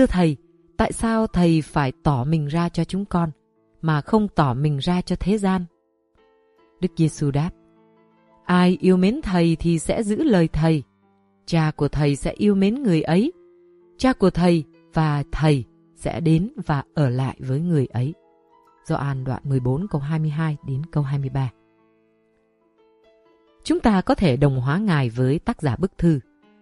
Thưa 0.00 0.06
Thầy, 0.06 0.36
tại 0.76 0.92
sao 0.92 1.26
Thầy 1.26 1.62
phải 1.62 1.92
tỏ 2.02 2.24
mình 2.24 2.46
ra 2.46 2.68
cho 2.68 2.84
chúng 2.84 3.04
con, 3.04 3.30
mà 3.82 4.00
không 4.00 4.28
tỏ 4.28 4.54
mình 4.54 4.78
ra 4.78 5.00
cho 5.00 5.16
thế 5.20 5.38
gian? 5.38 5.64
Đức 6.80 6.88
Giêsu 6.96 7.30
đáp: 7.30 7.50
Ai 8.44 8.78
yêu 8.80 8.96
mến 8.96 9.20
thầy 9.22 9.56
thì 9.56 9.78
sẽ 9.78 10.02
giữ 10.02 10.22
lời 10.22 10.48
thầy. 10.48 10.82
Cha 11.46 11.70
của 11.76 11.88
thầy 11.88 12.16
sẽ 12.16 12.32
yêu 12.32 12.54
mến 12.54 12.82
người 12.82 13.02
ấy. 13.02 13.32
Cha 13.98 14.12
của 14.12 14.30
thầy 14.30 14.64
và 14.92 15.24
thầy 15.32 15.64
sẽ 15.96 16.20
đến 16.20 16.52
và 16.66 16.82
ở 16.94 17.08
lại 17.08 17.36
với 17.38 17.60
người 17.60 17.86
ấy. 17.86 18.14
Gioan 18.84 19.24
đoạn 19.24 19.42
14 19.44 19.86
câu 19.88 20.00
22 20.00 20.56
đến 20.66 20.82
câu 20.92 21.02
23. 21.02 21.50
Chúng 23.64 23.80
ta 23.80 24.00
có 24.00 24.14
thể 24.14 24.36
đồng 24.36 24.60
hóa 24.60 24.78
Ngài 24.78 25.10
với 25.10 25.38
tác 25.38 25.62
giả 25.62 25.76
bức 25.76 25.98
thư, 25.98 26.20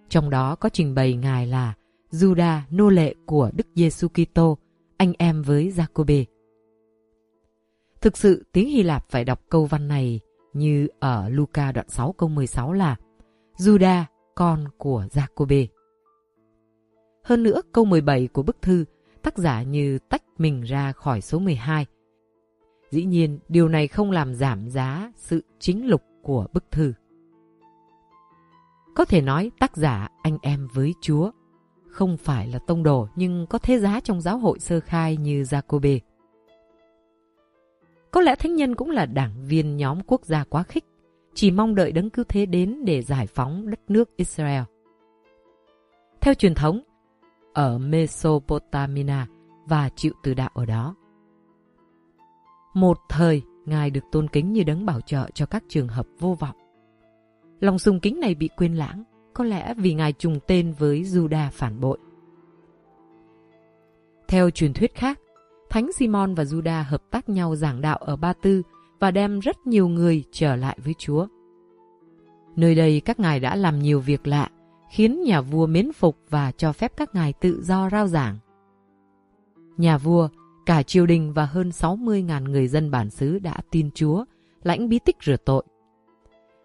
trong 0.09 0.31
đó 0.31 0.55
có 0.55 0.69
trình 0.69 0.95
bày 0.95 1.15
Ngài 1.15 1.47
là 1.47 1.75
Juda 2.11 2.61
nô 2.71 2.89
lệ 2.89 3.15
của 3.27 3.51
Đức 3.55 3.67
Giêsu 3.75 4.09
Kitô, 4.09 4.59
anh 4.97 5.13
em 5.19 5.43
với 5.43 5.73
Jacobe. 5.77 6.25
Thực 8.01 8.17
sự 8.17 8.45
tiếng 8.53 8.69
Hy 8.69 8.83
Lạp 8.83 9.11
phải 9.11 9.25
đọc 9.25 9.43
câu 9.49 9.67
văn 9.67 9.89
này 9.89 10.21
như 10.53 10.89
ở 10.99 11.29
Luca 11.29 11.73
đoạn 11.73 11.89
6 11.89 12.13
câu 12.13 12.29
16 12.29 12.73
là 12.73 12.97
Juda, 13.57 14.05
con 14.35 14.65
của 14.79 15.07
Jacobe. 15.11 15.67
Hơn 17.25 17.43
nữa, 17.43 17.61
câu 17.73 17.85
17 17.85 18.29
của 18.29 18.43
bức 18.43 18.63
thư, 18.63 18.85
tác 19.23 19.39
giả 19.39 19.63
như 19.63 19.99
tách 19.99 20.23
mình 20.39 20.63
ra 20.63 20.93
khỏi 20.93 21.21
số 21.21 21.39
12. 21.39 21.87
Dĩ 22.91 23.05
nhiên, 23.05 23.39
điều 23.49 23.69
này 23.69 23.89
không 23.89 24.11
làm 24.11 24.35
giảm 24.35 24.69
giá 24.69 25.13
sự 25.17 25.45
chính 25.59 25.87
lục 25.87 26.03
của 26.23 26.47
bức 26.53 26.65
thư. 26.71 26.93
Có 28.95 29.05
thể 29.05 29.21
nói 29.21 29.51
tác 29.59 29.77
giả 29.77 30.09
anh 30.23 30.39
em 30.43 30.69
với 30.75 30.95
Chúa 31.01 31.31
không 31.99 32.17
phải 32.17 32.49
là 32.49 32.59
tông 32.59 32.83
đồ 32.83 33.09
nhưng 33.17 33.47
có 33.47 33.59
thế 33.59 33.79
giá 33.79 34.01
trong 34.01 34.21
giáo 34.21 34.39
hội 34.39 34.59
sơ 34.61 34.81
khai 34.81 35.17
như 35.17 35.43
Jacobe. 35.43 35.99
Có 38.11 38.21
lẽ 38.21 38.35
thánh 38.35 38.55
nhân 38.55 38.75
cũng 38.75 38.91
là 38.91 39.07
đảng 39.07 39.33
viên 39.47 39.77
nhóm 39.77 39.99
quốc 40.07 40.25
gia 40.25 40.45
quá 40.45 40.63
khích, 40.63 40.85
chỉ 41.35 41.51
mong 41.51 41.75
đợi 41.75 41.93
đấng 41.93 42.11
cứu 42.11 42.25
thế 42.29 42.47
đến 42.47 42.85
để 42.85 43.03
giải 43.03 43.27
phóng 43.27 43.71
đất 43.71 43.81
nước 43.89 44.17
Israel. 44.17 44.63
Theo 46.21 46.35
truyền 46.35 46.55
thống, 46.55 46.81
ở 47.55 47.79
Mesopotamia 47.79 49.27
và 49.67 49.89
chịu 49.97 50.13
từ 50.23 50.35
đạo 50.35 50.51
ở 50.55 50.65
đó. 50.65 50.95
Một 52.75 52.99
thời, 53.09 53.43
Ngài 53.67 53.91
được 53.91 54.05
tôn 54.13 54.29
kính 54.29 54.53
như 54.53 54.63
đấng 54.63 54.87
bảo 54.87 55.01
trợ 55.01 55.31
cho 55.35 55.47
các 55.47 55.65
trường 55.69 55.89
hợp 55.89 56.07
vô 56.19 56.37
vọng. 56.41 56.57
Lòng 57.61 57.79
sùng 57.79 58.01
kính 58.01 58.21
này 58.21 58.35
bị 58.35 58.49
quên 58.57 58.75
lãng, 58.75 59.05
có 59.39 59.45
lẽ 59.45 59.75
vì 59.75 59.95
Ngài 59.95 60.13
trùng 60.13 60.39
tên 60.47 60.75
với 60.79 61.03
Juda 61.03 61.51
phản 61.51 61.81
bội. 61.81 61.99
Theo 64.29 64.51
truyền 64.51 64.73
thuyết 64.73 64.95
khác, 64.95 65.21
Thánh 65.71 65.93
Simon 65.93 66.35
và 66.35 66.45
Juda 66.45 66.83
hợp 66.83 67.03
tác 67.11 67.29
nhau 67.29 67.57
giảng 67.57 67.81
đạo 67.81 67.97
ở 67.97 68.17
Ba 68.17 68.33
Tư 68.33 68.63
và 69.01 69.11
đem 69.11 69.41
rất 69.41 69.67
nhiều 69.67 69.89
người 69.89 70.25
trở 70.33 70.57
lại 70.57 70.79
với 70.85 70.95
Chúa. 70.99 71.27
Nơi 72.57 72.75
đây 72.75 73.01
các 73.01 73.21
ngài 73.21 73.41
đã 73.41 73.57
làm 73.57 73.79
nhiều 73.79 74.01
việc 74.01 74.27
lạ, 74.27 74.49
khiến 74.91 75.23
nhà 75.23 75.41
vua 75.41 75.67
mến 75.67 75.93
phục 75.93 76.19
và 76.31 76.53
cho 76.53 76.73
phép 76.73 76.93
các 76.97 77.15
ngài 77.15 77.33
tự 77.33 77.63
do 77.63 77.91
rao 77.91 78.07
giảng. 78.07 78.39
Nhà 79.77 79.99
vua, 79.99 80.29
cả 80.67 80.83
triều 80.83 81.07
đình 81.07 81.33
và 81.33 81.47
hơn 81.47 81.69
60.000 81.69 82.51
người 82.51 82.69
dân 82.69 82.91
bản 82.91 83.11
xứ 83.11 83.39
đã 83.39 83.57
tin 83.71 83.91
Chúa, 83.95 84.25
lãnh 84.63 84.89
bí 84.89 84.99
tích 84.99 85.17
rửa 85.23 85.37
tội. 85.37 85.65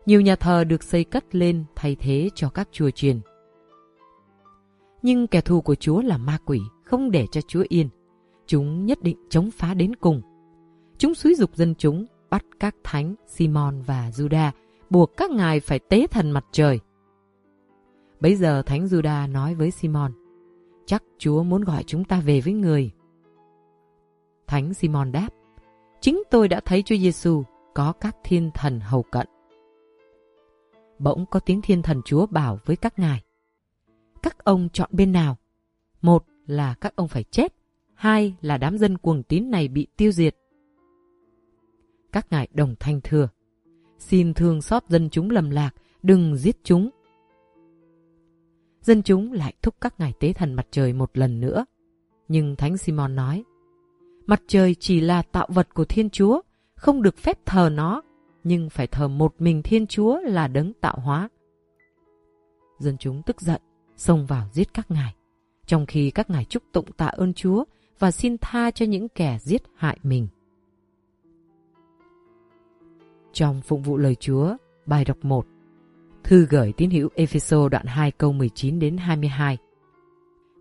Nhiều 0.06 0.22
nhà 0.22 0.36
thờ 0.36 0.64
được 0.64 0.84
xây 0.84 1.04
cất 1.04 1.36
lên 1.36 1.66
thay 1.76 1.96
thế 1.96 2.30
cho 2.36 2.50
các 2.50 2.70
chùa 2.72 2.90
truyền. 2.90 3.20
Nhưng 5.02 5.28
kẻ 5.28 5.42
thù 5.42 5.62
của 5.62 5.76
Chúa 5.76 6.02
là 6.02 6.18
ma 6.18 6.38
quỷ, 6.46 6.60
không 6.84 7.12
để 7.12 7.28
cho 7.32 7.42
Chúa 7.42 7.64
yên. 7.70 7.90
Chúng 8.48 8.86
nhất 8.86 9.02
định 9.02 9.18
chống 9.30 9.52
phá 9.52 9.74
đến 9.74 9.96
cùng. 9.96 10.22
Chúng 10.98 11.16
xúi 11.16 11.36
dục 11.36 11.56
dân 11.56 11.76
chúng 11.78 12.06
bắt 12.30 12.46
các 12.60 12.76
thánh 12.84 13.16
Simon 13.28 13.82
và 13.82 14.10
Juda 14.10 14.52
buộc 14.90 15.18
các 15.18 15.32
ngài 15.32 15.60
phải 15.60 15.80
tế 15.80 16.08
thần 16.08 16.32
mặt 16.32 16.46
trời. 16.52 16.80
Bấy 18.20 18.36
giờ 18.36 18.62
thánh 18.62 18.86
Juda 18.86 19.32
nói 19.32 19.56
với 19.56 19.72
Simon, 19.72 20.12
chắc 20.86 21.04
Chúa 21.18 21.44
muốn 21.44 21.64
gọi 21.64 21.84
chúng 21.84 22.04
ta 22.04 22.20
về 22.20 22.42
với 22.42 22.54
người. 22.54 22.92
Thánh 24.48 24.74
Simon 24.74 25.12
đáp, 25.12 25.30
chính 26.02 26.24
tôi 26.32 26.48
đã 26.48 26.60
thấy 26.66 26.84
Chúa 26.84 26.96
Giêsu 26.96 27.44
có 27.74 27.94
các 28.02 28.16
thiên 28.24 28.52
thần 28.54 28.80
hầu 28.80 29.04
cận. 29.04 29.28
Bỗng 31.00 31.26
có 31.26 31.40
tiếng 31.40 31.62
thiên 31.62 31.82
thần 31.82 32.02
Chúa 32.06 32.26
bảo 32.26 32.60
với 32.66 32.76
các 32.76 33.00
ngài, 33.00 33.24
các 34.22 34.44
ông 34.44 34.70
chọn 34.74 34.90
bên 34.94 35.12
nào? 35.12 35.38
Một 36.02 36.26
là 36.46 36.74
các 36.82 36.96
ông 36.96 37.08
phải 37.08 37.24
chết, 37.24 37.56
hai 37.94 38.36
là 38.42 38.58
đám 38.58 38.78
dân 38.78 38.98
cuồng 38.98 39.24
tín 39.24 39.52
này 39.52 39.68
bị 39.68 39.88
tiêu 39.98 40.12
diệt. 40.12 40.36
Các 42.12 42.28
ngài 42.32 42.48
đồng 42.54 42.76
thanh 42.80 43.02
thưa, 43.04 43.30
xin 44.00 44.34
thương 44.34 44.62
xót 44.62 44.84
dân 44.90 45.10
chúng 45.10 45.30
lầm 45.30 45.50
lạc, 45.50 45.72
đừng 46.04 46.36
giết 46.36 46.58
chúng. 46.64 46.90
Dân 48.82 49.04
chúng 49.04 49.32
lại 49.32 49.54
thúc 49.62 49.76
các 49.82 50.00
ngài 50.00 50.14
tế 50.20 50.34
thần 50.34 50.54
mặt 50.54 50.68
trời 50.72 50.94
một 50.94 51.18
lần 51.18 51.40
nữa. 51.40 51.66
Nhưng 52.28 52.56
Thánh 52.56 52.78
Simon 52.78 53.16
nói, 53.16 53.44
mặt 54.26 54.42
trời 54.48 54.76
chỉ 54.76 55.00
là 55.00 55.22
tạo 55.22 55.48
vật 55.50 55.74
của 55.74 55.86
Thiên 55.86 56.10
Chúa, 56.10 56.42
không 56.76 57.02
được 57.02 57.18
phép 57.18 57.46
thờ 57.46 57.70
nó, 57.74 58.02
nhưng 58.44 58.70
phải 58.70 58.88
thờ 58.88 59.08
một 59.08 59.36
mình 59.40 59.62
Thiên 59.64 59.88
Chúa 59.88 60.20
là 60.20 60.48
đấng 60.48 60.74
tạo 60.74 61.00
hóa. 61.00 61.30
Dân 62.80 62.98
chúng 62.98 63.22
tức 63.26 63.42
giận, 63.42 63.62
xông 63.98 64.26
vào 64.26 64.48
giết 64.52 64.74
các 64.74 64.92
ngài, 64.92 65.16
trong 65.66 65.86
khi 65.86 66.12
các 66.12 66.30
ngài 66.30 66.46
chúc 66.46 66.64
tụng 66.74 66.92
tạ 66.98 67.06
ơn 67.06 67.34
Chúa 67.34 67.64
và 68.00 68.12
xin 68.12 68.38
tha 68.38 68.72
cho 68.72 68.86
những 68.86 69.10
kẻ 69.10 69.38
giết 69.42 69.62
hại 69.76 69.98
mình. 70.04 70.28
Trong 73.34 73.62
phụng 73.62 73.82
vụ 73.82 73.98
lời 73.98 74.16
Chúa, 74.16 74.56
bài 74.86 75.06
đọc 75.06 75.18
1, 75.22 75.46
thư 76.24 76.46
gửi 76.50 76.74
tín 76.78 76.90
hữu 76.90 77.10
Epheso 77.16 77.70
đoạn 77.70 77.86
2 77.86 78.12
câu 78.12 78.34
19 78.34 78.80
đến 78.80 78.98
22. 78.98 79.58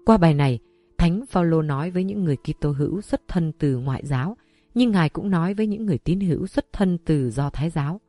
Qua 0.04 0.16
bài 0.16 0.34
này, 0.34 0.58
Thánh 0.98 1.26
Phaolô 1.26 1.62
nói 1.62 1.90
với 1.90 2.04
những 2.04 2.24
người 2.24 2.36
Kitô 2.36 2.70
hữu 2.72 3.00
xuất 3.00 3.28
thân 3.28 3.52
từ 3.58 3.76
ngoại 3.76 4.06
giáo, 4.06 4.36
nhưng 4.74 4.90
Ngài 4.90 5.08
cũng 5.08 5.30
nói 5.30 5.54
với 5.54 5.66
những 5.66 5.86
người 5.86 5.98
tín 5.98 6.20
hữu 6.20 6.46
xuất 6.46 6.72
thân 6.72 6.98
từ 7.04 7.30
do 7.30 7.50
Thái 7.50 7.70
giáo. 7.70 8.00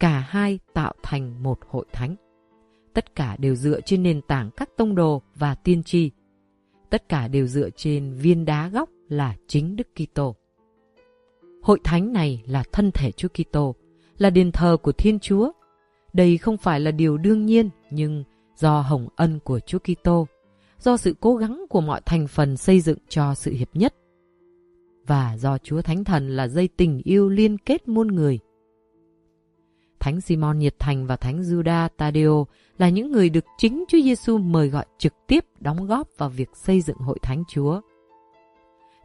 Cả 0.00 0.18
hai 0.28 0.58
tạo 0.74 0.92
thành 1.02 1.42
một 1.42 1.58
hội 1.68 1.86
thánh. 1.92 2.16
Tất 2.94 3.14
cả 3.14 3.36
đều 3.36 3.54
dựa 3.54 3.80
trên 3.80 4.02
nền 4.02 4.20
tảng 4.22 4.50
các 4.56 4.70
tông 4.76 4.94
đồ 4.94 5.22
và 5.34 5.54
tiên 5.54 5.82
tri. 5.82 6.10
Tất 6.90 7.08
cả 7.08 7.28
đều 7.28 7.46
dựa 7.46 7.70
trên 7.76 8.14
viên 8.14 8.44
đá 8.44 8.68
góc 8.68 8.88
là 9.08 9.36
chính 9.48 9.76
Đức 9.76 9.88
Kitô. 9.94 10.36
Hội 11.62 11.80
thánh 11.84 12.12
này 12.12 12.42
là 12.46 12.64
thân 12.72 12.90
thể 12.90 13.10
Chúa 13.10 13.28
Kitô, 13.28 13.74
là 14.18 14.30
đền 14.30 14.52
thờ 14.52 14.76
của 14.82 14.92
Thiên 14.92 15.18
Chúa. 15.18 15.52
Đây 16.12 16.38
không 16.38 16.56
phải 16.56 16.80
là 16.80 16.90
điều 16.90 17.18
đương 17.18 17.46
nhiên, 17.46 17.70
nhưng 17.90 18.24
do 18.56 18.80
hồng 18.80 19.08
ân 19.16 19.38
của 19.44 19.60
Chúa 19.60 19.78
Kitô, 19.78 20.26
do 20.78 20.96
sự 20.96 21.14
cố 21.20 21.36
gắng 21.36 21.64
của 21.68 21.80
mọi 21.80 22.00
thành 22.06 22.26
phần 22.26 22.56
xây 22.56 22.80
dựng 22.80 22.98
cho 23.08 23.34
sự 23.34 23.52
hiệp 23.52 23.76
nhất, 23.76 23.94
và 25.06 25.36
do 25.36 25.58
Chúa 25.58 25.82
Thánh 25.82 26.04
Thần 26.04 26.28
là 26.28 26.48
dây 26.48 26.68
tình 26.68 27.00
yêu 27.04 27.28
liên 27.28 27.58
kết 27.58 27.88
muôn 27.88 28.08
người. 28.08 28.38
Thánh 30.00 30.20
Simon 30.20 30.58
nhiệt 30.58 30.78
thành 30.78 31.06
và 31.06 31.16
Thánh 31.16 31.40
Judas 31.40 31.88
Tadeo 31.96 32.46
là 32.78 32.88
những 32.88 33.12
người 33.12 33.30
được 33.30 33.44
chính 33.58 33.84
Chúa 33.88 33.98
Giêsu 34.00 34.38
mời 34.38 34.68
gọi 34.68 34.86
trực 34.98 35.14
tiếp 35.26 35.44
đóng 35.60 35.86
góp 35.86 36.08
vào 36.18 36.28
việc 36.28 36.48
xây 36.54 36.80
dựng 36.80 36.96
hội 36.96 37.18
thánh 37.22 37.42
Chúa. 37.48 37.80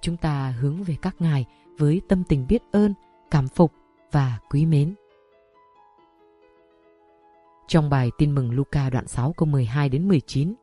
Chúng 0.02 0.18
ta 0.18 0.54
hướng 0.60 0.84
về 0.84 0.96
các 1.02 1.16
ngài 1.20 1.46
với 1.78 2.02
tâm 2.08 2.24
tình 2.24 2.46
biết 2.50 2.62
ơn, 2.72 2.94
cảm 3.32 3.48
phục 3.48 3.72
và 4.12 4.40
quý 4.50 4.66
mến. 4.66 4.96
Trong 7.68 7.90
bài 7.90 8.12
tin 8.18 8.36
mừng 8.36 8.52
Luca 8.52 8.90
đoạn 8.90 9.08
6 9.08 9.34
câu 9.38 9.48
12 9.48 9.90
đến 9.90 10.08
19, 10.08 10.54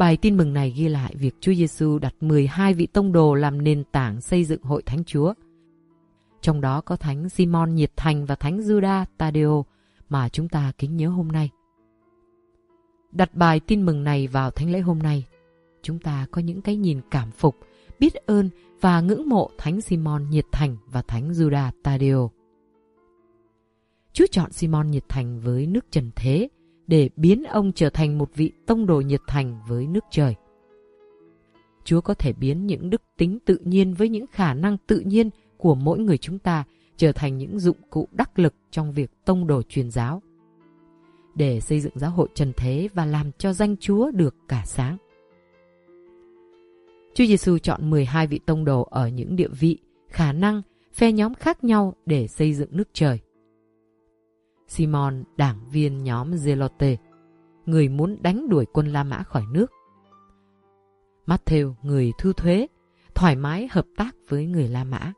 Bài 0.00 0.16
tin 0.16 0.36
mừng 0.36 0.52
này 0.52 0.70
ghi 0.70 0.88
lại 0.88 1.14
việc 1.18 1.34
Chúa 1.40 1.54
Giêsu 1.54 1.98
đặt 1.98 2.14
12 2.20 2.74
vị 2.74 2.86
tông 2.86 3.12
đồ 3.12 3.34
làm 3.34 3.64
nền 3.64 3.84
tảng 3.92 4.20
xây 4.20 4.44
dựng 4.44 4.62
hội 4.62 4.82
thánh 4.82 5.04
Chúa. 5.04 5.34
Trong 6.40 6.60
đó 6.60 6.80
có 6.80 6.96
Thánh 6.96 7.28
Simon 7.28 7.74
Nhiệt 7.74 7.92
Thành 7.96 8.24
và 8.24 8.34
Thánh 8.34 8.58
Juda 8.58 9.04
Tadeo 9.18 9.64
mà 10.08 10.28
chúng 10.28 10.48
ta 10.48 10.72
kính 10.78 10.96
nhớ 10.96 11.08
hôm 11.08 11.28
nay. 11.28 11.50
Đặt 13.12 13.34
bài 13.34 13.60
tin 13.60 13.86
mừng 13.86 14.04
này 14.04 14.26
vào 14.26 14.50
thánh 14.50 14.70
lễ 14.70 14.80
hôm 14.80 14.98
nay, 14.98 15.24
chúng 15.82 15.98
ta 15.98 16.26
có 16.30 16.42
những 16.42 16.62
cái 16.62 16.76
nhìn 16.76 17.00
cảm 17.10 17.30
phục, 17.30 17.56
biết 17.98 18.14
ơn 18.14 18.50
và 18.80 19.00
ngưỡng 19.00 19.28
mộ 19.28 19.50
Thánh 19.58 19.80
Simon 19.80 20.30
Nhiệt 20.30 20.44
Thành 20.52 20.76
và 20.86 21.02
Thánh 21.02 21.30
Juda 21.30 21.70
Tadeo. 21.82 22.30
Chúa 24.12 24.26
chọn 24.30 24.52
Simon 24.52 24.90
Nhiệt 24.90 25.04
Thành 25.08 25.40
với 25.40 25.66
nước 25.66 25.84
trần 25.90 26.10
thế 26.16 26.48
để 26.90 27.08
biến 27.16 27.44
ông 27.44 27.72
trở 27.72 27.90
thành 27.90 28.18
một 28.18 28.30
vị 28.34 28.52
tông 28.66 28.86
đồ 28.86 29.00
nhiệt 29.00 29.20
thành 29.26 29.60
với 29.68 29.86
nước 29.86 30.04
trời. 30.10 30.34
Chúa 31.84 32.00
có 32.00 32.14
thể 32.14 32.32
biến 32.32 32.66
những 32.66 32.90
đức 32.90 33.02
tính 33.16 33.38
tự 33.44 33.58
nhiên 33.64 33.94
với 33.94 34.08
những 34.08 34.26
khả 34.32 34.54
năng 34.54 34.76
tự 34.86 35.00
nhiên 35.00 35.30
của 35.56 35.74
mỗi 35.74 35.98
người 35.98 36.18
chúng 36.18 36.38
ta 36.38 36.64
trở 36.96 37.12
thành 37.12 37.38
những 37.38 37.58
dụng 37.58 37.76
cụ 37.90 38.08
đắc 38.12 38.38
lực 38.38 38.54
trong 38.70 38.92
việc 38.92 39.10
tông 39.24 39.46
đồ 39.46 39.62
truyền 39.62 39.90
giáo 39.90 40.22
để 41.34 41.60
xây 41.60 41.80
dựng 41.80 41.92
giáo 41.98 42.10
hội 42.10 42.28
trần 42.34 42.52
thế 42.56 42.88
và 42.94 43.06
làm 43.06 43.30
cho 43.38 43.52
danh 43.52 43.76
Chúa 43.76 44.10
được 44.10 44.34
cả 44.48 44.62
sáng. 44.66 44.96
Chúa 47.14 47.24
Giêsu 47.24 47.58
chọn 47.58 47.90
12 47.90 48.26
vị 48.26 48.40
tông 48.46 48.64
đồ 48.64 48.82
ở 48.82 49.08
những 49.08 49.36
địa 49.36 49.48
vị, 49.48 49.78
khả 50.08 50.32
năng, 50.32 50.62
phe 50.92 51.12
nhóm 51.12 51.34
khác 51.34 51.64
nhau 51.64 51.94
để 52.06 52.26
xây 52.26 52.54
dựng 52.54 52.76
nước 52.76 52.88
trời. 52.92 53.20
Simon, 54.70 55.24
đảng 55.36 55.56
viên 55.70 56.04
nhóm 56.04 56.30
Zelote, 56.30 56.96
người 57.66 57.88
muốn 57.88 58.16
đánh 58.22 58.48
đuổi 58.48 58.66
quân 58.72 58.86
La 58.86 59.04
Mã 59.04 59.22
khỏi 59.22 59.42
nước. 59.52 59.70
Matthew, 61.26 61.74
người 61.82 62.12
thu 62.18 62.32
thuế, 62.32 62.66
thoải 63.14 63.36
mái 63.36 63.68
hợp 63.70 63.84
tác 63.96 64.16
với 64.28 64.46
người 64.46 64.68
La 64.68 64.84
Mã. 64.84 65.12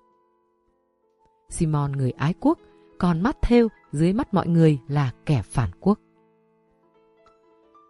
Simon, 1.49 1.93
người 1.93 2.11
ái 2.11 2.35
quốc, 2.41 2.59
còn 2.99 3.23
Matthew 3.23 3.69
dưới 3.93 4.13
mắt 4.13 4.35
mọi 4.35 4.49
người 4.49 4.79
là 4.89 5.13
kẻ 5.27 5.43
phản 5.43 5.71
quốc. 5.81 5.99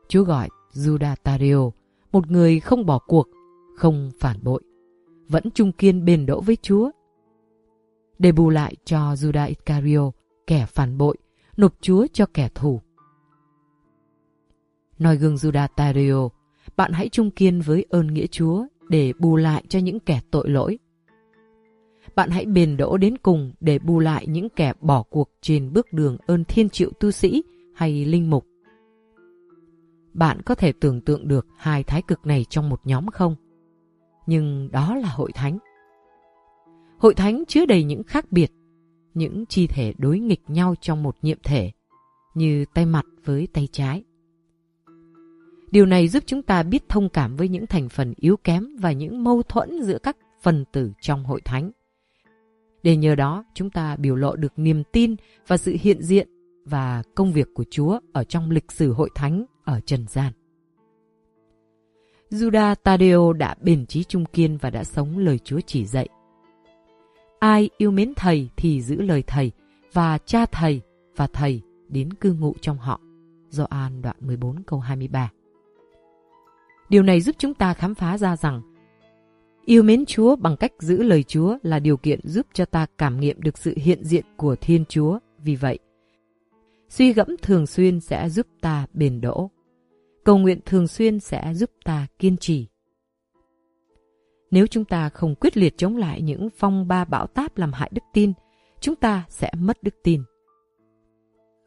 Chúa 0.09 0.25
gọi 0.25 0.49
Judas 0.73 1.17
Tadeo, 1.23 1.73
một 2.13 2.31
người 2.31 2.61
không 2.61 2.87
bỏ 2.87 2.99
cuộc, 2.99 3.29
không 3.77 4.11
phản 4.21 4.37
bội, 4.43 4.63
vẫn 5.29 5.51
trung 5.51 5.73
kiên 5.73 6.05
bền 6.05 6.27
đỗ 6.27 6.41
với 6.41 6.57
Chúa. 6.63 6.91
Để 8.19 8.33
bù 8.33 8.51
lại 8.51 8.77
cho 8.85 9.13
Judas 9.13 9.49
Iscariot, 9.49 10.15
kẻ 10.47 10.67
phản 10.67 10.99
bội, 10.99 11.17
nộp 11.57 11.75
Chúa 11.81 12.07
cho 12.13 12.27
kẻ 12.35 12.49
thù. 12.55 12.81
Nói 14.99 15.17
gương 15.17 15.35
Judah 15.35 15.69
Tario, 15.77 16.29
bạn 16.77 16.93
hãy 16.93 17.09
trung 17.09 17.31
kiên 17.31 17.61
với 17.61 17.87
ơn 17.91 18.07
nghĩa 18.07 18.27
Chúa 18.27 18.67
để 18.89 19.13
bù 19.19 19.37
lại 19.37 19.65
cho 19.69 19.79
những 19.79 20.01
kẻ 20.01 20.21
tội 20.31 20.51
lỗi. 20.51 20.79
Bạn 22.15 22.31
hãy 22.31 22.45
bền 22.45 22.77
đỗ 22.77 22.97
đến 22.97 23.19
cùng 23.19 23.53
để 23.61 23.79
bù 23.79 23.99
lại 23.99 24.27
những 24.27 24.49
kẻ 24.49 24.73
bỏ 24.81 25.03
cuộc 25.03 25.31
trên 25.41 25.73
bước 25.73 25.93
đường 25.93 26.17
ơn 26.27 26.45
thiên 26.45 26.69
triệu 26.69 26.91
tu 27.01 27.11
sĩ 27.11 27.43
hay 27.75 28.05
linh 28.05 28.31
mục. 28.31 28.47
Bạn 30.13 30.43
có 30.43 30.55
thể 30.55 30.73
tưởng 30.81 31.01
tượng 31.01 31.29
được 31.29 31.47
hai 31.57 31.83
thái 31.83 32.03
cực 32.03 32.27
này 32.27 32.45
trong 32.51 32.69
một 32.69 32.81
nhóm 32.85 33.07
không? 33.07 33.37
Nhưng 34.27 34.69
đó 34.73 34.95
là 34.95 35.09
hội 35.09 35.33
thánh. 35.33 35.59
Hội 36.99 37.15
thánh 37.15 37.45
chứa 37.49 37.67
đầy 37.67 37.85
những 37.85 38.03
khác 38.03 38.33
biệt, 38.33 38.53
những 39.15 39.47
chi 39.47 39.67
thể 39.67 39.93
đối 39.99 40.19
nghịch 40.19 40.43
nhau 40.49 40.75
trong 40.81 41.03
một 41.03 41.17
nhiệm 41.23 41.39
thể, 41.43 41.71
như 42.35 42.65
tay 42.75 42.87
mặt 42.87 43.07
với 43.25 43.49
tay 43.53 43.69
trái. 43.73 44.05
Điều 45.71 45.87
này 45.87 46.09
giúp 46.09 46.23
chúng 46.27 46.43
ta 46.43 46.63
biết 46.63 46.89
thông 46.89 47.09
cảm 47.09 47.37
với 47.37 47.49
những 47.49 47.67
thành 47.67 47.89
phần 47.89 48.15
yếu 48.17 48.37
kém 48.37 48.77
và 48.77 48.93
những 48.93 49.25
mâu 49.25 49.43
thuẫn 49.43 49.83
giữa 49.83 49.99
các 49.99 50.17
phần 50.43 50.65
tử 50.73 50.93
trong 51.01 51.25
hội 51.25 51.41
thánh. 51.45 51.71
Để 52.83 52.97
nhờ 52.97 53.15
đó 53.15 53.45
chúng 53.55 53.71
ta 53.71 53.97
biểu 53.97 54.17
lộ 54.17 54.37
được 54.37 54.53
niềm 54.57 54.83
tin 54.93 55.17
và 55.47 55.57
sự 55.57 55.77
hiện 55.81 56.03
diện 56.03 56.29
và 56.65 57.03
công 57.15 57.33
việc 57.33 57.49
của 57.55 57.65
Chúa 57.71 57.99
ở 58.13 58.25
trong 58.25 58.51
lịch 58.51 58.73
sử 58.73 58.93
hội 58.93 59.11
thánh 59.15 59.45
ở 59.65 59.81
trần 59.81 60.07
gian. 60.09 60.33
Judas 62.31 62.75
Tadeo 62.75 63.33
đã 63.33 63.55
bền 63.61 63.87
trí 63.87 64.05
trung 64.05 64.25
kiên 64.25 64.57
và 64.57 64.71
đã 64.71 64.85
sống 64.85 65.19
lời 65.19 65.39
Chúa 65.39 65.61
chỉ 65.61 65.85
dạy. 65.87 66.09
Ai 67.43 67.71
yêu 67.79 67.91
mến 67.91 68.13
thầy 68.17 68.51
thì 68.57 68.83
giữ 68.83 69.03
lời 69.03 69.23
thầy 69.27 69.53
và 69.93 70.19
cha 70.19 70.47
thầy 70.47 70.81
và 71.17 71.27
thầy 71.27 71.63
đến 71.89 72.13
cư 72.13 72.33
ngụ 72.33 72.55
trong 72.61 72.79
họ. 72.79 73.01
Gioan 73.49 74.03
đoạn 74.03 74.17
14 74.21 74.63
câu 74.63 74.81
23 74.81 75.31
Điều 76.89 77.03
này 77.03 77.21
giúp 77.21 77.37
chúng 77.39 77.55
ta 77.55 77.75
khám 77.75 77.95
phá 77.95 78.19
ra 78.19 78.37
rằng 78.37 78.63
yêu 79.65 79.83
mến 79.83 80.07
Chúa 80.07 80.37
bằng 80.37 80.57
cách 80.57 80.73
giữ 80.79 81.03
lời 81.03 81.23
Chúa 81.23 81.57
là 81.63 81.79
điều 81.79 81.97
kiện 81.97 82.21
giúp 82.23 82.47
cho 82.53 82.65
ta 82.65 82.87
cảm 82.99 83.21
nghiệm 83.21 83.43
được 83.43 83.59
sự 83.59 83.75
hiện 83.77 84.05
diện 84.05 84.25
của 84.37 84.57
Thiên 84.57 84.85
Chúa. 84.85 85.19
Vì 85.39 85.57
vậy, 85.57 85.79
suy 86.89 87.13
gẫm 87.13 87.37
thường 87.43 87.67
xuyên 87.67 88.01
sẽ 88.01 88.29
giúp 88.29 88.47
ta 88.61 88.87
bền 88.93 89.21
đỗ. 89.21 89.51
Cầu 90.25 90.39
nguyện 90.39 90.61
thường 90.67 90.89
xuyên 90.89 91.21
sẽ 91.21 91.55
giúp 91.55 91.71
ta 91.85 92.07
kiên 92.19 92.37
trì. 92.37 92.67
Nếu 94.53 94.67
chúng 94.67 94.85
ta 94.85 95.09
không 95.09 95.35
quyết 95.35 95.57
liệt 95.57 95.79
chống 95.79 95.97
lại 95.97 96.23
những 96.23 96.49
phong 96.57 96.89
ba 96.89 97.05
bão 97.05 97.27
táp 97.27 97.59
làm 97.59 97.73
hại 97.73 97.91
đức 97.95 98.03
tin, 98.13 98.33
chúng 98.81 98.97
ta 98.97 99.25
sẽ 99.29 99.51
mất 99.59 99.83
đức 99.83 99.95
tin. 100.03 100.23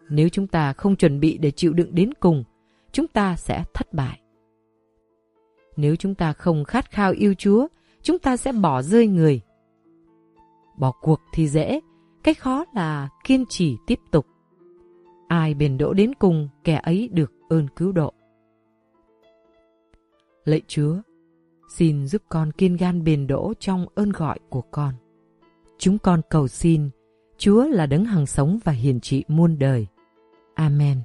Nếu 0.10 0.30
chúng 0.30 0.48
ta 0.48 0.74
không 0.74 0.96
chuẩn 0.96 1.20
bị 1.20 1.38
để 1.38 1.52
chịu 1.52 1.74
đựng 1.74 1.96
đến 1.96 2.14
cùng, 2.20 2.44
chúng 2.92 3.08
ta 3.08 3.36
sẽ 3.36 3.64
thất 3.74 3.94
bại. 3.94 4.22
Nếu 5.78 5.96
chúng 5.96 6.16
ta 6.16 6.34
không 6.34 6.64
khát 6.64 6.92
khao 6.92 7.12
yêu 7.12 7.34
Chúa, 7.38 7.68
chúng 8.02 8.20
ta 8.20 8.38
sẽ 8.38 8.52
bỏ 8.52 8.82
rơi 8.82 9.08
người. 9.08 9.42
Bỏ 10.78 10.92
cuộc 11.02 11.22
thì 11.34 11.48
dễ, 11.48 11.80
cái 12.24 12.34
khó 12.34 12.66
là 12.76 13.10
kiên 13.24 13.46
trì 13.50 13.78
tiếp 13.88 14.00
tục. 14.12 14.26
Ai 15.28 15.54
bền 15.54 15.78
đỗ 15.78 15.94
đến 15.94 16.14
cùng, 16.20 16.50
kẻ 16.64 16.80
ấy 16.84 17.10
được 17.14 17.34
ơn 17.50 17.68
cứu 17.76 17.92
độ. 17.92 18.14
Lạy 20.46 20.62
Chúa, 20.68 20.96
xin 21.70 22.08
giúp 22.08 22.22
con 22.30 22.52
kiên 22.52 22.76
gan 22.76 23.04
bền 23.04 23.28
đỗ 23.28 23.54
trong 23.60 23.86
ơn 23.96 24.10
gọi 24.10 24.40
của 24.50 24.62
con. 24.62 24.94
Chúng 25.78 25.98
con 25.98 26.22
cầu 26.30 26.48
xin, 26.48 26.90
Chúa 27.38 27.68
là 27.68 27.86
đấng 27.86 28.06
hằng 28.06 28.26
sống 28.26 28.60
và 28.64 28.72
hiền 28.72 29.00
trị 29.00 29.24
muôn 29.28 29.60
đời. 29.60 29.88
Amen. 30.56 31.02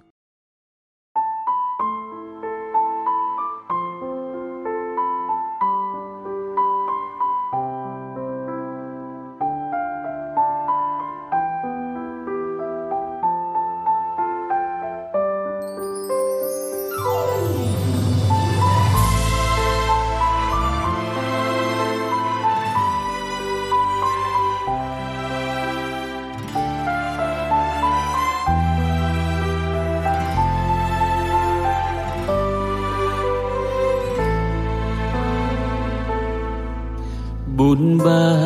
Bôn 37.70 37.98
ba 37.98 38.36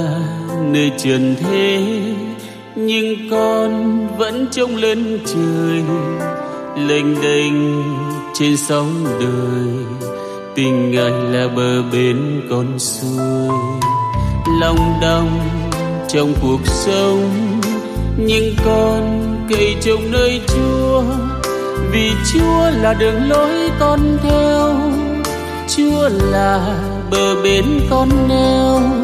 nơi 0.73 0.93
trần 0.99 1.37
thế, 1.41 1.83
nhưng 2.77 3.31
con 3.31 3.99
vẫn 4.17 4.47
trông 4.51 4.77
lên 4.77 5.19
trời, 5.27 5.83
lênh 6.87 7.23
đênh 7.23 7.83
trên 8.35 8.57
sóng 8.57 9.05
đời. 9.21 9.99
Tình 10.55 10.91
ngài 10.91 11.11
là 11.11 11.49
bờ 11.57 11.83
bên 11.93 12.43
con 12.51 12.79
xuôi 12.79 13.49
lòng 14.61 14.99
đong 15.03 15.41
trong 16.09 16.35
cuộc 16.43 16.67
sống, 16.67 17.31
nhưng 18.17 18.55
con 18.65 19.21
cây 19.51 19.77
trồng 19.81 20.11
nơi 20.11 20.41
chúa. 20.47 21.03
Vì 21.93 22.11
chúa 22.33 22.71
là 22.83 22.95
đường 22.95 23.29
lối 23.29 23.71
con 23.81 24.01
theo, 24.23 24.75
chúa 25.77 26.09
là 26.09 26.81
bờ 27.11 27.43
bến 27.43 27.65
con 27.91 28.09
neo 28.29 29.04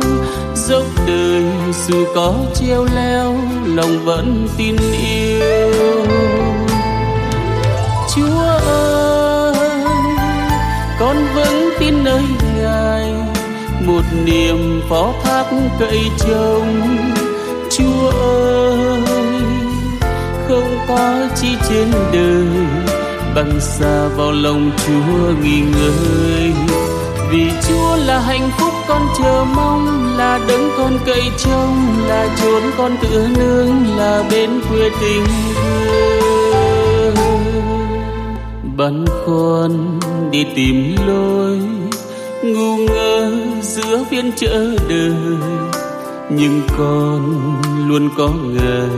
đời, 1.10 1.44
dù 1.86 2.04
có 2.14 2.34
treo 2.54 2.86
leo, 2.94 3.36
lòng 3.66 4.04
vẫn 4.04 4.48
tin 4.56 4.76
yêu. 4.76 5.70
Chúa 8.14 8.40
ơi, 8.66 9.54
con 11.00 11.16
vẫn 11.34 11.70
tin 11.78 12.04
nơi 12.04 12.22
ngài, 12.56 13.12
một 13.86 14.02
niềm 14.24 14.82
phó 14.88 15.12
thác 15.24 15.44
cậy 15.78 16.00
trông. 16.18 16.98
Chúa 17.70 18.10
ơi, 18.10 19.00
không 20.48 20.78
có 20.88 21.28
chi 21.40 21.48
trên 21.68 21.92
đời, 22.12 22.66
bằng 23.34 23.60
xa 23.60 24.08
vào 24.16 24.32
lòng 24.32 24.70
chúa 24.86 25.32
nghỉ 25.42 25.60
ngơi. 25.60 26.52
Vì 27.30 27.50
chúa 27.68 27.96
là 27.96 28.18
hạnh 28.20 28.50
phúc 28.58 28.69
con 28.90 29.02
chờ 29.18 29.44
mong 29.56 30.16
là 30.16 30.40
đấng 30.48 30.70
con 30.78 30.98
cậy 31.06 31.22
trông 31.38 32.06
là 32.06 32.36
chốn 32.42 32.62
con 32.78 32.96
tựa 33.02 33.28
nương 33.38 33.96
là 33.96 34.24
bên 34.30 34.50
quê 34.70 34.90
tình 35.00 35.24
thương. 35.54 37.14
Băn 38.76 39.04
khoăn 39.24 40.00
đi 40.30 40.46
tìm 40.54 40.96
lối 41.06 41.58
ngu 42.44 42.76
ngơ 42.76 43.32
giữa 43.62 44.04
phiên 44.10 44.32
chợ 44.36 44.76
đời. 44.88 45.14
Nhưng 46.30 46.60
con 46.78 47.54
luôn 47.88 48.08
có 48.18 48.28
người, 48.28 48.90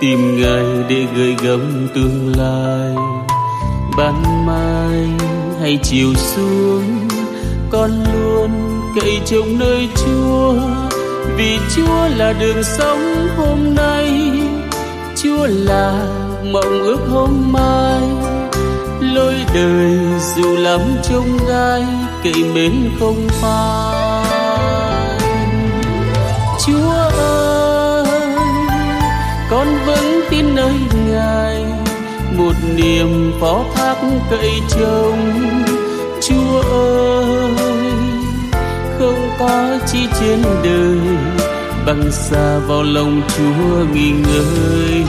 tìm 0.00 0.40
ngày 0.40 0.64
để 0.88 1.06
gửi 1.16 1.36
gắm 1.42 1.88
tương 1.94 2.32
lai. 2.36 2.94
Ban 3.96 4.46
mai 4.46 5.08
hay 5.60 5.78
chiều 5.82 6.14
xuống 6.14 7.08
con 7.70 7.90
luôn 8.14 8.63
cậy 8.94 9.20
trông 9.26 9.58
nơi 9.58 9.88
chúa. 9.96 10.54
Vì 11.36 11.58
chúa 11.76 12.08
là 12.16 12.32
đường 12.32 12.62
sống 12.62 13.28
hôm 13.36 13.74
nay, 13.74 14.30
chúa 15.16 15.46
là 15.50 16.06
mộng 16.52 16.82
ước 16.82 16.98
hôm 17.10 17.52
mai. 17.52 18.02
Lối 19.00 19.34
đời 19.54 19.98
dù 20.36 20.56
lắm 20.56 20.80
trông 21.02 21.38
gai, 21.48 21.84
cậy 22.24 22.44
mến 22.54 22.72
không 23.00 23.28
phai. 23.28 24.24
Chúa 26.66 26.92
ơi, 27.18 28.06
con 29.50 29.66
vẫn 29.86 30.20
tin 30.30 30.54
nơi 30.54 30.72
ngài. 31.10 31.64
Một 32.38 32.52
niềm 32.76 33.32
phó 33.40 33.64
thác 33.74 33.94
cậy 34.30 34.50
trông 34.68 35.32
chúa 36.20 36.60
ơi 36.60 37.33
không 39.04 39.30
có 39.38 39.78
chi 39.86 39.98
trên 40.20 40.42
đời, 40.64 40.98
bằng 41.86 42.12
xa 42.12 42.58
vào 42.58 42.82
lòng 42.82 43.22
chúa 43.36 43.84
nghỉ 43.94 44.10
ngơi. 44.10 45.04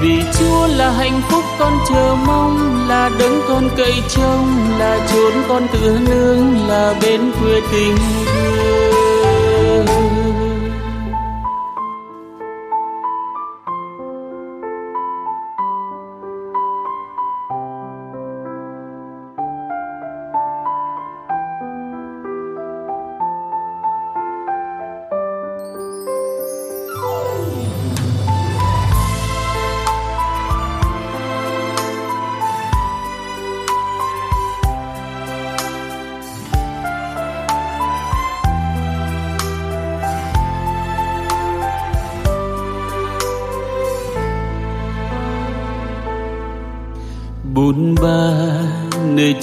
Vì 0.00 0.22
chúa 0.38 0.66
là 0.66 0.90
hạnh 0.90 1.20
phúc 1.28 1.44
con 1.58 1.72
chờ 1.88 2.16
mong, 2.26 2.86
là 2.88 3.10
đấng 3.18 3.40
con 3.48 3.68
cậy 3.76 3.92
trông, 4.08 4.48
là 4.78 5.08
chốn 5.12 5.32
con 5.48 5.66
tựa 5.72 5.98
nương, 6.08 6.68
là 6.68 6.94
bên 7.02 7.20
quê 7.40 7.60
tình. 7.72 7.96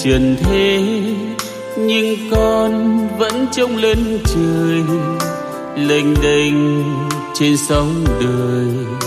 Trần 0.04 0.36
thế, 0.44 0.82
nhưng 1.78 2.16
con 2.32 2.98
vẫn 3.18 3.48
trông 3.52 3.78
lên 3.78 4.20
trời, 4.26 4.84
lênh 5.76 6.22
đênh 6.22 6.84
trên 7.34 7.58
sóng 7.58 8.06
đời. 8.20 8.98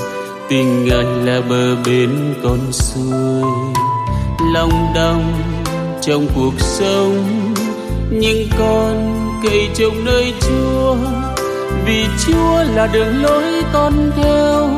Tình 0.49 0.85
ngài 0.85 1.05
là 1.25 1.41
bờ 1.49 1.77
bên 1.87 2.35
con 2.43 2.59
xuôi 2.73 3.43
lòng 4.55 4.93
đong 4.95 5.33
trong 6.01 6.27
cuộc 6.35 6.55
sống. 6.59 7.25
Nhưng 8.11 8.49
con 8.59 9.15
cậy 9.43 9.69
trông 9.75 10.05
nơi 10.05 10.33
chúa, 10.41 10.97
vì 11.87 12.05
chúa 12.27 12.65
là 12.75 12.87
đường 12.87 13.23
lối 13.23 13.45
con 13.73 14.11
theo. 14.17 14.69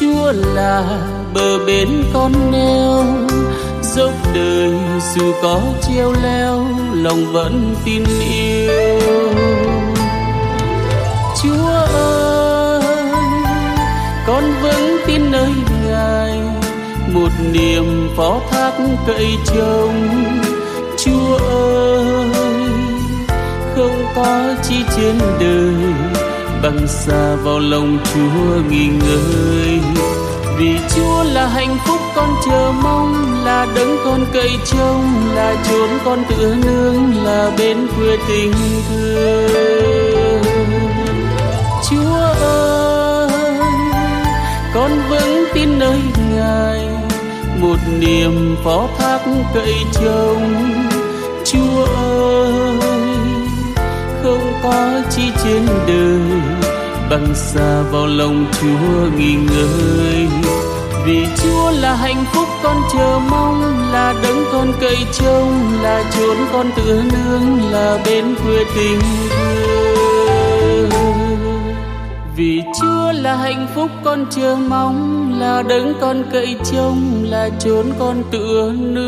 Chúa 0.00 0.32
là 0.54 0.98
bờ 1.34 1.58
bên 1.66 1.88
con 2.12 2.32
neo 2.52 3.04
dốc 3.94 4.12
đời, 4.34 4.72
dù 5.14 5.32
có 5.42 5.60
treo 5.82 6.12
leo, 6.22 6.66
lòng 6.94 7.32
vẫn 7.32 7.74
tin 7.84 8.04
yêu. 8.20 9.30
Chúa 11.42 11.66
ơi, 11.94 12.82
con 14.26 14.44
vẫn 14.62 14.96
tin 15.06 15.30
nơi 15.30 15.50
ngài, 15.86 16.40
một 17.12 17.28
niềm 17.52 18.08
phó 18.16 18.40
thác 18.50 18.72
cậy 19.06 19.26
trông. 19.46 20.08
Chúa 20.98 21.36
ơi, 21.36 22.26
không 23.76 24.04
có 24.16 24.54
chi 24.62 24.76
trên 24.96 25.18
đời 25.40 25.92
bằng 26.62 26.86
xa 26.88 27.34
vào 27.34 27.58
lòng 27.58 27.98
chúa 28.14 28.70
nghỉ 28.70 28.86
ngơi 28.86 29.93
vì 30.58 30.78
chúa 30.96 31.22
là 31.22 31.46
hạnh 31.46 31.76
phúc 31.86 32.00
con 32.14 32.34
chờ 32.46 32.72
mong, 32.82 33.44
là 33.44 33.66
đấng 33.74 33.96
con 34.04 34.26
cậy 34.32 34.50
trông, 34.64 35.34
là 35.34 35.54
chốn 35.68 35.88
con 36.04 36.24
tựa 36.28 36.54
nương, 36.64 37.24
là 37.24 37.50
bên 37.58 37.86
quê 37.96 38.16
tình 38.28 38.52
thương. 38.88 40.42
Chúa 41.90 42.46
ơi, 42.46 43.30
con 44.74 44.90
vững 45.10 45.44
tin 45.54 45.78
nơi 45.78 46.00
ngài, 46.34 46.88
một 47.60 47.78
niềm 47.98 48.56
phó 48.64 48.88
thác 48.98 49.20
cậy 49.54 49.74
trông. 49.92 50.64
Chúa 51.44 51.84
ơi, 51.84 52.78
không 54.22 54.52
có 54.62 55.00
chi 55.10 55.22
trên 55.44 55.66
đời 55.86 56.73
băng 57.10 57.34
xa 57.34 57.82
vào 57.82 58.06
lòng 58.06 58.46
chúa 58.60 59.08
nghỉ 59.18 59.34
ngơi. 59.34 60.26
Vì 61.06 61.26
chúa 61.42 61.70
là 61.70 61.94
hạnh 61.94 62.24
phúc 62.32 62.48
con 62.62 62.76
chờ 62.92 63.20
mong, 63.30 63.90
là 63.92 64.14
đấng 64.22 64.44
con 64.52 64.72
cậy 64.80 64.96
trông, 65.12 65.82
là 65.82 66.04
chốn 66.16 66.36
con 66.52 66.70
tựa 66.76 67.02
nương, 67.12 67.72
là 67.72 67.98
bên 68.06 68.24
quê 68.44 68.64
tình 68.76 69.00
thương. 69.30 70.90
Vì 72.36 72.62
chúa 72.80 73.12
là 73.12 73.36
hạnh 73.36 73.66
phúc 73.74 73.90
con 74.04 74.26
chờ 74.30 74.56
mong, 74.68 75.32
là 75.40 75.62
đấng 75.62 75.94
con 76.00 76.22
cậy 76.32 76.56
trông, 76.72 77.24
là 77.28 77.50
chốn 77.60 77.86
con 77.98 78.22
tựa 78.30 78.72
nương, 78.76 79.04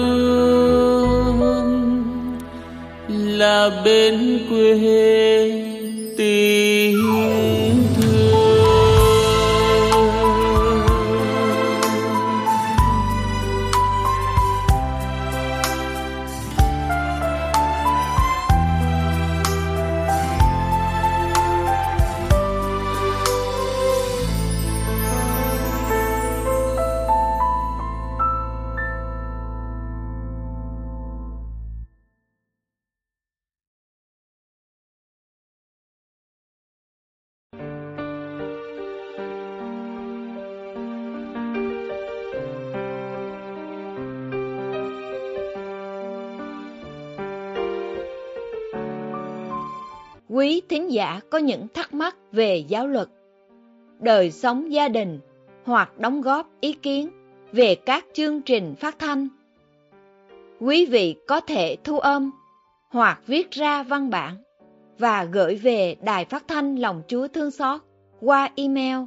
là 3.08 3.70
bên 3.84 4.38
quê 4.50 4.74
tình 6.18 7.85
Quý 50.46 50.62
thính 50.68 50.92
giả 50.92 51.20
có 51.30 51.38
những 51.38 51.66
thắc 51.74 51.94
mắc 51.94 52.16
về 52.32 52.56
giáo 52.56 52.86
luật, 52.86 53.08
đời 53.98 54.30
sống 54.30 54.72
gia 54.72 54.88
đình 54.88 55.20
hoặc 55.64 55.98
đóng 55.98 56.20
góp 56.20 56.50
ý 56.60 56.72
kiến 56.72 57.08
về 57.52 57.74
các 57.74 58.04
chương 58.12 58.42
trình 58.42 58.74
phát 58.74 58.98
thanh. 58.98 59.28
Quý 60.60 60.86
vị 60.86 61.16
có 61.26 61.40
thể 61.40 61.76
thu 61.84 61.98
âm 61.98 62.30
hoặc 62.88 63.20
viết 63.26 63.50
ra 63.50 63.82
văn 63.82 64.10
bản 64.10 64.36
và 64.98 65.24
gửi 65.24 65.54
về 65.54 65.96
Đài 66.02 66.24
Phát 66.24 66.48
thanh 66.48 66.76
Lòng 66.76 67.02
Chúa 67.08 67.28
Thương 67.28 67.50
Xót 67.50 67.80
qua 68.20 68.50
email 68.56 68.98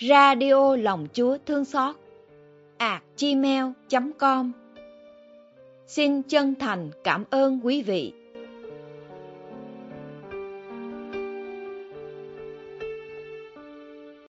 radio 0.00 0.76
lòng 0.76 1.06
Chúa 1.12 1.36
Thương 1.46 1.64
Xót 1.64 1.96
at 2.76 3.02
gmail.com 3.20 4.52
Xin 5.86 6.22
chân 6.22 6.54
thành 6.54 6.90
cảm 7.04 7.24
ơn 7.30 7.60
quý 7.62 7.82
vị. 7.82 8.12